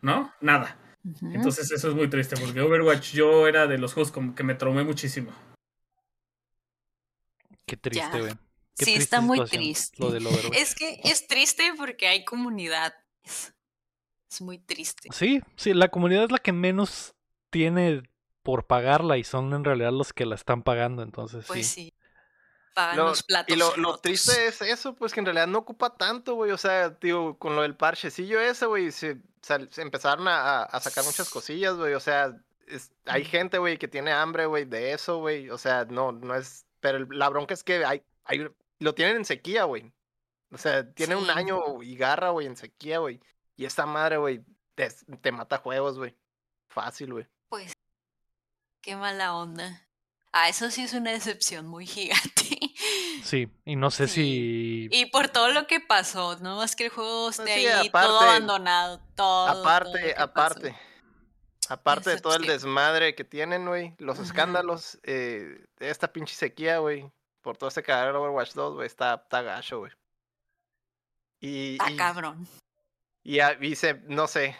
[0.00, 0.32] ¿no?
[0.40, 0.76] Nada.
[1.22, 4.54] Entonces eso es muy triste porque Overwatch yo era de los juegos como que me
[4.54, 5.32] traumé muchísimo.
[7.66, 8.32] Qué triste, güey.
[8.74, 9.96] Sí, triste está muy triste.
[9.98, 10.56] Lo del Overwatch.
[10.56, 12.94] Es que es triste porque hay comunidad.
[14.30, 15.08] Es, muy triste.
[15.12, 17.14] Sí, sí, la comunidad es la que menos
[17.50, 18.02] tiene
[18.42, 21.84] por pagarla y son en realidad los que la están pagando, entonces Pues sí.
[21.86, 21.94] sí.
[22.74, 23.54] Pagan Lo- los platos.
[23.54, 26.52] y lo, triste es eso, pues que en realidad no ocupa tanto, güey.
[26.52, 29.18] O sea, tío, con lo del parchecillo ese, güey, se,
[29.76, 31.94] empezaron a, a- a sacar muchas cosillas, güey.
[31.94, 32.32] O sea,
[32.68, 35.50] es- hay gente, güey, que tiene hambre, güey, de eso, güey.
[35.50, 36.64] O sea, no, no es.
[36.80, 38.46] Pero el- la bronca es que hay, hay,
[38.78, 39.92] lo tienen en sequía, güey.
[40.52, 43.20] O sea, tiene un año y garra, güey, en sequía, güey.
[43.60, 44.42] Y esta madre, güey,
[44.74, 44.88] te,
[45.20, 46.16] te mata juegos, güey.
[46.70, 47.26] Fácil, güey.
[47.50, 47.74] Pues,
[48.80, 49.86] qué mala onda.
[50.32, 52.20] Ah, eso sí es una decepción muy gigante.
[53.22, 54.88] Sí, y no sé Sí.
[54.90, 54.98] si...
[54.98, 57.88] Y por todo lo que pasó, no es que el juego esté Pues sí, ahí
[57.88, 59.46] aparte- todo abandonado, todo.
[59.46, 60.22] Aparte, pasó.
[60.22, 60.76] aparte.
[61.68, 67.12] Aparte de todo el desmadre que tienen, güey, los escándalos, eh, esta pinche sequía, güey,
[67.42, 69.92] por todo este cagadero de Overwatch 2, güey, está, está gacho, güey.
[71.40, 72.48] Y, Está y, cabrón.
[73.34, 74.56] Y, a- y se, no sé,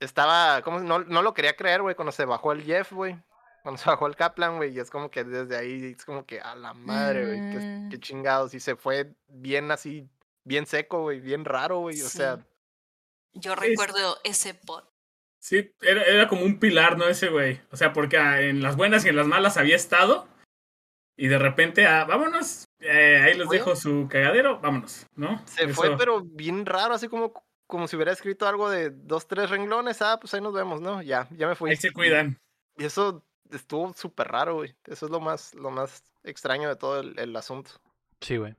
[0.00, 3.16] estaba, como no, no lo quería creer, güey, cuando se bajó el Jeff, güey,
[3.62, 6.40] cuando se bajó el Kaplan, güey, y es como que desde ahí, es como que
[6.40, 7.88] a la madre, güey, qué, Mm.
[7.90, 10.08] qué chingados, y se fue bien así,
[10.44, 12.38] bien seco, güey, bien raro, güey, o sea,
[13.38, 14.90] Yo recuerdo ese pot.
[15.38, 17.06] Sí, era, era como un pilar, ¿no?
[17.06, 17.60] Ese güey.
[17.70, 20.26] O sea, porque ah, en las buenas y en las malas había estado.
[21.18, 22.64] Y de repente, ah, vámonos.
[22.80, 25.42] eh, ahí les dejo su cagadero, vámonos, ¿no?
[25.46, 27.32] Se fue, pero bien raro, así como,
[27.66, 30.02] como si hubiera escrito algo de dos, tres renglones.
[30.02, 31.02] Ah, pues ahí nos vemos, ¿no?
[31.02, 31.70] Ya, ya me fui.
[31.70, 32.40] Ahí se cuidan.
[32.78, 34.74] Y eso estuvo súper raro, güey.
[34.84, 37.70] Eso es lo más, lo más extraño de todo el, el asunto.
[38.20, 38.54] Sí, güey.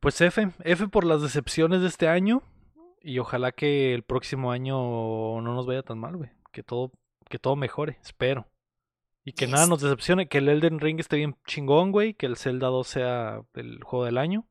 [0.00, 2.42] Pues F, F por las decepciones de este año
[3.00, 4.76] y ojalá que el próximo año
[5.40, 6.30] no nos vaya tan mal, güey.
[6.52, 6.92] Que todo,
[7.28, 8.46] que todo mejore, espero.
[9.24, 12.38] Y que nada nos decepcione, que el Elden Ring esté bien chingón, güey, que el
[12.38, 14.47] Zelda 2 sea el juego del año.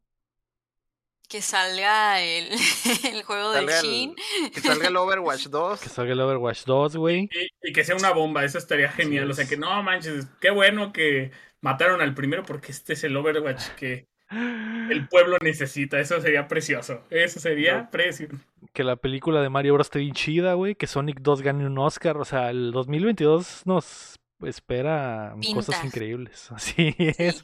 [1.28, 2.50] Que salga el,
[3.12, 4.16] el juego de Salga el- Shin.
[4.54, 5.82] Que salga el Overwatch 2.
[5.82, 7.30] Que salga el Overwatch 2, güey.
[7.32, 9.30] Y, y que sea una bomba, eso estaría genial.
[9.30, 11.32] O sea, que no manches, qué bueno que
[11.62, 16.00] mataron al primero porque este es el Overwatch que el pueblo necesita.
[16.00, 17.04] Eso sería precioso.
[17.10, 17.92] Eso sería No.
[17.92, 18.36] precioso.
[18.74, 20.76] Que la película de Mario Bros esté bien chida, güey.
[20.76, 22.18] Que Sonic 2 gane un Oscar.
[22.18, 26.52] O sea, el 2022 nos espera cosas increíbles.
[26.56, 27.44] Así es.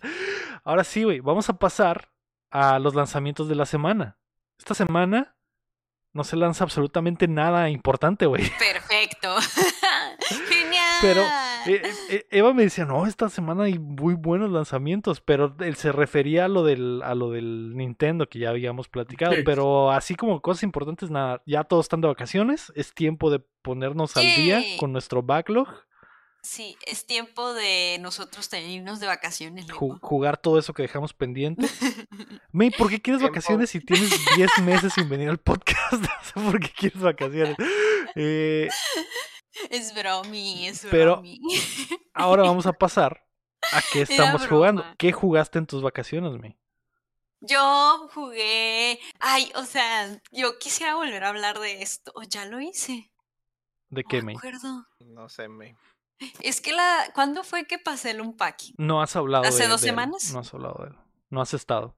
[0.63, 1.19] Ahora sí, güey.
[1.21, 2.09] Vamos a pasar
[2.53, 4.17] a los lanzamientos de la semana.
[4.59, 5.35] Esta semana
[6.13, 8.43] no se lanza absolutamente nada importante, güey.
[8.59, 9.35] Perfecto.
[10.49, 10.97] Genial.
[11.01, 11.21] Pero
[11.65, 15.91] Eh, eh, Eva me decía, no, esta semana hay muy buenos lanzamientos, pero él se
[15.93, 19.43] refería a lo del, a lo del Nintendo que ya habíamos platicado, Sí.
[19.45, 24.17] pero así como cosas importantes, nada, ya todos están de vacaciones, es tiempo de ponernos
[24.17, 25.69] al día con nuestro backlog,
[26.43, 29.65] Sí, es tiempo de nosotros irnos de vacaciones.
[29.69, 31.65] ju- jugar todo eso que dejamos pendiente.
[32.51, 33.33] May, ¿por qué quieres Tiempo.
[33.33, 35.93] vacaciones si tienes 10 meses sin venir al podcast?
[36.35, 37.55] No sé por qué quieres vacaciones.
[38.15, 38.67] Eh,
[39.69, 41.39] es bromi, es Pero- bromi.
[42.13, 43.25] ahora vamos a pasar
[43.71, 44.83] a qué estamos jugando.
[44.97, 46.57] ¿Qué jugaste en tus vacaciones, May?
[47.39, 48.99] Yo jugué.
[49.19, 52.11] Ay, o sea, yo quisiera volver a hablar de esto.
[52.15, 53.11] O ya lo hice.
[53.89, 54.35] ¿De No qué, me May?
[54.37, 54.87] acuerdo.
[54.99, 55.77] No sé, me.
[56.39, 57.11] Es que la.
[57.13, 58.75] ¿Cuándo fue que pasé el unpacking?
[58.77, 59.91] No has hablado ¿Hace de- dos de él.
[59.91, 60.31] semanas?
[60.33, 60.95] No has hablado de él.
[61.29, 61.95] No has estado.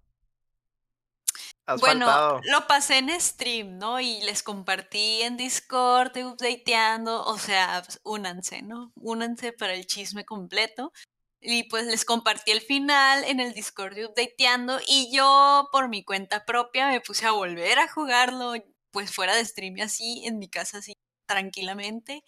[1.68, 2.42] Has Bueno, faltado.
[2.44, 4.00] lo pasé en stream, ¿no?
[4.00, 8.92] Y les compartí en Discord, updateando, o sea, pues, únanse, ¿no?
[8.96, 10.94] Únanse para el chisme completo.
[11.42, 16.04] Y pues les compartí el final en el Discord de updateando y yo por mi
[16.04, 18.54] cuenta propia me puse a volver a jugarlo,
[18.92, 20.94] pues fuera de stream y así, en mi casa así,
[21.28, 22.24] tranquilamente.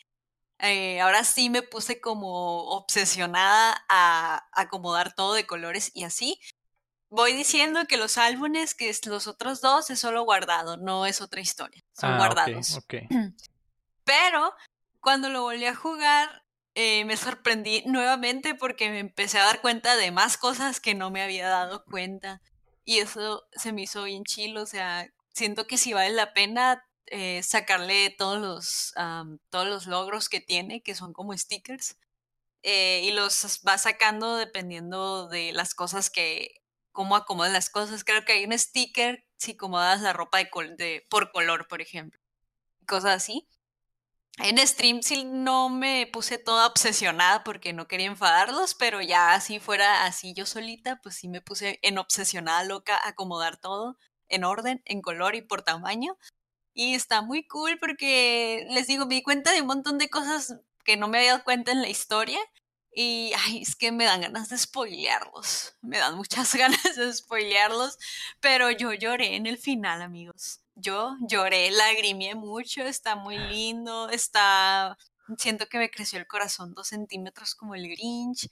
[0.60, 6.40] Eh, ahora sí me puse como obsesionada a acomodar todo de colores y así.
[7.10, 11.22] Voy diciendo que los álbumes, que es los otros dos, es solo guardado, no es
[11.22, 11.82] otra historia.
[11.94, 12.78] Son ah, guardados.
[12.78, 12.96] ok.
[14.04, 14.54] Pero
[15.00, 16.44] cuando lo volví a jugar,
[16.76, 21.12] eh, me sorprendí nuevamente porque me empecé a dar cuenta de más cosas que no
[21.12, 22.42] me había dado cuenta.
[22.84, 24.64] Y eso se me hizo bien chilo.
[24.64, 28.94] O sea, siento que sí vale la pena eh, sacarle todos los,
[29.50, 31.98] todos los logros que tiene, que son como stickers.
[32.64, 36.62] eh, y los va sacando dependiendo de las cosas que,
[36.92, 38.04] cómo acomodas las cosas.
[38.04, 41.82] Creo que hay un sticker si acomodas la ropa de, col- de- por color, por
[41.82, 42.20] ejemplo.
[42.88, 43.48] Cosas así.
[44.40, 49.60] En stream sí no me puse toda obsesionada porque no quería enfadarlos, pero ya así
[49.60, 53.98] fuera así yo solita, pues sí me puse en obsesionada loca acomodar todo
[54.30, 56.18] en orden, en color y por tamaño.
[56.78, 60.58] Y está muy cool porque les digo, me di cuenta de un montón de cosas
[60.86, 62.38] que no me había dado cuenta en la historia.
[62.94, 65.76] Y ay, es que me dan ganas de spoilearlos.
[65.82, 67.98] Me dan muchas ganas de spoilearlos.
[68.42, 70.62] Pero yo lloré en el final, amigos.
[70.76, 72.84] Yo lloré, lagrimé mucho.
[72.84, 74.10] Está muy lindo.
[74.10, 75.00] Está.
[75.40, 78.52] Siento que me creció el corazón dos centímetros como el Grinch.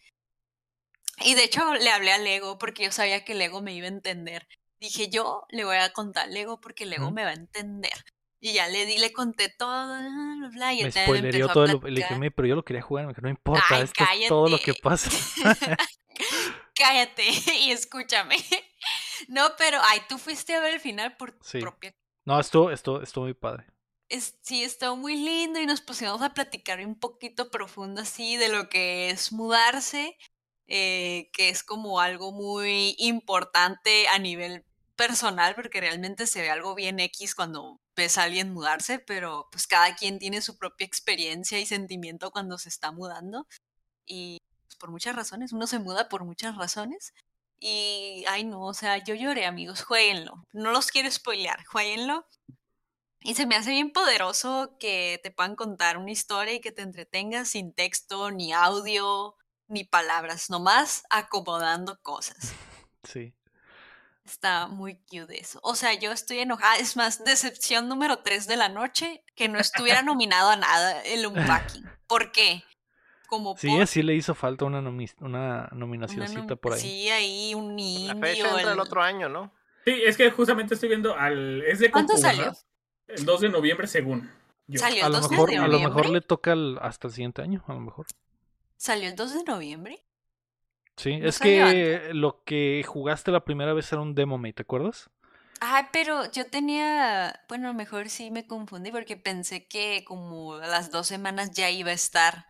[1.19, 3.89] Y de hecho le hablé a Lego porque yo sabía que Lego me iba a
[3.89, 4.47] entender.
[4.79, 7.93] Dije, yo le voy a contar a Lego porque Lego me va a entender.
[8.39, 9.97] Y ya le di, le conté todo,
[10.39, 11.63] bla, bla, y Me spoilerió todo.
[11.65, 12.19] el- Le dije, platicar.
[12.19, 13.05] "May, pero yo lo quería jugar.
[13.05, 15.09] Me dijo, no importa, Ay, esto es todo lo que pasa.
[16.75, 17.23] Cállate
[17.61, 18.37] y escúchame.
[19.27, 21.59] No, pero, ay, tú fuiste a ver el final por tu Sí.
[21.59, 21.95] propia.
[22.25, 23.65] no, esto, esto, esto muy padre.
[24.09, 28.49] Es, sí, estuvo muy lindo y nos pusimos a platicar un poquito profundo así de
[28.49, 30.15] lo que es mudarse,
[30.67, 34.63] eh, que es como algo muy importante a nivel
[34.95, 39.67] personal, porque realmente se ve algo bien X cuando ves a alguien mudarse, pero pues
[39.67, 43.47] cada quien tiene su propia experiencia y sentimiento cuando se está mudando.
[44.05, 47.13] Y pues, por muchas razones, uno se muda por muchas razones.
[47.59, 50.43] Y, ay no, o sea, yo lloré amigos, jueguenlo.
[50.53, 52.25] No los quiero spoilear, jueguenlo.
[53.21, 56.83] Y se me hace bien poderoso que te puedan contar una historia y que te
[56.83, 59.35] entretengas sin texto, ni audio,
[59.67, 62.53] ni palabras, nomás acomodando cosas.
[63.03, 63.33] Sí.
[64.25, 65.59] Está muy cute eso.
[65.61, 66.77] O sea, yo estoy enojada.
[66.77, 71.25] Es más, decepción número 3 de la noche que no estuviera nominado a nada el
[71.27, 71.85] unpacking.
[72.07, 72.63] ¿Por qué?
[73.27, 76.79] Como Sí, por así le hizo falta una, nomi- una una nominacióncita nom- por ahí.
[76.81, 78.19] Sí, ahí un La indio.
[78.21, 79.51] fecha entra el el- otro año, ¿no?
[79.83, 81.61] Sí, es que justamente estoy viendo al.
[81.63, 82.45] Es de ¿Cuándo Coco, salió?
[82.45, 82.57] ¿verdad?
[83.07, 84.31] El 2 de noviembre, según.
[84.67, 84.79] Yo.
[84.79, 86.11] Salió A el lo 2 mejor, de a lo mejor noviembre.
[86.13, 88.07] le toca el- hasta el siguiente año, a lo mejor.
[88.77, 90.03] ¿Salió el 2 de noviembre?
[90.97, 94.53] Sí, No es salió que lo que jugaste la primera vez era un demo, mate,
[94.53, 95.09] ¿te acuerdas?
[95.59, 100.55] Ay, pero yo tenía, bueno, a lo mejor sí me confundí porque pensé que como
[100.55, 102.47] a las dos semanas ya iba a estar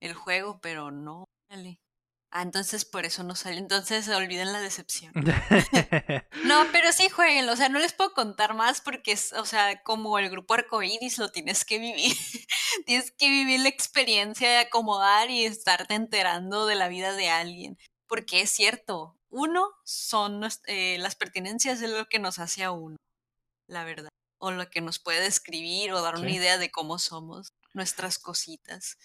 [0.00, 1.24] el juego, pero no.
[1.48, 1.80] Dale.
[2.30, 3.58] Ah, entonces por eso no salió.
[3.58, 5.12] Entonces olviden la decepción.
[6.44, 7.52] No, pero sí jueguenlo.
[7.52, 11.18] O sea, no les puedo contar más porque es, o sea, como el grupo arcoíris
[11.18, 12.16] lo tienes que vivir.
[12.86, 17.78] tienes que vivir la experiencia de acomodar y estarte enterando de la vida de alguien.
[18.06, 22.96] Porque es cierto, uno son eh, las pertenencias de lo que nos hace a uno,
[23.66, 24.08] la verdad.
[24.38, 28.98] O lo que nos puede describir o dar una idea de cómo somos, nuestras cositas.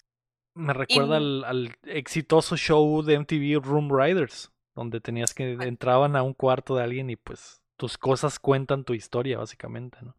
[0.54, 5.68] Me recuerda Y- al, al exitoso show de MTV Room Riders, donde tenías que ¿Cuál?
[5.68, 10.16] entraban a un cuarto de alguien y pues tus cosas cuentan tu historia, básicamente, ¿no?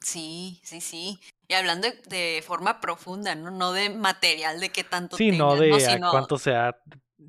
[0.00, 1.18] Sí, sí, sí.
[1.48, 3.50] Y hablando de, de forma profunda, ¿no?
[3.50, 5.76] No de material de qué tanto Sí, no de ¿no?
[5.76, 6.76] a Sino- cuánto se ha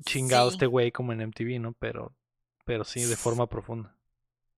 [0.04, 0.56] chingado Sí.
[0.56, 1.72] este güey como en MTV, ¿no?
[1.74, 2.14] Pero,
[2.64, 3.96] pero sí, de forma profunda.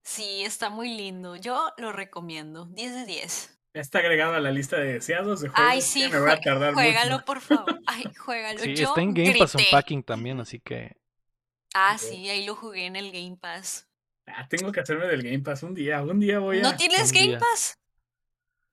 [0.03, 1.36] Sí, está muy lindo.
[1.36, 2.65] Yo lo recomiendo.
[2.66, 3.58] 10 de 10.
[3.79, 5.71] Ya está agregado a la lista de deseados de juegos.
[5.73, 7.25] Ay, sí, me voy a tardar juégalo, mucho.
[7.27, 7.79] por favor.
[7.87, 8.59] Ay, juégalo.
[8.59, 9.55] Sí, Yo está en Game Pass.
[9.55, 10.97] Unpacking también, así que
[11.75, 13.87] Ah, sí, ahí lo jugué en el Game Pass.
[14.27, 16.03] Ah, tengo que hacerme del Game Pass un día.
[16.03, 16.63] Un día voy a.
[16.63, 17.39] ¿No tienes un Game día.
[17.39, 17.79] Pass?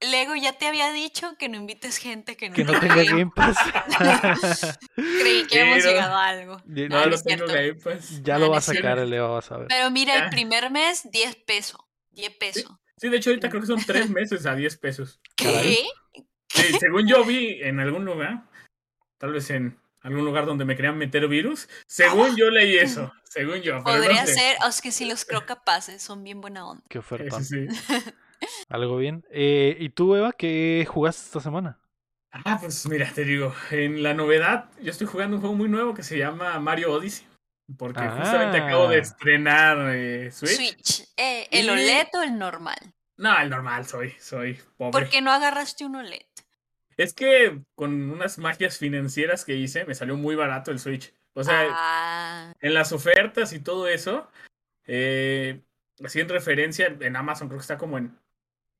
[0.01, 3.31] Lego ya te había dicho que no invites gente que no, que no tenga Game
[3.35, 3.57] Pass.
[4.95, 6.61] Creí que hemos llegado a algo.
[6.65, 7.45] No, no tengo.
[7.45, 8.23] Game Pass.
[8.23, 9.67] ya Ah, lo va a sacar el Leo, vas a ver.
[9.67, 10.23] Pero mira, Ya.
[10.23, 11.79] el primer mes, 10 pesos.
[12.09, 12.71] 10 pesos.
[12.97, 15.19] Sí, de hecho, ahorita creo que son tres meses a 10 pesos.
[15.35, 15.85] ¿Qué?
[16.49, 18.45] Sí, según yo vi en algún lugar,
[19.17, 23.61] tal vez en algún lugar donde me querían meter virus, según yo leí eso, según
[23.61, 23.77] yo.
[23.79, 24.35] no Podría sé.
[24.35, 26.83] ser, es que si los creo capaces, son bien buena onda.
[26.89, 27.41] Qué oferta.
[27.43, 27.67] sí.
[28.69, 29.25] Algo bien.
[29.31, 31.79] Eh, ¿Y tú, Eva, qué jugaste esta semana?
[32.31, 35.93] Ah, pues mira, te digo, en la novedad, yo estoy jugando un juego muy nuevo
[35.93, 37.25] que se llama Mario Odyssey.
[37.77, 39.01] Porque justamente acabo de Ah.
[39.01, 40.55] estrenar eh, Switch.
[40.55, 41.07] Switch.
[41.17, 42.77] Eh, ¿El Y- OLED o el normal?
[43.17, 44.91] No, el normal soy, soy pobre.
[44.91, 46.21] ¿Por qué no agarraste un OLED?
[46.97, 51.13] Es que con unas magias financieras que hice, me salió muy barato el Switch.
[51.33, 54.29] O sea, ah, en las ofertas y todo eso,
[54.85, 55.61] eh,
[56.03, 58.17] así en referencia, en Amazon creo que está como en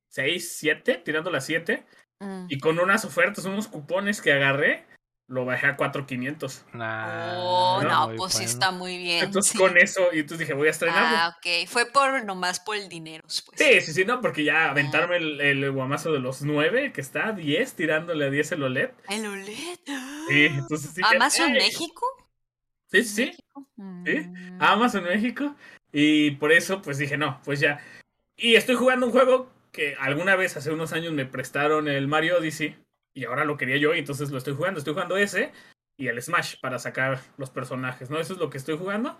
[0.08, 1.84] 6, 7, tirando las 7.
[2.20, 2.46] mm.
[2.48, 4.85] Y con unas ofertas, unos cupones que agarré,
[5.28, 6.64] lo bajé a 4,500.
[6.72, 8.50] Nah, Oh, no, pues sí bueno.
[8.52, 9.24] está muy bien.
[9.24, 9.58] Entonces sí.
[9.58, 11.16] con eso, y entonces dije, voy a estrenarlo.
[11.18, 11.68] Ah, ok.
[11.68, 13.44] Fue por nomás por el dinero, pues.
[13.54, 17.28] Sí, sí, sí, no, porque ya aventarme el, el guamazo de los 9, que está
[17.28, 18.90] a 10, tirándole a 10 el OLED.
[19.08, 19.78] El OLED.
[20.28, 21.02] Sí, entonces sí.
[21.02, 21.58] que- ¿Amazon ¡Ey!
[21.62, 22.06] México?
[22.90, 23.24] Sí, sí, sí.
[23.26, 23.66] ¿México?
[23.76, 23.82] Sí.
[23.82, 24.62] Mm.
[24.62, 25.56] Amazon México.
[25.92, 27.80] Y por eso, pues dije, no, pues ya.
[28.36, 32.38] Y estoy jugando un juego que alguna vez hace unos años me prestaron el Mario
[32.38, 32.76] Odyssey.
[33.16, 34.78] Y ahora lo quería yo, y entonces lo estoy jugando.
[34.78, 35.50] Estoy jugando ese
[35.96, 38.20] y el Smash para sacar los personajes, ¿no?
[38.20, 39.16] Eso es lo que estoy jugando.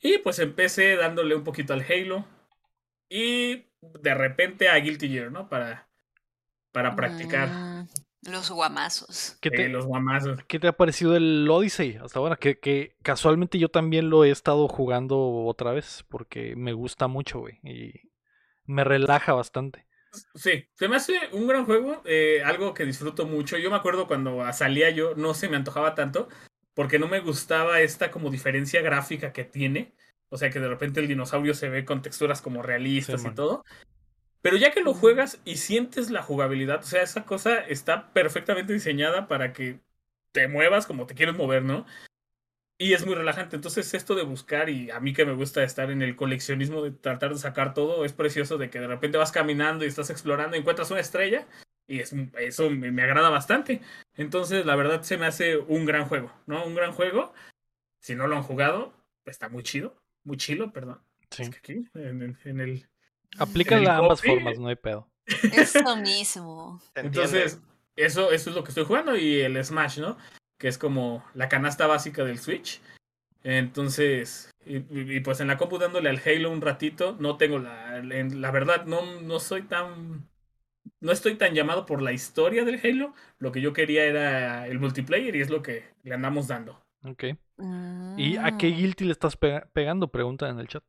[0.00, 2.26] Y pues empecé dándole un poquito al Halo.
[3.08, 5.48] Y de repente a Guilty Gear, ¿no?
[5.48, 5.88] Para,
[6.72, 9.38] para practicar Mm, los guamazos.
[9.40, 10.42] ¿Qué eh, te, los guamazos.
[10.48, 12.34] qué te ha parecido el Odyssey hasta ahora?
[12.36, 17.38] Que, que casualmente yo también lo he estado jugando otra vez porque me gusta mucho,
[17.38, 17.60] güey.
[17.62, 18.10] Y
[18.64, 19.87] me relaja bastante.
[20.34, 23.58] Sí, se me hace un gran juego, eh, algo que disfruto mucho.
[23.58, 26.28] Yo me acuerdo cuando salía yo, no se me antojaba tanto,
[26.74, 29.94] porque no me gustaba esta como diferencia gráfica que tiene.
[30.30, 33.64] O sea, que de repente el dinosaurio se ve con texturas como realistas y todo.
[34.40, 38.72] Pero ya que lo juegas y sientes la jugabilidad, o sea, esa cosa está perfectamente
[38.72, 39.80] diseñada para que
[40.32, 41.86] te muevas como te quieres mover, ¿no?
[42.80, 43.56] Y es muy relajante.
[43.56, 46.92] Entonces, esto de buscar, y a mí que me gusta estar en el coleccionismo de
[46.92, 50.56] tratar de sacar todo, es precioso de que de repente vas caminando y estás explorando
[50.56, 51.46] y encuentras una estrella.
[51.88, 53.80] Y es, eso me, me agrada bastante.
[54.14, 56.64] Entonces, la verdad, se me hace un gran juego, ¿no?
[56.64, 57.32] Un gran juego.
[58.00, 58.92] Si no lo han jugado,
[59.24, 59.96] está muy chido.
[60.22, 61.00] Muy chilo, perdón.
[61.30, 61.42] Sí.
[61.42, 62.88] Es que aquí, en, en- en el.
[63.80, 65.10] De ambas formas, no hay pedo.
[65.26, 66.80] Es lo mismo.
[66.94, 67.60] Entonces,
[67.96, 69.16] eso, eso es lo que estoy jugando.
[69.16, 70.16] Y el Smash, ¿no?
[70.58, 72.80] Que es como la canasta básica del Switch.
[73.44, 78.50] Entonces, y, pues en la compu dándole al Halo un ratito, no tengo la, la
[78.50, 80.28] verdad, no, no soy tan,
[81.00, 84.78] no estoy tan llamado por la historia del Halo, lo que yo quería era el
[84.80, 86.84] multiplayer y es lo que le andamos dando.
[87.04, 87.24] Ok.
[88.16, 88.76] ¿Y a qué Mm.
[88.76, 90.08] guilty le estás pega- pegando?
[90.10, 90.82] Pregunta en el chat.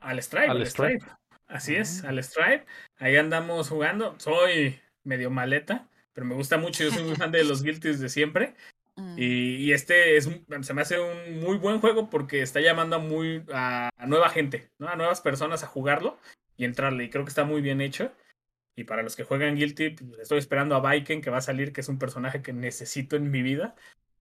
[0.00, 0.98] Al Stripe, Al al, Stripe.
[1.00, 1.16] Stripe.
[1.46, 2.08] Así es, Ah.
[2.08, 2.64] al Stripe.
[2.98, 4.14] Ahí andamos jugando.
[4.18, 6.82] Soy medio maleta, pero me gusta mucho.
[6.84, 8.54] Yo soy muy fan de los guilties de siempre.
[8.96, 9.18] Mm.
[9.18, 12.96] Y, y este es un- se me hace un muy buen juego porque está llamando
[12.96, 14.88] a muy a, a nueva gente, ¿no?
[14.88, 16.18] A nuevas personas a jugarlo
[16.56, 17.04] y entrarle.
[17.04, 18.12] Y creo que está muy bien hecho.
[18.74, 21.72] Y para los que juegan Guilty, pues, estoy esperando a Viking que va a salir,
[21.72, 23.74] que es un personaje que necesito en mi vida.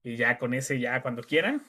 [0.04, 1.62] Y ya con ese, ya cuando quieran,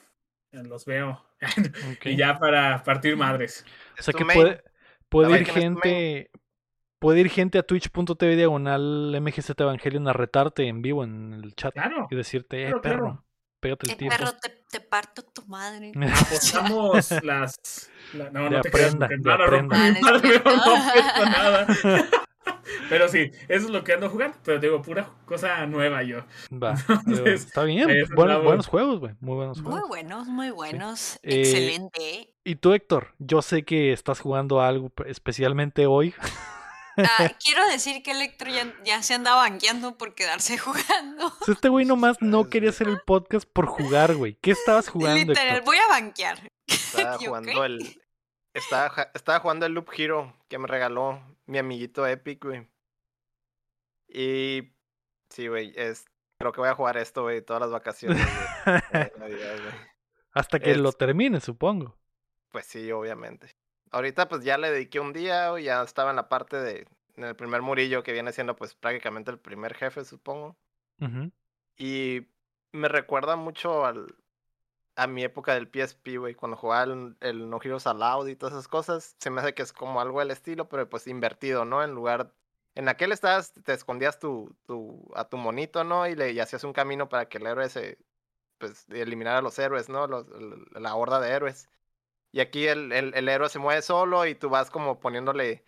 [0.52, 1.24] los veo.
[2.04, 3.64] Y ya para partir madres.
[3.98, 4.62] O sea que puede,
[5.08, 6.30] puede ir gente.
[6.98, 11.74] Puede ir gente a twitch.tv diagonal MGZ Evangelion a retarte en vivo en el chat
[11.74, 12.08] Claro.
[12.10, 13.24] y decirte, eh, Claro, perro, claro.
[13.60, 14.10] pégate Eh, el tiro.
[14.16, 15.92] perro, te, te parto tu madre.
[15.94, 17.56] Apostamos las.
[18.14, 19.76] la- no, De no te aprenda, no, no aprenda.
[19.78, 21.66] Ah, no no nada.
[22.88, 24.36] Pero sí, eso es lo que ando jugando.
[24.44, 26.20] Pero digo, pura cosa nueva yo.
[26.52, 27.90] Va, Entonces, está bien.
[27.90, 29.14] es Buenos, juegos, güey.
[29.20, 29.88] Muy buenos Muy juegos.
[29.88, 31.16] buenos, muy buenos.
[31.22, 32.32] Eh, Excelente.
[32.44, 36.14] Y tú, Héctor, yo sé que estás jugando algo especialmente hoy.
[36.96, 41.26] Ah, quiero decir que Electro ya, ya se anda banqueando por quedarse jugando.
[41.26, 44.34] O sea, Este güey nomás no quería hacer el podcast por jugar, güey.
[44.40, 45.64] ¿Qué estabas jugando, Literal, Héctor?
[45.64, 46.50] voy a banquear.
[46.66, 48.02] Estaba ¿Yo jugando el.
[48.54, 52.66] Estaba, jugando el Loop Hero que me regaló mi amiguito Epic, güey.
[54.08, 54.72] Y
[55.28, 56.06] sí, güey, es,
[56.38, 58.26] creo que voy a jugar esto, güey, todas las vacaciones
[58.64, 59.58] Navidad.
[60.32, 61.98] Hasta que lo termine, supongo.
[62.50, 63.50] Pues sí, obviamente.
[63.90, 66.86] Ahorita pues ya le dediqué un día, ya estaba en la parte de,
[67.16, 70.56] en el primer murillo que viene siendo pues prácticamente el primer jefe, supongo.
[71.78, 72.26] Y
[72.72, 74.14] me recuerda mucho al,
[74.96, 78.54] a mi época del PSP, güey, cuando jugaba el, el No Heroes Allowed y todas
[78.54, 79.14] esas cosas.
[79.18, 81.82] Se me hace que es como algo del estilo, pero pues invertido, ¿no?
[81.84, 82.32] En lugar...
[82.74, 86.06] En aquel estabas, te escondías tu, tu, a tu monito, ¿no?
[86.06, 87.98] Y le y hacías un camino para que el héroe se...
[88.58, 90.06] Pues eliminara a los héroes, ¿no?
[90.06, 90.26] Los,
[90.72, 91.68] la horda de héroes.
[92.36, 95.64] Y aquí el, el, el héroe se mueve solo y tú vas como poniéndole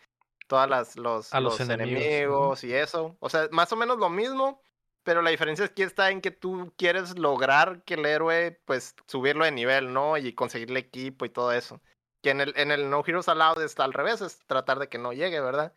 [0.48, 3.16] todas las los, A los los enemigos, enemigos, y eso.
[3.20, 4.60] O sea, más o menos lo mismo,
[5.02, 9.46] pero la diferencia aquí está en que tú quieres lograr que el héroe, pues, subirlo
[9.46, 10.18] de nivel, ¿no?
[10.18, 11.80] Y conseguirle equipo y todo eso.
[12.22, 14.98] Que en el, en el No Heroes Allowed está al revés, es tratar de que
[14.98, 15.72] no llegue, ¿verdad?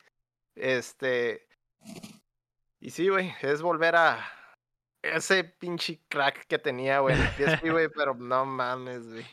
[0.56, 1.48] Este.
[2.82, 4.30] Y sí, güey, es volver a
[5.02, 9.26] ese pinche crack que tenía, güey, PSP, güey, pero no mames, güey.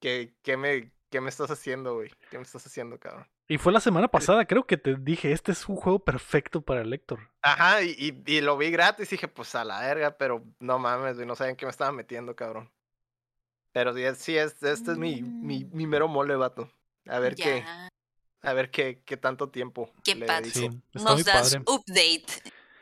[0.00, 2.10] ¿Qué, qué, me, ¿Qué me estás haciendo, güey?
[2.28, 3.24] ¿Qué me estás haciendo, cabrón?
[3.46, 6.80] Y fue la semana pasada, creo que te dije, este es un juego perfecto para
[6.80, 7.30] el Héctor.
[7.40, 7.94] Ajá, y,
[8.26, 11.24] y, y lo vi gratis y dije, pues a la verga, pero no mames, güey,
[11.24, 12.68] no sabían qué me estaba metiendo, cabrón.
[13.70, 16.68] Pero sí, es, sí es, este es mi, mi, mi mero mole, vato.
[17.06, 17.64] A ver qué,
[18.42, 20.50] a ver qué, qué tanto tiempo Qué le padre.
[20.50, 20.72] dedico.
[20.72, 21.64] Sí, está muy Nos das padre.
[21.68, 22.24] update.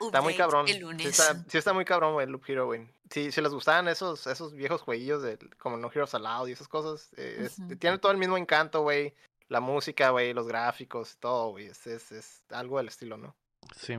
[0.00, 0.68] Está muy update cabrón.
[0.68, 1.06] El Sí lunes.
[1.06, 2.88] está, sí está muy cabrón, güey, Loop Hero, güey.
[3.12, 6.66] Sí, si les gustaban esos, esos viejos jueguillos de, como No Heroes Allowed y esas
[6.68, 7.76] cosas, eh, es- Ujú.
[7.76, 9.14] tiene todo el mismo encanto, güey.
[9.48, 11.66] La música, güey, los gráficos y todo, güey.
[11.66, 13.36] Es, es, es algo del estilo, ¿no?
[13.76, 13.98] Sí.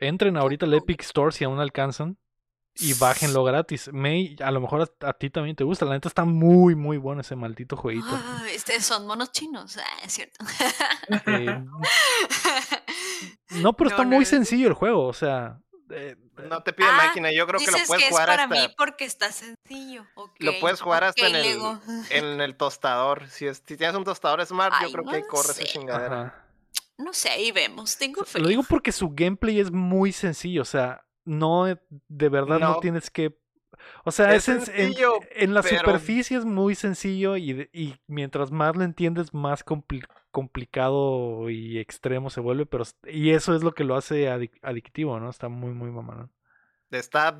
[0.00, 2.18] Entren ahorita al Epic Store si aún alcanzan
[2.74, 3.90] y bájenlo gratis.
[3.92, 5.84] May, a lo mejor a, a ti también te gusta.
[5.84, 8.06] La neta está muy, muy bueno ese maldito jueguito.
[8.10, 9.76] Ah, este, son monos chinos.
[9.76, 10.44] Ah, es cierto.
[11.26, 11.64] Eh,
[13.50, 14.24] no, pero No, está no, muy no.
[14.24, 15.06] sencillo el juego.
[15.06, 15.60] O sea,
[15.90, 16.16] eh,
[16.48, 18.54] No te pide Ah, máquina, yo creo que lo puedes que es jugar para hasta
[18.54, 20.06] mí porque está sencillo.
[20.38, 21.58] Lo puedes jugar hasta en el-
[22.10, 23.26] en el tostador.
[23.28, 26.20] Si, es, si tienes un tostador Smart, yo creo no que ahí corre esa chingadera.
[26.22, 26.44] ajá.
[26.98, 27.96] No sé, ahí vemos.
[27.96, 28.40] Tengo fe.
[28.40, 30.62] Lo digo porque su gameplay es muy sencillo.
[30.62, 31.78] O sea, no, eh,
[32.08, 32.80] de verdad no, No.
[32.80, 33.38] tienes que.
[34.04, 37.68] O sea, Es es, en- en- sencillo, en, la pero- superficie es muy sencillo y,
[37.72, 42.66] y mientras más lo entiendes, más compli- complicado y extremo se vuelve.
[42.66, 45.30] pero Y eso es lo que lo hace adic- adictivo, ¿no?
[45.30, 46.32] Está muy, muy mamón.
[46.90, 47.38] Está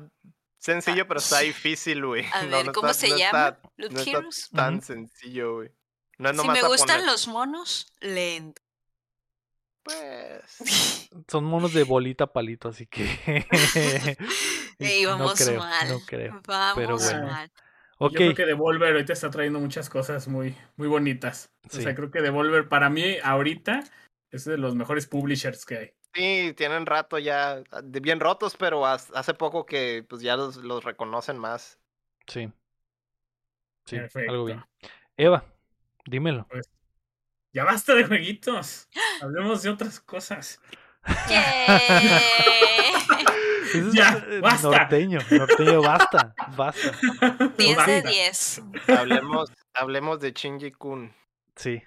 [0.57, 2.25] sencillo, pero está difícil, güey.
[2.33, 3.47] A No, ver, no ¿cómo está- se no llama?
[3.49, 4.49] está- no está Heroes.
[4.53, 5.69] tan sencillo, güey.
[6.17, 8.61] No es Si me gustan poner- los monos, lento.
[9.83, 10.43] Pues.
[11.27, 13.05] Son monos de bolita palito, así que.
[14.79, 15.89] Ey, no vamos creo, mal.
[15.89, 16.41] no creo.
[16.45, 17.27] Vamos bueno.
[17.27, 17.51] mal.
[17.99, 21.51] Yo creo que Devolver ahorita está trayendo muchas cosas muy, muy bonitas.
[21.69, 21.79] Sí.
[21.79, 23.83] O sea, creo que Devolver para mí ahorita
[24.31, 25.91] es de los mejores publishers que hay.
[26.13, 31.37] Sí, tienen rato ya bien rotos, pero hace poco que pues ya los, los reconocen
[31.37, 31.79] más.
[32.27, 32.51] sí.
[33.85, 34.31] Sí, Perfecto.
[34.31, 34.63] algo bien.
[35.17, 35.43] Eva,
[36.05, 36.47] dímelo.
[37.51, 38.87] Ya basta de jueguitos.
[39.19, 40.61] Hablemos de otras cosas.
[43.69, 44.69] Ese es, Ya, eh, basta.
[44.69, 46.91] Norteño, norteño, basta, basta.
[47.57, 48.01] 10 de Basta.
[48.09, 48.61] 10.
[48.87, 51.13] Hablemos, hablemos de Shinji Kun.
[51.55, 51.81] Sí.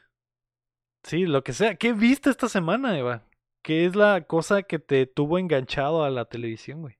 [1.05, 1.75] Sí, lo que sea.
[1.77, 3.25] ¿Qué viste esta semana, Eva?
[3.65, 6.97] ¿Qué es la cosa que te tuvo enganchado a la televisión, güey?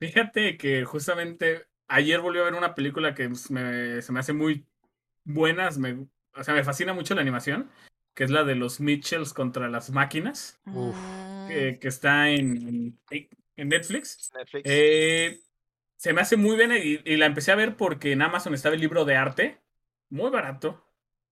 [0.00, 4.66] Fíjate que justamente ayer volví a ver una película que me- se me hace muy
[5.24, 5.70] buena.
[5.78, 7.70] me- o sea, me fascina mucho la animación,
[8.14, 10.96] que es la de los Mitchells contra las máquinas, Uf.
[10.96, 13.00] Mm, que, que está en, en
[13.56, 14.30] Netflix.
[14.34, 14.62] Netflix.
[14.70, 15.40] Eh,
[15.96, 18.74] se me hace muy bien y, y la empecé a ver porque en Amazon estaba
[18.74, 19.60] el libro de arte,
[20.10, 20.84] muy barato.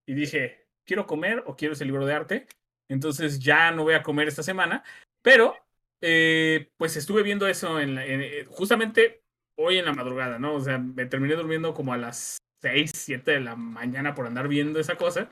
[0.06, 2.46] Y dije, quiero comer o quiero ese libro de arte.
[2.88, 4.84] Entonces ya no voy a comer esta semana.
[5.22, 5.56] Pero,
[6.00, 9.22] eh, pues estuve viendo eso en, la- en- eh, justamente
[9.56, 10.54] hoy en la madrugada, ¿no?
[10.54, 14.48] O sea, me terminé durmiendo como a las 6, 7 de la mañana por andar
[14.48, 15.30] viendo esa cosa.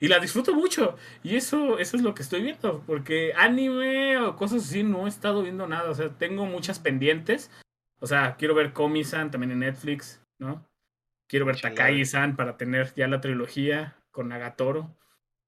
[0.00, 0.96] Y la disfruto mucho.
[1.22, 2.82] Y eso, eso es lo que estoy viendo.
[2.86, 5.90] Porque anime o cosas así no he estado viendo nada.
[5.90, 7.50] O sea, tengo muchas pendientes.
[8.00, 10.66] O sea, quiero ver Komi-san también en Netflix, ¿no?
[11.28, 11.60] Quiero ver.
[11.60, 14.96] Takagi-san para tener ya la trilogía con Nagatoro,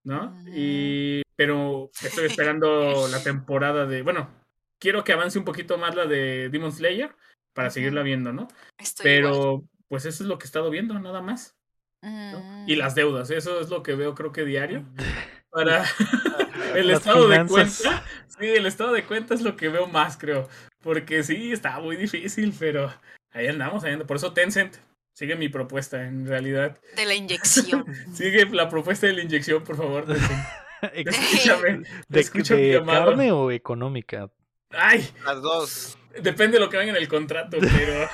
[0.04, 0.26] ¿no?
[0.26, 0.50] Ujú.
[0.54, 4.30] Y pero estoy esperando la temporada de, bueno,
[4.78, 7.16] quiero que avance un poquito más la de Demon Slayer
[7.54, 8.48] para seguirla viendo, ¿no?
[8.78, 9.32] Estoy igual.
[9.32, 11.56] Pero pues eso es lo que he estado viendo, nada más.
[12.02, 12.40] ¿No?
[12.40, 12.68] Mm.
[12.68, 14.84] Y las deudas, eso es lo que veo creo que diario.
[15.50, 15.84] Para
[16.74, 18.04] el Las estado de cuenta.
[18.26, 20.48] Sí, el estado de cuenta es lo que veo más, creo.
[20.82, 22.92] Porque sí, está muy difícil, pero
[23.32, 24.08] ahí andamos, ahí andamos.
[24.08, 24.76] Por eso Tencent
[25.12, 26.78] sigue mi propuesta, en realidad.
[26.96, 27.84] De la inyección.
[28.14, 30.06] Sigue la propuesta de la inyección, por favor.
[30.06, 30.44] Tencent.
[30.94, 31.82] Escúchame.
[32.08, 33.06] ¿De, de mi llamado.
[33.06, 34.30] carne o económica?
[34.70, 35.98] Ay, Las dos.
[36.22, 38.08] depende de lo que venga en el contrato, pero.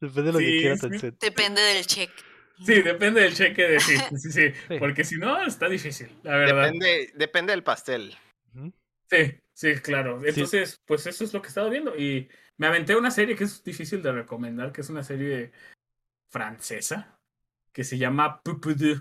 [0.00, 1.10] Depende de lo que quiera sí.
[1.20, 2.22] Depende del cheque.
[2.64, 3.96] Sí, depende del cheque de sí,
[4.32, 4.52] sí.
[4.78, 6.64] Porque si no, está difícil, la verdad.
[6.66, 8.16] Depende, depende del pastel.
[9.10, 10.20] Sí, sí, claro.
[10.24, 11.96] Entonces, pues eso es lo que he estado viendo.
[11.96, 15.52] Y me aventé una serie que es difícil de recomendar, que es una serie
[16.28, 17.18] francesa,
[17.72, 19.00] que se llama Pupudu.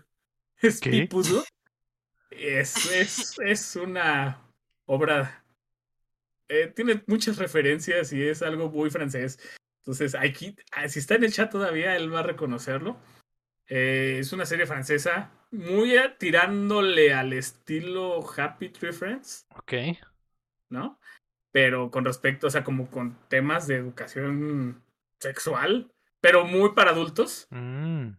[0.62, 0.92] Es ¿Qué?
[0.92, 1.44] Pipudu.
[2.30, 4.42] Es, es, es una
[4.86, 5.44] obra.
[6.48, 9.40] eh, tiene muchas referencias y es algo muy francés.
[9.88, 12.98] Entonces, aquí, ah, si está en el chat todavía, él va a reconocerlo.
[13.68, 19.48] Eh, es una serie francesa muy tirándole al estilo Happy Tree Friends.
[19.56, 19.74] Ok.
[20.68, 21.00] ¿no?
[21.54, 24.84] Pero con respecto, o sea, como con temas de educación
[25.22, 25.90] sexual,
[26.20, 27.48] pero muy para adultos.
[27.52, 28.10] Mm,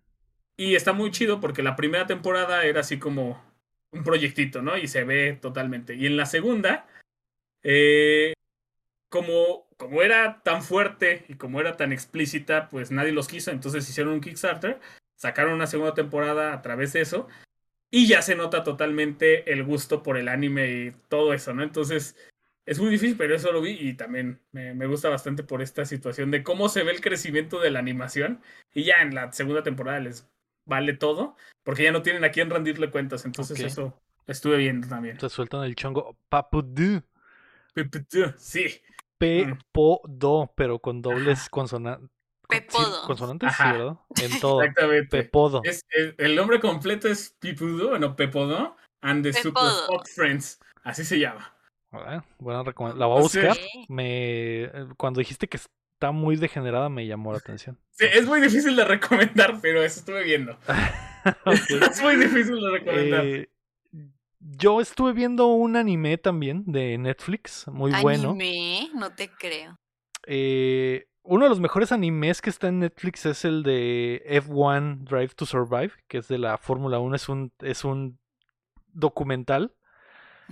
[0.57, 3.45] Y está muy chido porque la primera temporada era así como
[3.93, 4.79] un proyectito, ¿no?
[4.79, 5.97] Y se ve totalmente.
[5.97, 6.87] Y en la segunda,
[7.63, 8.33] eh,
[9.09, 13.51] como, como era tan fuerte y como era tan explícita, pues nadie los quiso.
[13.51, 14.81] Entonces hicieron un Kickstarter,
[15.15, 17.29] sacaron una segunda temporada a través de eso.
[17.91, 21.63] Y ya se nota totalmente el gusto por el anime y todo eso, ¿no?
[21.63, 22.17] Entonces,
[22.67, 25.87] es muy difícil, pero eso lo vi y también me, me gusta bastante por esta
[25.87, 28.43] situación de cómo se ve el crecimiento de la animación.
[28.75, 30.29] Y ya en la segunda temporada les
[30.67, 33.25] vale todo, porque ya no tienen a quién rendirle cuentas.
[33.25, 35.17] Entonces, eso estuve viendo también.
[35.17, 36.17] te sueltan el chongo.
[36.29, 37.03] Papudu.
[38.37, 38.83] Sí,
[39.19, 42.09] Pepodo, pero con dobles consonantes.
[42.49, 43.03] Pepodo.
[43.07, 43.63] consonantes, sí.
[43.63, 43.97] ¿verdad?
[44.23, 44.63] En todo.
[44.63, 45.09] exactamente.
[45.25, 45.61] Pepodo.
[45.65, 49.63] Es, el, el nombre completo es Pipudo, bueno, Pepodo, and the Super.
[49.89, 50.59] Hot Friends.
[50.83, 51.55] Así se llama.
[51.93, 53.01] Ah, buena recomendación.
[53.01, 53.55] La voy a buscar.
[53.55, 53.87] Sí.
[53.89, 57.79] Me, cuando dijiste que está muy degenerada, me llamó la atención.
[57.91, 60.57] Sí, es muy difícil de recomendar, pero eso estuve viendo.
[61.91, 63.27] Es muy difícil de recomendar.
[63.27, 63.51] Eh,
[64.41, 68.31] yo estuve viendo un anime también de Netflix, muy bueno.
[68.31, 69.79] Anime, no te creo.
[70.27, 75.35] Eh, uno de los mejores animes que está en Netflix es el de F1 Drive
[75.35, 78.19] to Survive, que es de la Fórmula 1, es un, es un
[78.87, 79.75] documental.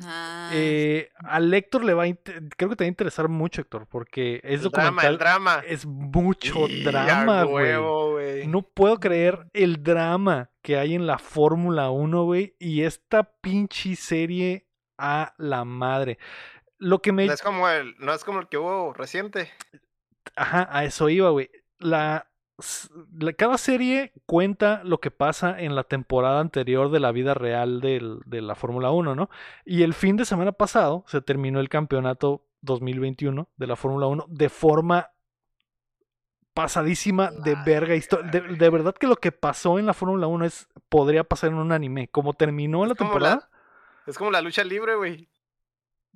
[0.05, 3.87] Ah, Eh, al Héctor le va a creo que te va a interesar mucho, Héctor,
[3.87, 5.13] porque es El drama, documental.
[5.13, 5.63] el drama.
[5.67, 8.47] Es mucho Y drama, güey.
[8.47, 12.57] No puedo creer el drama que hay en la Fórmula 1, güey.
[12.59, 14.67] Y esta pinche serie
[14.99, 16.19] a la madre.
[16.79, 17.27] Lo que me...
[17.27, 19.51] No es como el, no es como el que hubo reciente.
[20.35, 21.51] Ajá, a eso iba, güey.
[21.79, 22.29] La,
[23.19, 27.81] la- cada serie cuenta lo que pasa en la temporada anterior de la vida real
[27.81, 29.29] del- de la Fórmula 1, ¿no?
[29.65, 34.25] Y el fin de semana pasado se terminó el campeonato 2021 de la Fórmula 1
[34.29, 35.11] de forma
[36.55, 37.95] pasadísima de verga.
[37.95, 41.51] histo- De, de verdad que lo que pasó en la Fórmula 1 es podría pasar
[41.51, 42.09] en un anime.
[42.09, 43.51] Como terminó la Es como la- temporada.
[44.07, 45.29] Es como la lucha libre, güey.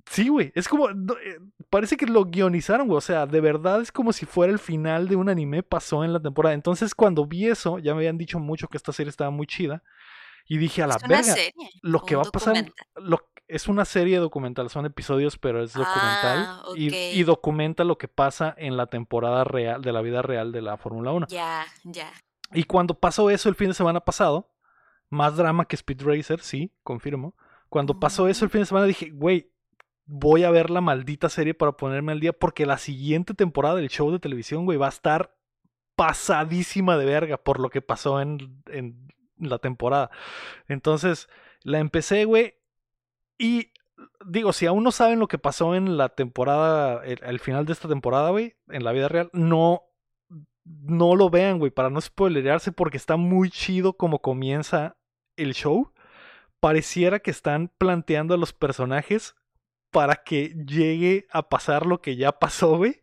[0.09, 0.51] Sí, güey.
[0.55, 0.89] Es como.
[0.89, 2.97] eh, Parece que lo guionizaron, güey.
[2.97, 6.13] O sea, de verdad es como si fuera el final de un anime pasó en
[6.13, 6.53] la temporada.
[6.53, 9.83] Entonces, cuando vi eso, ya me habían dicho mucho que esta serie estaba muy chida.
[10.47, 11.35] Y dije, a la verga.
[11.81, 12.65] Lo que va a pasar.
[12.95, 16.45] Lo, es una serie documental, son episodios, pero es documental.
[16.47, 20.51] Ah, y, y documenta lo que pasa en la temporada real, de la vida real
[20.51, 21.27] de la Fórmula 1.
[21.29, 22.11] Ya, ya.
[22.53, 24.49] Y cuando pasó eso el fin de semana pasado,
[25.09, 27.35] más drama que Speed Racer, sí, confirmo.
[27.69, 29.50] Cuando pasó eso el fin de semana dije, güey,
[30.13, 33.87] voy a ver la maldita serie para ponerme al día porque la siguiente temporada del
[33.89, 35.33] show de televisión, güey, va a estar
[35.95, 39.07] pasadísima de verga por lo que pasó en, en
[39.37, 40.11] la temporada.
[40.67, 41.29] Entonces,
[41.63, 42.55] la empecé, güey,
[43.37, 43.71] y
[44.25, 47.87] digo, si aún no saben lo que pasó en la temporada, el final de esta
[47.87, 49.83] temporada, güey, en la vida real, no
[50.63, 54.97] no lo vean, güey, para no spoilerearse porque está muy chido como comienza
[55.37, 55.91] el show.
[56.59, 59.35] Pareciera que están planteando a los personajes
[59.91, 63.01] para que llegue a pasar lo que ya pasó, güey.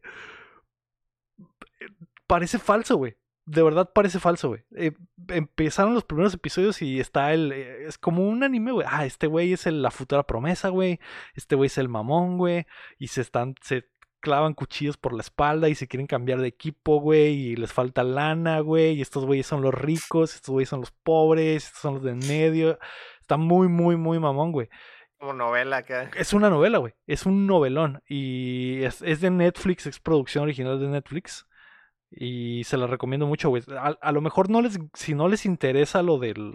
[2.27, 3.17] Parece falso, güey.
[3.47, 4.63] De verdad parece falso, güey.
[4.77, 4.93] Eh,
[5.29, 7.53] empezaron los primeros episodios y está el...
[7.53, 8.87] eh, es como un anime, güey.
[8.91, 11.01] Ah, este güey es el- la futura promesa, güey.
[11.35, 12.67] Este güey es el mamón, güey.
[12.99, 13.55] Y se están...
[13.63, 13.87] Se
[14.21, 18.03] clavan cuchillos por la espalda y se quieren cambiar de equipo, güey, y les falta
[18.03, 21.95] lana, güey, y estos güeyes son los ricos, estos güeyes son los pobres, estos son
[21.95, 22.81] los de en medio.
[23.21, 24.69] Está muy, muy, muy mamón, güey.
[25.19, 26.11] Como novela acá.
[26.17, 26.95] Es una novela, güey.
[27.07, 28.03] Es un novelón.
[28.09, 31.47] Y es, es de Netflix, es producción original de Netflix.
[32.11, 33.63] Y se la recomiendo mucho, güey.
[33.77, 36.55] A, a lo mejor no les, si no les interesa lo del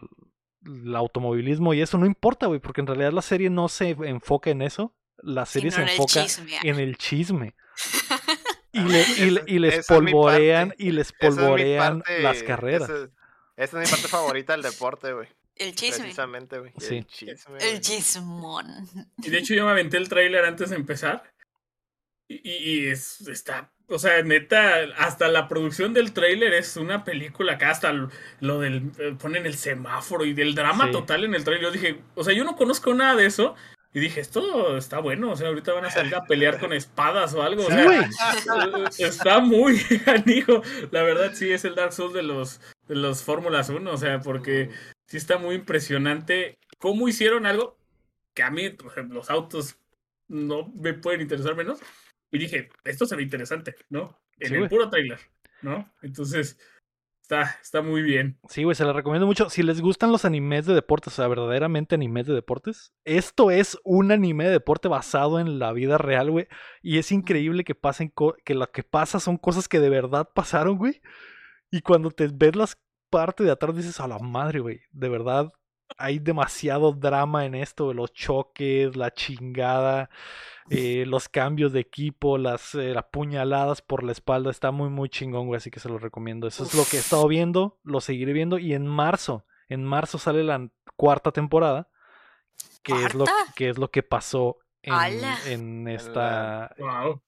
[0.66, 4.50] el automovilismo y eso, no importa, güey, porque en realidad la serie no se enfoca
[4.50, 4.96] en eso.
[5.18, 6.26] La serie se enfoca
[6.64, 7.56] en el chisme.
[8.76, 12.90] Y, le- y le- y les Esa polvorean y les es polvorean parte- las carreras.
[12.90, 13.10] Esa,
[13.56, 15.28] esa es mi parte favorita del deporte, güey.
[15.56, 16.04] El chisme.
[16.04, 16.74] Precisamente, güey.
[16.78, 16.98] Sí.
[16.98, 17.58] El chisme.
[17.62, 18.68] El chismón.
[19.22, 21.24] Y de hecho yo me aventé el tráiler antes de empezar.
[22.28, 27.54] Y, y es, está, o sea, neta, hasta la producción del tráiler es una película
[27.54, 27.94] acá, hasta
[28.40, 30.92] lo del, eh, ponen el semáforo y del drama Sí.
[30.94, 31.66] total en el tráiler.
[31.66, 33.56] Yo dije, o sea, yo no conozco nada de eso.
[33.96, 37.32] Y dije, esto está bueno, o sea, ahorita van a salir a pelear con espadas
[37.36, 37.64] o algo.
[37.64, 38.10] o sea,
[38.98, 40.64] está muy anijo.
[40.90, 44.20] La verdad, sí, es el Dark Souls de los, de los Fórmulas 1, o sea,
[44.22, 44.72] porque
[45.14, 47.78] sí está muy impresionante cómo hicieron algo
[48.34, 49.78] que a mí, por ejemplo, los autos
[50.28, 51.80] no me pueden interesar menos.
[52.32, 54.20] Y dije, esto se ve interesante, ¿no?
[54.40, 55.20] En Sí, el puro trailer,
[55.62, 55.88] ¿no?
[56.02, 56.58] Entonces,
[57.22, 58.40] está, está muy bien.
[58.50, 59.52] Sí, güey, se la recomiendo mucho.
[59.52, 63.78] Si les gustan los animes de deportes, o sea, verdaderamente animes de deportes, esto es
[63.84, 66.48] un anime de deporte basado en la vida real, güey.
[66.82, 68.12] Y es increíble que pasen,
[68.44, 71.04] que lo que pasa son cosas que de verdad pasaron, güey.
[71.70, 72.80] Y cuando te ves las
[73.14, 75.52] partes de atrás dices, a la madre, güey, de verdad
[75.98, 80.10] hay demasiado drama en esto, los choques, la chingada,
[80.72, 85.46] eh, los cambios de equipo, las eh, apuñaladas por la espalda, está muy, muy chingón,
[85.48, 86.48] güey, así que se lo recomiendo.
[86.48, 90.18] Eso es lo que he estado viendo, lo seguiré viendo y en marzo, en marzo
[90.18, 91.90] sale la cuarta temporada,
[92.82, 93.26] que es lo
[93.56, 94.94] que es lo que pasó en,
[95.48, 97.22] en esta Wow.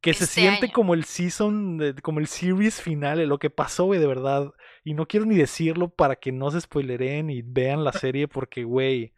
[0.00, 0.72] que se Este siente año.
[0.74, 4.50] como el season, de- como el series final, lo que pasó, güey, de verdad.
[4.88, 8.64] Y no quiero ni decirlo para que no se spoileren y vean la serie porque,
[8.64, 9.12] güey,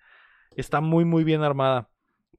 [0.57, 1.89] está muy, muy bien armada.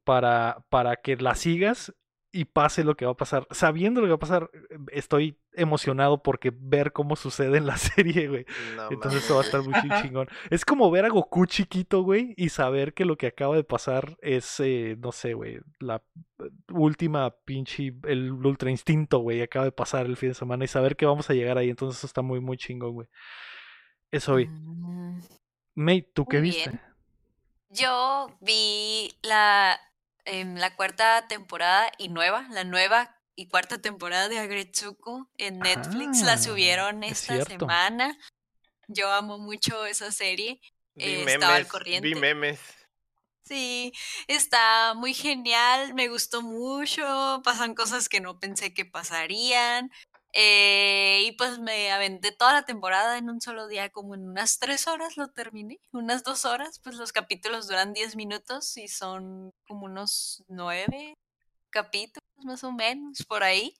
[0.04, 1.94] Para, para que la sigas
[2.34, 3.46] y pase lo que va a pasar.
[3.52, 4.50] Sabiendo lo que va a pasar,
[4.92, 8.46] estoy emocionado porque ver cómo sucede en la serie, güey.
[8.78, 10.28] No Entonces eso va a estar muy chi- chingón.
[10.50, 14.18] Es como ver a Goku chiquito, güey, y saber que lo que acaba de pasar
[14.22, 16.02] es, eh, no sé, güey, la
[16.40, 20.68] eh, última pinche, el ultra instinto, güey, acaba de pasar el fin de semana y
[20.70, 21.70] saber que vamos a llegar ahí.
[21.70, 23.08] Entonces eso está muy, muy chingón, güey.
[24.10, 24.48] Eso vi.
[24.48, 25.20] Mm,
[25.76, 26.70] Mate, ¿tú qué Muy viste?
[26.70, 26.82] bien.
[27.70, 29.80] Yo vi la,
[30.26, 36.22] em, la cuarta temporada y nueva, la nueva y cuarta temporada de Agretsuko en Netflix.
[36.22, 38.18] La Ah, subieron es esta semana.
[38.88, 40.60] Yo amo mucho esa serie.
[40.96, 42.08] Vi eh, estaba al corriente.
[42.08, 42.60] vi memes.
[43.44, 43.92] Sí,
[44.28, 49.92] está muy genial, me gustó mucho, pasan cosas que no pensé que pasarían.
[50.34, 54.60] Eh, y pues me aventé toda la temporada en un solo día, como en unas
[54.60, 59.52] tres horas lo terminé, unas dos horas, pues los capítulos duran diez minutos y son
[59.68, 61.16] como unos nueve
[61.72, 63.76] capítulos más o menos por ahí.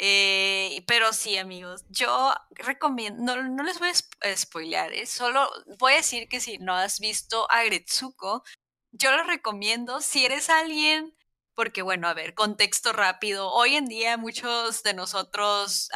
[0.00, 5.06] Eh, pero sí, amigos, yo recomiendo, no, no les voy a sp- spoilear, ¿eh?
[5.06, 8.44] solo voy a decir que si no has visto Agretsuko,
[8.92, 11.16] yo lo recomiendo si eres alguien,
[11.58, 13.50] porque bueno, a ver, contexto rápido.
[13.50, 15.90] Hoy en día muchos de nosotros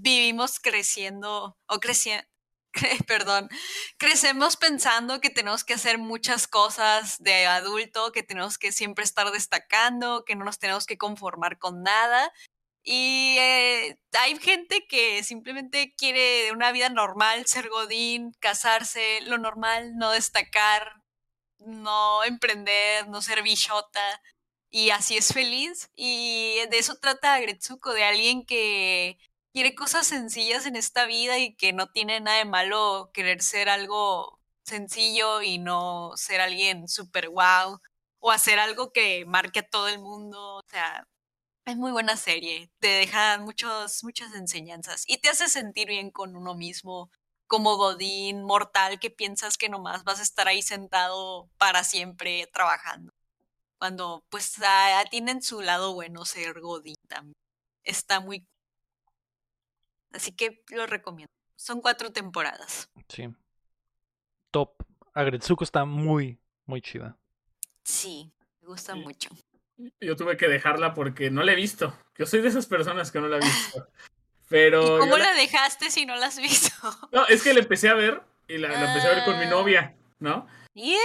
[0.00, 2.26] vivimos creciendo o creciendo.
[3.06, 3.48] Perdón,
[3.96, 9.30] crecemos pensando que tenemos que hacer muchas cosas de adulto, que tenemos que siempre estar
[9.30, 12.32] destacando, que no nos tenemos que conformar con nada.
[12.82, 19.96] Y eh, hay gente que simplemente quiere una vida normal, ser godín, casarse, lo normal,
[19.96, 21.04] no destacar,
[21.60, 24.20] no emprender, no ser bichota
[24.74, 25.90] y así es feliz.
[25.96, 29.18] Y de eso trata Gretsuko, de alguien que
[29.52, 33.68] quiere cosas sencillas en esta vida y que no tiene nada de malo querer ser
[33.68, 37.80] algo sencillo y no ser alguien súper wow
[38.18, 40.56] o hacer algo que marque a todo el mundo.
[40.56, 41.06] O sea,
[41.66, 46.36] es muy buena serie, te deja muchos, muchas enseñanzas y te hace sentir bien con
[46.36, 47.10] uno mismo,
[47.46, 53.13] como Godín, mortal, que piensas que nomás vas a estar ahí sentado para siempre trabajando.
[53.84, 57.34] Cuando pues ah, tienen su lado bueno ser Godín también.
[57.82, 58.42] Está muy...
[60.10, 61.28] Así que lo recomiendo.
[61.54, 62.88] Son cuatro temporadas.
[63.10, 63.28] Sí.
[64.50, 64.82] Top.
[65.12, 67.18] Agretsuko está muy, muy chida.
[67.82, 68.32] Sí,
[68.62, 69.00] me gusta Sí.
[69.00, 69.28] mucho.
[70.00, 71.94] Yo tuve que dejarla porque no la he visto.
[72.16, 73.86] Yo soy de esas personas que no la he visto.
[74.48, 74.82] Pero.
[74.82, 76.72] ¿Y yo cómo la- la dejaste si no la has visto?
[77.12, 79.44] No, es que la empecé a ver y la, la empecé a ver con mi
[79.44, 79.50] Ah.
[79.50, 80.46] novia, ¿no?
[80.74, 80.98] Yeah.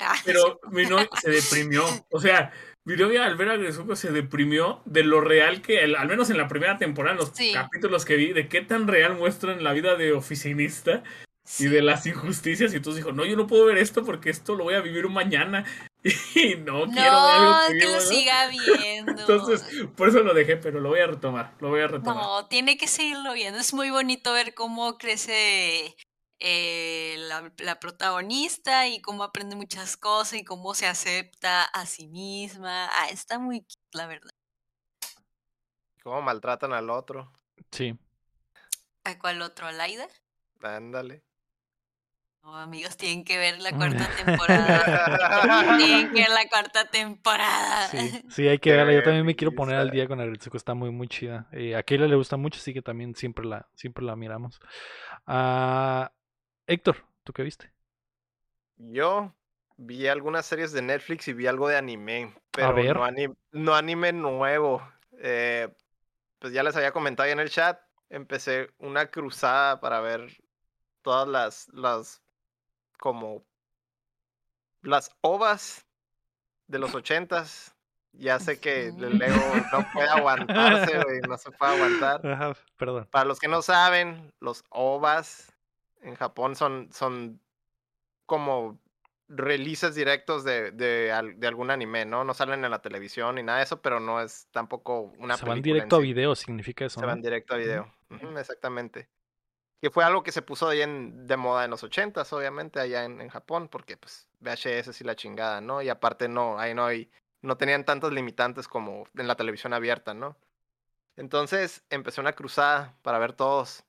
[0.00, 1.84] Ah, Pero mi novia se deprimió.
[2.10, 2.52] O sea,
[2.84, 6.30] mi novia al ver a Gresuko se deprimió de lo real que, el- al menos
[6.30, 7.52] en la primera temporada, en los Sí.
[7.52, 11.02] capítulos que vi, de qué tan real muestran la vida de oficinista
[11.58, 12.72] y de las injusticias.
[12.72, 15.06] Y entonces dijo, no, yo no puedo ver esto porque esto lo voy a vivir
[15.08, 15.64] mañana.
[16.34, 18.00] Y no, quiero algo No, que que lo ¿no?
[18.00, 19.12] siga viendo.
[19.12, 19.62] Entonces,
[19.98, 22.16] por eso lo dejé, pero lo voy a retomar, lo voy a retomar.
[22.16, 23.60] No, tiene que seguirlo viendo.
[23.60, 25.94] Es muy bonito ver cómo crece
[26.40, 32.08] eh, la, la protagonista y cómo aprende muchas cosas y cómo se acepta a sí
[32.08, 32.86] misma.
[32.86, 34.30] Ah, está muy cute, la verdad.
[36.02, 37.30] Cómo maltratan al otro.
[37.70, 37.94] Sí.
[39.04, 39.66] ¿A cuál otro?
[39.66, 40.08] ¿A Laida?
[40.62, 41.22] Ándale.
[42.42, 45.76] No, amigos, tienen que ver la cuarta temporada.
[45.78, 47.88] tienen que ver la cuarta temporada.
[47.88, 47.98] Sí,
[48.30, 48.94] sí, hay que verla.
[48.94, 51.48] Yo también me quiero poner al día con Agretsuko, está muy, muy chida.
[51.52, 54.58] Eh, a Keila le gusta mucho, así que también siempre la, siempre la miramos.
[55.26, 56.12] Ah,
[56.70, 57.72] Héctor, ¿tú qué viste?
[58.76, 59.34] Yo
[59.76, 62.96] vi algunas series de Netflix y vi algo de anime, pero ver.
[62.96, 64.80] No, anime, no anime nuevo.
[65.18, 65.68] Eh,
[66.38, 70.30] pues ya les había comentado ahí en el chat, empecé una cruzada para ver
[71.02, 72.22] todas las, las,
[73.00, 73.44] como,
[74.82, 75.84] las ovas
[76.68, 77.74] de los ochentas.
[78.12, 79.36] Ya sé que el Leo
[79.72, 82.24] no puede aguantarse, güey, no se puede aguantar.
[82.24, 83.08] Ajá, perdón.
[83.10, 85.52] Para los que no saben, los ovas
[86.02, 87.40] en Japón son, son
[88.26, 88.78] como
[89.28, 92.24] releases directos de, de, de algún anime, ¿no?
[92.24, 95.46] No salen en la televisión ni nada de eso, pero no es tampoco una Se
[95.46, 96.06] van directo a sí.
[96.06, 97.06] video, significa eso, Se ¿no?
[97.06, 97.94] van directo a video.
[98.36, 99.08] Exactamente.
[99.80, 103.04] Que fue algo que se puso ahí en, de moda en los ochentas, obviamente, allá
[103.04, 105.80] en, en Japón, porque pues VHS y la chingada, ¿no?
[105.80, 107.10] Y aparte no, ahí no hay,
[107.40, 110.36] no tenían tantos limitantes como en la televisión abierta, ¿no?
[111.16, 113.84] Entonces empecé una cruzada para ver todos.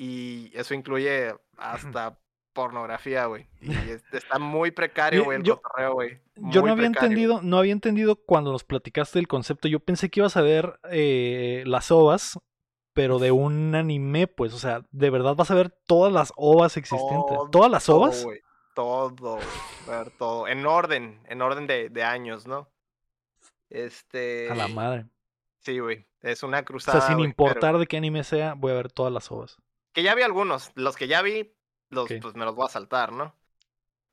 [0.00, 2.16] Y eso incluye hasta
[2.52, 3.48] pornografía, güey.
[3.60, 6.20] Y es- está muy precario, güey, el yo- cotorreo, güey.
[6.36, 7.08] Yo no había precario.
[7.08, 9.66] entendido, no había entendido cuando nos platicaste del concepto.
[9.66, 12.38] Yo pensé que ibas a ver eh, las ovas,
[12.92, 16.76] pero de un anime, pues, o sea, de verdad vas a ver todas las ovas
[16.76, 17.36] existentes.
[17.36, 18.22] Todo- ¿Todas las todo, ovas?
[18.74, 19.46] Todo, güey,
[19.88, 20.46] ver todo.
[20.46, 22.68] En orden, en orden de, de años, ¿no?
[23.68, 24.48] Este.
[24.50, 25.06] A la madre.
[25.60, 26.06] Sí, güey.
[26.22, 27.00] Es una O cruzada.
[27.00, 29.56] sea, sin importar pero- de qué anime sea, voy a ver todas las ovas.
[29.98, 30.70] Que ya vi algunos.
[30.76, 31.52] Los que ya vi,
[31.90, 33.36] los, pues me los voy a saltar, ¿no?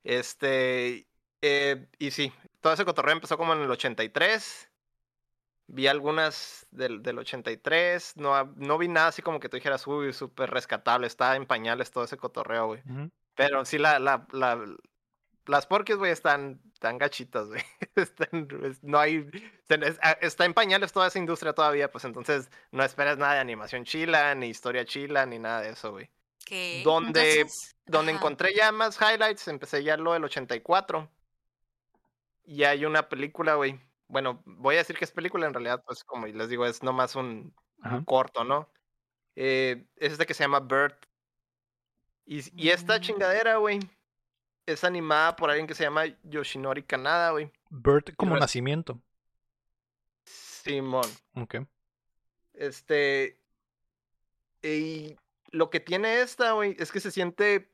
[0.03, 1.07] Este.
[1.41, 4.71] eh, y sí, todo ese cotorreo empezó como en el 83.
[5.67, 8.17] Vi algunas del, del 83.
[8.17, 11.05] No, no vi nada así como que tú dijeras, uy, súper rescatable.
[11.05, 12.81] Está en pañales todo ese cotorreo, güey.
[13.35, 14.65] Pero sí, la, la, la,
[15.47, 17.61] las porques, güey, están tan gachitas, güey.
[17.95, 18.47] Están-
[18.81, 19.29] no hay.
[20.21, 24.33] Está en pañales toda esa industria todavía, pues entonces no esperas nada de animación chila,
[24.35, 26.09] ni historia chila, ni nada de eso, güey.
[26.45, 26.81] ¿Qué?
[26.83, 28.19] Donde- Entonces, Donde ajá.
[28.19, 31.09] encontré ya más highlights, empecé ya lo del 84.
[32.45, 33.79] Y hay una película, güey.
[34.07, 37.15] Bueno, voy a decir que es película, en realidad, pues como les digo, es nomás
[37.15, 38.69] un, un corto, ¿no?
[39.35, 40.93] Eh, es este que se llama Bird.
[42.25, 43.01] Y, y esta Mm.
[43.01, 43.79] chingadera, güey,
[44.65, 47.51] es animada por alguien que se llama Yoshinori Kanada, güey.
[47.69, 48.99] Bert como nacimiento.
[50.23, 51.05] Simón.
[51.35, 51.55] Ok.
[52.53, 53.39] Este.
[54.61, 55.15] Y
[55.51, 57.69] lo que tiene esta, güey, es que se siente.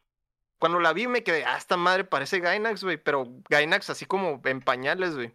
[0.59, 4.39] Cuando la vi me quedé, ah, esta madre parece Gainax, güey, pero Gainax así como
[4.45, 5.33] en pañales, güey.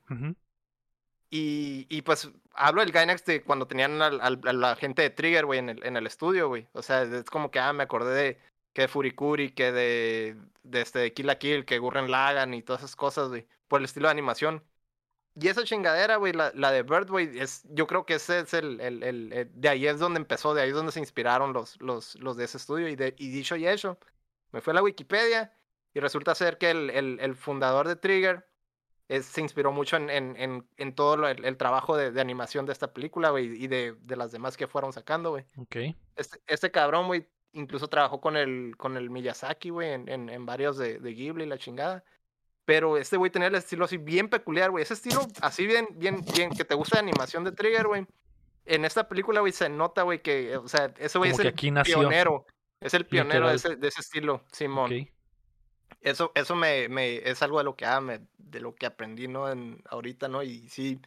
[1.30, 5.10] Y, y pues hablo del Gainax de cuando tenían al- al- a la gente de
[5.10, 6.68] Trigger, güey, en el, en el estudio, güey.
[6.74, 8.38] O sea, es como que, ah, me acordé de
[8.76, 12.82] que de Furikuri, que de, de este Kill la Kill, que Gurren Lagan y todas
[12.82, 14.62] esas cosas, güey, por el estilo de animación.
[15.34, 18.52] Y esa chingadera, güey, la, la de Bird, güey, es, yo creo que ese es
[18.52, 21.54] el, el, el- el- de ahí es donde empezó, de ahí es donde se inspiraron
[21.54, 22.86] los, los, los de ese estudio.
[22.86, 23.98] Y, de, y dicho y hecho,
[24.52, 25.54] me fui a la Wikipedia
[25.94, 28.46] y resulta ser que el, el, el fundador de Trigger
[29.08, 32.20] es- se inspiró mucho en, en, en, en todo lo- el, el trabajo de, de
[32.20, 35.46] animación de esta película, güey, y de, de las demás que fueron sacando, güey.
[35.56, 35.76] Ok.
[36.16, 40.46] Este, este cabrón, güey, incluso trabajó con el, con el Miyazaki, güey, en, en, en
[40.46, 42.04] varios de, de Ghibli y la chingada.
[42.64, 44.82] Pero este güey tenía el estilo así bien peculiar, güey.
[44.82, 48.06] Ese estilo así bien, bien, bien, que te gusta de animación de Trigger, güey.
[48.64, 51.54] En esta película, güey, se nota, güey, que, o sea, ese güey es el
[51.84, 52.46] pionero.
[52.80, 54.92] Es el pionero de ese, de ese estilo, Simón.
[54.92, 55.08] Ok.
[56.00, 59.28] Eso, eso me, me, es algo de lo que, ah, me- de lo que aprendí,
[59.28, 59.50] ¿no?
[59.50, 60.42] En, ahorita, ¿no?
[60.42, 61.00] Y sí,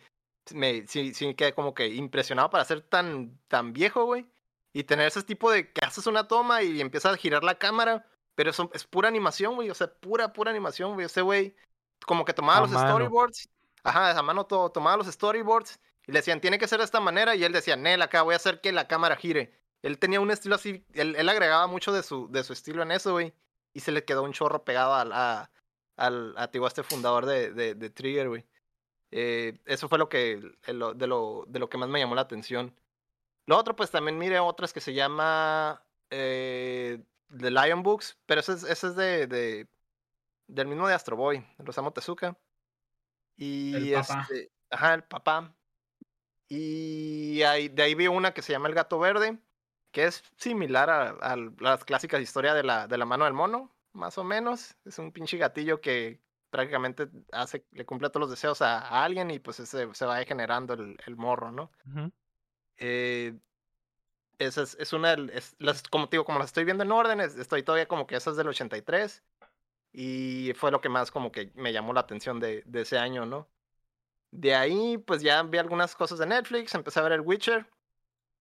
[0.54, 4.26] me, sí, sí quedé como que impresionado para ser tan, tan viejo, güey.
[4.74, 8.06] Y tener ese tipo de que haces una toma y empiezas a girar la cámara,
[8.36, 9.70] pero eso es pura animación, güey.
[9.70, 11.06] O sea, pura, pura animación, güey.
[11.08, 11.56] Ese güey,
[12.06, 12.88] como que tomaba A los mano.
[12.90, 13.50] storyboards.
[13.84, 17.00] Ajá, a mano todo, tomaba los storyboards y le decían, tiene que ser de esta
[17.00, 17.36] manera.
[17.36, 19.54] Y él decía, Nel, acá voy a hacer que la cámara gire.
[19.82, 22.92] Él tenía un estilo así, él, él agregaba mucho de su, de su estilo en
[22.92, 23.34] eso, güey.
[23.74, 25.50] Y se le quedó un chorro pegado al, a,
[25.96, 28.46] al, a, este fundador de, de, de Trigger, güey.
[29.12, 32.22] Eh, eso fue lo que, lo- de, lo, de lo que más me llamó la
[32.22, 32.76] atención.
[33.50, 37.04] Lo otro, pues también mire otras que se llama eh,
[37.36, 39.68] The Lion Books, pero ese es, ese es de, de,
[40.46, 42.38] del mismo de Astro Boy, de Osamu Tezuka.
[43.38, 44.28] Y El papá.
[44.30, 45.56] este, ajá, el papá.
[46.48, 49.40] Y ahí, de ahí vi una que se llama El Gato Verde,
[49.92, 53.76] que es similar a, a las clásicas historias de la, de la mano del mono,
[53.94, 54.76] más o menos.
[54.86, 56.22] Es un pinche gatillo que
[56.52, 60.24] prácticamente hace, le cumple todos los deseos a, a alguien y pues ese, se va
[60.24, 61.72] generando el, el morro, ¿no?
[61.88, 62.12] Ujú.
[62.80, 63.38] Eh,
[64.38, 67.20] esa es, es una, es- las, como te digo, como las estoy viendo en orden,
[67.22, 69.24] es- estoy todavía como que esa es del 83.
[69.94, 73.26] Y fue lo que más como que me llamó la atención de, de ese año,
[73.26, 73.50] ¿no?
[74.32, 77.68] De ahí, pues ya vi algunas cosas de Netflix, empecé a ver El Witcher,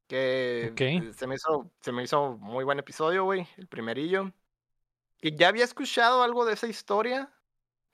[0.09, 1.15] que Ok.
[1.17, 4.33] se, me hizo, se me hizo muy buen episodio, güey, el primerillo.
[5.21, 7.33] Y ya había escuchado algo de esa historia,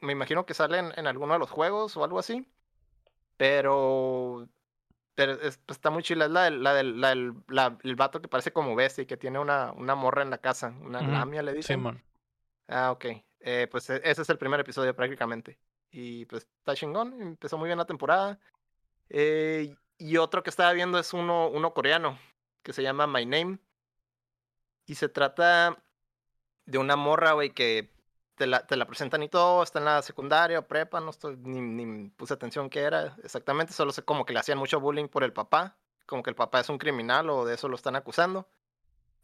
[0.03, 2.47] me imagino que sale en, en alguno de los juegos o algo así,
[3.37, 4.49] pero,
[5.15, 7.97] pero es- pues, está muy chila, es la del, la del, la del- la- el
[7.97, 11.03] vato que parece como bestia y que tiene una, una morra en la casa, una
[11.03, 11.79] Ujú, lamia le dicen.
[11.79, 12.03] Simón.
[12.69, 13.07] Ah, ok.
[13.41, 15.59] Eh, pues e- ese es el primer episodio prácticamente.
[15.91, 18.39] Y pues está chingón, empezó muy bien la temporada.
[19.11, 22.19] Eh, y otro que estaba viendo es uno, uno coreano,
[22.63, 23.59] que se llama My Name.
[24.87, 25.83] Y se trata
[26.67, 27.94] de una morra, güey, que
[28.37, 31.37] te la, te la presentan y todo, está en la secundaria o prepa, no estoy,
[31.39, 35.09] ni, ni puse atención qué era exactamente, solo sé como que le hacían mucho bullying
[35.09, 37.97] por el papá, como que el papá es un criminal o de eso lo están
[37.97, 38.49] acusando.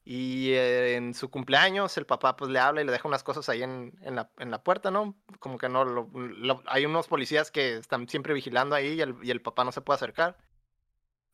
[0.04, 3.48] Y eh, en su cumpleaños el papá pues le habla y le deja unas cosas
[3.48, 5.14] ahí en, en, la, en la puerta, ¿no?
[5.40, 9.16] Como que no, lo- lo- hay unos policías que están siempre vigilando ahí y el,
[9.22, 10.38] y el papá no se puede acercar.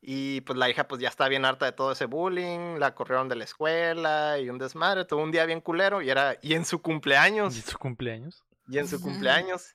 [0.09, 3.29] Y pues la hija pues ya está bien harta de todo ese bullying, la corrieron
[3.29, 6.65] de la escuela y un desmadre, tuvo un día bien culero y era, y en
[6.65, 8.45] su ¿Y cumpleaños, su cumpleaños?
[8.69, 9.75] y en su cumpleaños.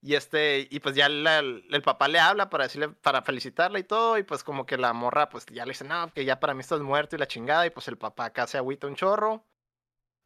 [0.00, 3.84] Y este, y pues ya la- el papá le habla para decirle, para felicitarla y
[3.84, 6.54] todo, y pues como que la morra, pues ya le dice, no, que ya para
[6.54, 9.44] mí estás muerto y la chingada, y pues el papá acá se agüita un chorro,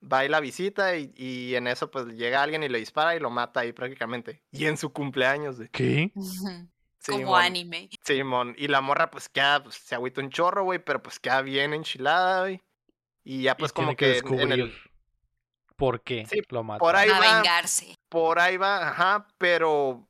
[0.00, 3.20] va y la visita, y, y en eso pues llega alguien y le dispara y
[3.20, 4.44] lo mata ahí prácticamente.
[4.52, 5.70] Y en su cumpleaños, de
[7.06, 7.88] Como anime.
[8.04, 11.42] Simón, y la morra pues queda, pues, se agüita un chorro, güey, pero pues queda
[11.42, 12.60] bien enchilada, güey.
[13.24, 14.74] Y ya pues y como tiene que que en- en el,
[15.76, 16.78] por qué Sí, lo mata.
[16.78, 17.94] por ahí A va, vengarse.
[18.08, 20.06] por ahí va, ajá, pero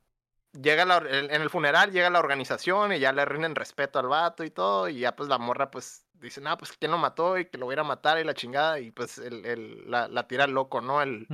[0.53, 4.43] llega la, en el funeral llega la organización y ya le rinden respeto al vato
[4.43, 7.45] y todo, y ya pues la morra pues dice, no, pues quién lo mató y
[7.45, 10.07] que lo voy a ir a matar y la chingada, y pues el, el- la,
[10.07, 11.01] la tira al loco, ¿no?
[11.01, 11.25] El,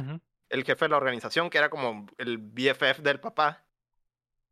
[0.49, 3.63] el jefe de la organización, que era como el BFF del papá.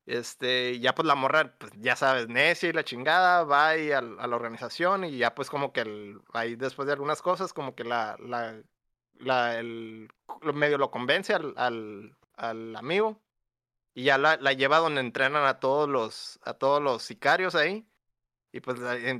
[0.06, 4.20] Este, ya pues la morra, pues ya sabes, necia y la chingada, va ahí al-
[4.20, 7.74] a, la organización y ya pues como que el, ahí después de algunas cosas, como
[7.76, 8.62] que la, la,
[9.16, 10.10] la, el,
[10.54, 13.20] medio lo convence al, al, al amigo
[13.94, 17.88] y ya la, la lleva donde entrenan a todos los, a todos los sicarios ahí.
[18.52, 18.80] Y pues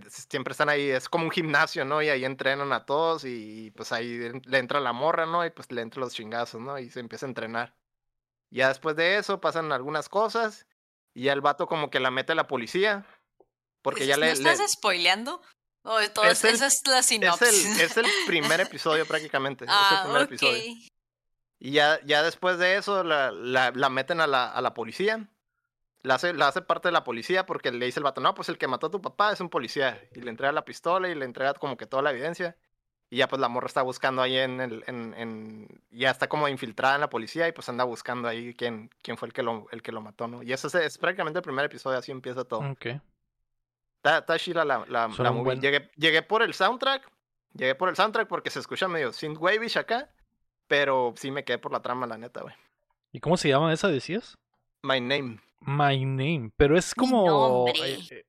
[0.10, 2.02] siempre están ahí, es como un gimnasio, ¿no?
[2.02, 5.46] Y ahí entrenan a todos y pues ahí le entra la morra, ¿no?
[5.46, 6.80] Y pues le entran los chingazos, ¿no?
[6.80, 7.76] Y se empieza a entrenar.
[8.52, 10.68] Ya después de eso pasan algunas cosas
[11.16, 13.06] y ya el vato como que la mete a la policía.
[13.82, 14.36] Porque ya ¿No le...
[14.36, 15.42] le- estás spoileando?
[15.84, 17.66] O todo Es el- esa es la es, sinopsis.
[17.66, 19.66] el, es el primer episodio prácticamente.
[19.66, 20.28] es el ah, primer ok.
[20.30, 20.64] episodio.
[21.60, 25.30] Y ya, ya después de eso la, la, la meten a la, a la policía.
[26.02, 28.50] La hace, la hace parte de la policía porque le dice el vato, no, pues
[28.50, 30.00] el que mató a tu papá es un policía.
[30.14, 32.58] Y le entrega la pistola y le entrega como que toda la evidencia.
[33.16, 36.50] Y ya pues la morra está buscando ahí en el, en, en, ya está como
[36.50, 39.68] infiltrada en la policía y pues anda buscando ahí quién, quién fue el que lo,
[39.72, 40.44] el que lo mató, ¿no?
[40.44, 42.60] Y eso es, es prácticamente el primer episodio, así empieza todo.
[42.72, 42.88] Ok.
[43.98, 45.44] Está, está chila la, la, Suena la un movie.
[45.46, 47.10] buen- Llegué, llegué por el soundtrack.
[47.54, 50.10] Llegué por el soundtrack porque se escucha medio synthwave acá.
[50.68, 52.54] Pero sí me quedé por la trama, la neta, güey.
[53.14, 54.38] ¿Y cómo se llama esa, decías?
[54.82, 55.40] My name.
[55.62, 56.52] My Name.
[56.58, 57.66] Pero es Mi como...
[57.66, 57.74] nombre.
[57.94, 58.26] eh, eh,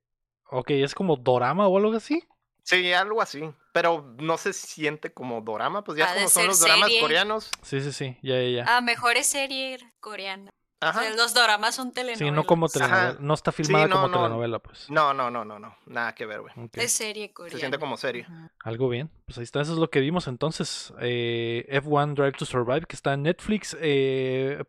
[0.50, 2.22] ok, es como dorama o algo así.
[2.66, 3.48] Sí, algo así.
[3.72, 5.84] Pero no se siente como dorama.
[5.84, 7.00] Pues ya como son los doramas serie.
[7.00, 7.48] coreanos.
[7.62, 8.18] Sí, sí, sí.
[8.22, 8.64] Ya, ya, ya.
[8.76, 10.50] Ah, mejor es serie coreana.
[10.82, 11.00] O Ajá.
[11.00, 12.18] sea, los doramas son telenovelas.
[12.18, 13.08] sí, no como telenovela.
[13.10, 13.18] Ajá.
[13.20, 14.14] No está filmada no, como no.
[14.18, 14.90] telenovela, pues.
[14.90, 15.76] No, no, no, no, no.
[15.86, 16.52] Nada que ver, güey.
[16.72, 17.52] Es serie coreana.
[17.56, 18.26] Se siente como serie.
[18.64, 19.10] Algo bien.
[19.26, 20.92] Pues ahí está, eso es lo que vimos entonces.
[21.00, 23.76] Eh, F1 Drive to Survive, que está en Netflix.
[23.80, 24.64] Eh,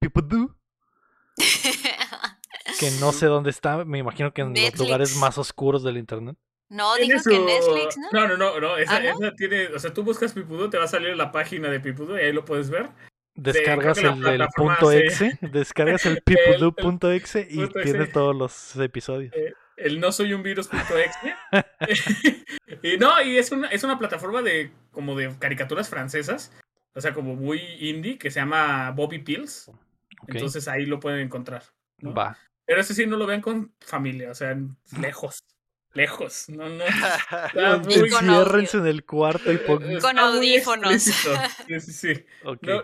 [0.00, 0.56] People Do,
[2.80, 3.84] que no sé dónde está.
[3.84, 6.36] Me imagino que en los lugares más oscuros del internet.
[6.68, 8.08] No, dijo que Netflix, ¿no?
[8.12, 9.10] No, no, no, no, Esa, ¿Ah, no?
[9.10, 9.66] esa tiene.
[9.68, 12.32] O sea, tú buscas Pipudo, te va a salir la página de Pipudo y ahí
[12.32, 12.88] lo puedes ver.
[13.36, 18.12] Descargas la el, punto se- exe, descargas el peopledo.exe y punto tiene exe.
[18.12, 19.34] todos los episodios.
[19.76, 21.34] El no soy un virus.exe.
[22.82, 26.52] y no, y es una, es una plataforma de como de caricaturas francesas.
[26.94, 29.68] O sea, como muy indie, que se llama Bobby Pills.
[30.28, 31.64] Entonces ahí lo pueden encontrar.
[31.98, 32.14] ¿no?
[32.14, 32.38] Va.
[32.64, 34.56] Pero ese sí no lo vean con familia, o sea,
[35.00, 35.40] lejos.
[35.94, 36.48] Lejos.
[36.48, 36.84] No, no.
[37.52, 39.88] Con Enciérrense en el cuarto y pongan.
[39.90, 41.02] muy audífonos.
[41.68, 42.82] Sí, sí, No, no,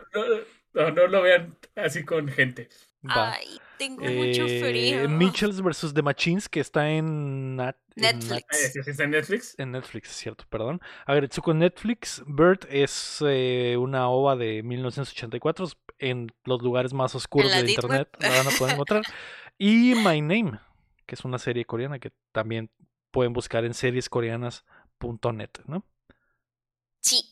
[0.75, 2.69] no, no lo vean así con gente.
[3.05, 3.33] va.
[3.35, 5.09] Ay, tengo mucho Eh, frío.
[5.09, 5.93] Mitchells vs.
[5.95, 8.47] The Machines, que está en, Nat- en Netflix.
[8.51, 9.55] Ah, está en Netflix.
[9.59, 10.81] En Netflix, es cierto, perdón.
[11.07, 12.23] Agretsuko Netflix.
[12.27, 15.67] Bird es eh, una ova de 1984
[15.99, 18.09] en los lugares más oscuros de internet.
[18.21, 19.03] La van a poder encontrar.
[19.59, 20.61] Y My Name,
[21.07, 22.71] que es una serie coreana que también
[23.11, 25.85] pueden buscar en seriescoreanas.net, ¿no?
[27.01, 27.25] Sí.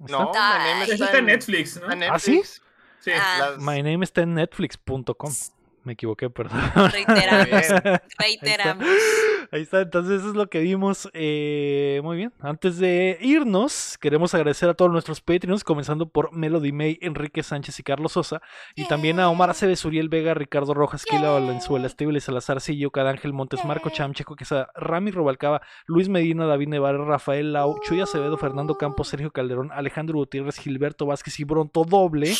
[0.00, 0.08] ¿Está?
[0.12, 0.32] No, My
[0.72, 1.86] Name está en Netflix, ¿no?
[1.88, 2.32] ¿Ah, sí?
[2.32, 2.62] Netflix.
[3.00, 3.10] Sí.
[3.14, 5.32] Ah, Las- My name está en netflix.com.
[5.84, 6.58] Me equivoqué, perdón.
[6.92, 7.82] reiteramos,
[8.18, 8.88] reiteramos.
[9.52, 11.10] Ahí está, entonces eso es lo que vimos.
[11.12, 16.72] Eh, muy bien, antes de irnos, queremos agradecer a todos nuestros Patreons, comenzando por Melody
[16.72, 18.40] May, Enrique Sánchez y Carlos Sosa,
[18.74, 23.34] y también a Omar Aceves, Uriel Vega, Ricardo Rojas, Kila Valenzuela, Estable Salazar, Sillo, Cadángel
[23.34, 28.38] Montes, Marco Cham, Checo Quesada, Rami Robalcaba, Luis Medina, David Nevar, Rafael Lau, Chuy Acevedo,
[28.38, 32.32] Fernando Campos, Sergio Calderón, Alejandro Gutiérrez, Gilberto Vázquez y Bronto Doble.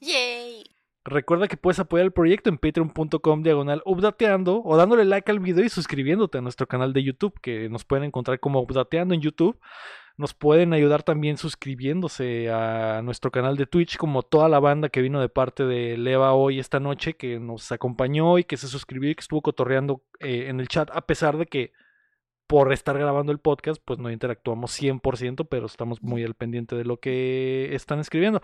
[0.00, 0.63] Yay.
[1.06, 5.62] Recuerda que puedes apoyar el proyecto en patreon.com diagonal updateando o dándole like al video
[5.62, 9.60] y suscribiéndote a nuestro canal de YouTube, que nos pueden encontrar como updateando en YouTube.
[10.16, 15.02] Nos pueden ayudar también suscribiéndose a nuestro canal de Twitch, como toda la banda que
[15.02, 19.10] vino de parte de Leva hoy esta noche, que nos acompañó y que se suscribió
[19.10, 21.72] y que estuvo cotorreando eh, en el chat, a pesar de que
[22.46, 26.84] por estar grabando el podcast, pues no interactuamos 100%, pero estamos muy al pendiente de
[26.84, 28.40] lo que están escribiendo.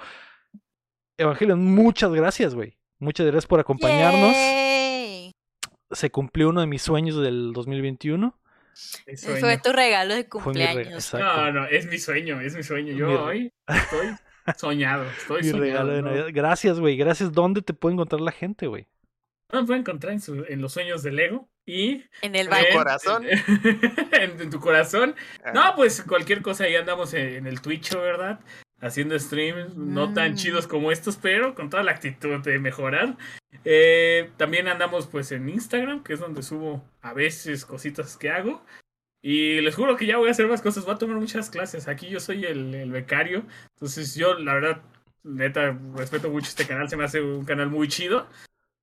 [1.21, 2.77] Evangelion, muchas gracias, güey.
[2.99, 4.33] Muchas gracias por acompañarnos.
[4.33, 5.33] Yay.
[5.91, 8.39] Se cumplió uno de mis sueños del 2021.
[8.73, 9.41] Es Ese sueño.
[9.41, 11.05] Fue tu regalo de Fue mi regalo, cumpleaños.
[11.05, 11.27] exacto.
[11.27, 12.93] No, no, es mi sueño, es mi sueño.
[12.95, 14.09] Yo Mi hoy estoy
[14.57, 15.65] soñado, estoy Mi soñado.
[15.65, 16.09] regalo de ¿no?
[16.11, 16.27] Navidad.
[16.33, 16.97] Gracias, güey.
[16.97, 17.33] Gracias.
[17.33, 18.87] ¿Dónde te puede encontrar la gente, güey?
[19.53, 22.67] Me pueden encontrar en, su- en los sueños del ego y En el En baño.
[22.73, 23.27] corazón.
[24.13, 25.17] en, en tu corazón.
[25.45, 28.39] Ah, No, pues cualquier cosa ahí andamos en, en el Twitch, ¿verdad?
[28.81, 30.35] Haciendo streams no tan Mm.
[30.37, 33.17] chidos como estos, pero con toda la actitud de mejorar.
[33.65, 38.65] Eh, también andamos pues en Instagram, que es donde subo a veces cositas que hago.
[39.23, 41.89] Y les juro que ya voy a hacer más cosas, voy a tomar muchas clases.
[41.89, 43.45] Aquí yo soy el, el becario,
[43.75, 44.83] entonces yo la verdad,
[45.25, 48.27] neta, respeto mucho este canal, se me hace un canal muy chido.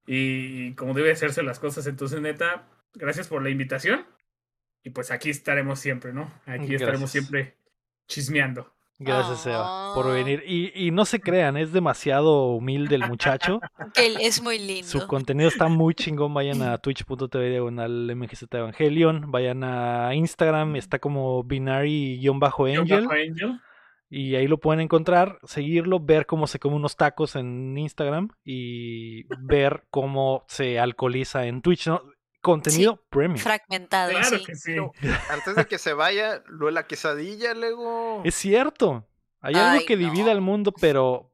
[0.06, 4.06] Y como debe hacerse las cosas, entonces neta, gracias por la invitación.
[4.84, 6.32] Y pues aquí estaremos siempre, ¿no?
[6.46, 7.12] Aquí estaremos Gracias.
[7.12, 7.58] siempre
[8.08, 8.74] chismeando.
[9.00, 10.14] Gracias, Eva, por Ah.
[10.14, 10.44] venir.
[10.48, 13.60] Y, y no se crean, es demasiado humilde el muchacho.
[13.94, 14.88] Que él es muy lindo.
[14.88, 16.34] Su contenido está muy chingón.
[16.34, 19.30] Vayan a twitch.tv diagonal MGZ Evangelion.
[19.32, 22.40] Vayan a Instagram, está como Yo binary-angel.
[22.40, 23.60] bajo Angel.
[24.10, 29.26] Y ahí lo pueden encontrar, seguirlo, ver cómo se come unos tacos en Instagram y
[29.42, 32.02] ver cómo se alcoholiza en Twitch, ¿no?
[32.42, 33.38] Contenido premium.
[33.40, 34.44] Fragmentado, Claro sí.
[34.46, 34.76] que sí.
[34.76, 34.92] No.
[35.30, 38.22] Antes de que se vaya, lo de la quesadilla, Lego.
[38.24, 39.06] Es cierto.
[39.42, 40.10] Hay algo que no.
[40.12, 41.32] divide al mundo, pero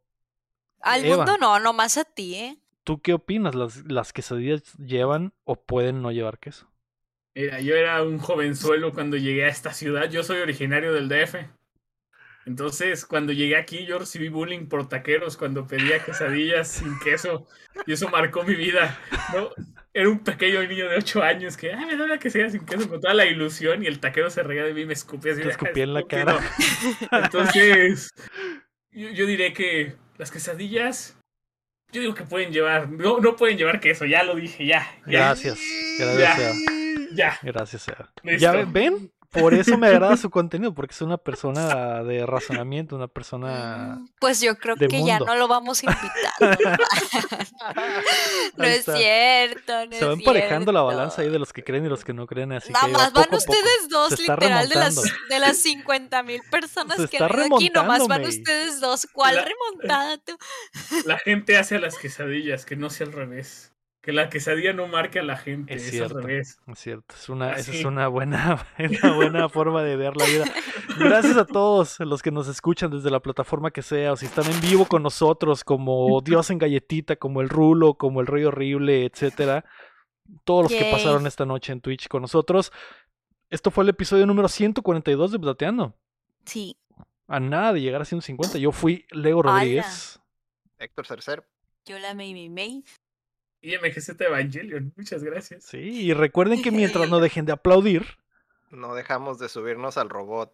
[0.82, 1.18] Al Eva.
[1.18, 2.58] mundo no, nomás a ti, ¿eh?
[2.84, 3.56] ¿tú qué opinas?
[3.56, 6.70] ¿Las, las quesadillas llevan o pueden no llevar queso?
[7.36, 10.10] Mira, yo era un jovenzuelo cuando llegué a esta ciudad.
[10.10, 11.36] Yo soy originario del DF.
[12.46, 17.48] Entonces, cuando llegué aquí, yo recibí bullying por taqueros cuando pedía quesadillas sin queso.
[17.88, 19.00] Y eso marcó mi vida.
[19.34, 19.50] ¿no?
[19.94, 22.90] Era un pequeño niño de 8 años que, ay, me da una quesadilla sin queso
[22.90, 23.84] con toda la ilusión.
[23.84, 25.42] Y el taquero se reía de mí y me escupía así.
[25.42, 26.40] Te de, escupía en la cara.
[27.12, 28.10] Entonces,
[28.92, 31.16] yo, yo diré que las quesadillas,
[31.92, 34.80] yo digo que pueden llevar, no, no pueden llevar queso, ya lo dije, ya.
[35.06, 35.28] Ya.
[35.28, 35.60] Gracias.
[36.00, 36.54] Gracias, Eva.
[37.14, 37.40] ya.
[37.44, 37.88] Gracias.
[38.24, 38.40] Listo.
[38.40, 39.13] ¿Ya ven?
[39.34, 43.98] Por eso me agrada su contenido, porque es una persona de razonamiento, una persona...
[44.00, 46.80] Mm, Pues yo creo de que ya no lo vamos a invitar.
[48.58, 51.90] no es cierto, no Se va emparejando la balanza ahí de los que creen y
[51.90, 53.52] los que no creen, así Nada que más van poco a poco.
[53.52, 55.26] ustedes dos, Se está literal, de las, remontando.
[55.30, 59.08] de las 50 mil personas Se que han aquí, nomás van ustedes dos.
[59.12, 60.38] ¿Cuál La- remontada tú?
[61.06, 63.73] La gente hace a las quesadillas, que no sea al revés.
[64.04, 66.18] Que la quesadilla no marque a la gente, Es es, cierto.
[66.18, 66.60] al revés.
[66.68, 70.44] Es cierto, es una, esa es una buena, una buena forma de ver la vida.
[71.00, 74.46] Gracias a todos los que nos escuchan desde la plataforma que sea, o si están
[74.52, 79.06] en vivo con nosotros, como Dios en Galletita, como el Rulo, como el Rey Horrible,
[79.06, 79.64] etcétera.
[80.44, 82.74] Todos los que pasaron esta noche en Twitch con nosotros.
[83.50, 85.96] Esto fue el episodio número 142 de Plateando.
[86.44, 86.76] Sí.
[87.30, 88.58] A nada de llegar a 150.
[88.58, 89.60] Yo fui Lego ¡Hala!
[89.60, 90.20] Rodríguez.
[90.78, 91.48] Héctor Cercer.
[91.86, 92.84] Yo la May May.
[93.64, 95.64] Y MGZ Evangelion, muchas gracias.
[95.64, 98.06] Sí, y recuerden que mientras no dejen de aplaudir.
[98.72, 100.52] No dejamos de subirnos al robot.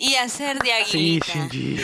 [0.00, 1.20] Y hacer de Sí.
[1.24, 1.76] Shinji.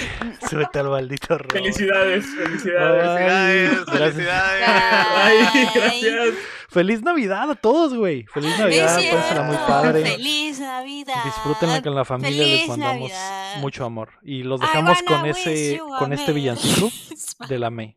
[0.49, 1.53] Súbete al maldito robot.
[1.53, 3.09] Felicidades, felicidades.
[3.09, 3.87] Ay, ¡Felicidades!
[3.87, 4.15] gracias.
[4.15, 4.65] ¡Felicidades!
[4.69, 5.69] Ay, Ay.
[5.75, 6.35] gracias.
[6.69, 8.25] Feliz Navidad a todos, güey.
[8.33, 10.03] Feliz Navidad, pásala muy padre.
[10.05, 11.25] Feliz Navidad.
[11.25, 13.57] Disfrútenla con la familia, les mandamos Navidad.
[13.61, 14.11] mucho amor.
[14.23, 16.91] Y los dejamos con ese, con este villancico
[17.49, 17.97] de la May.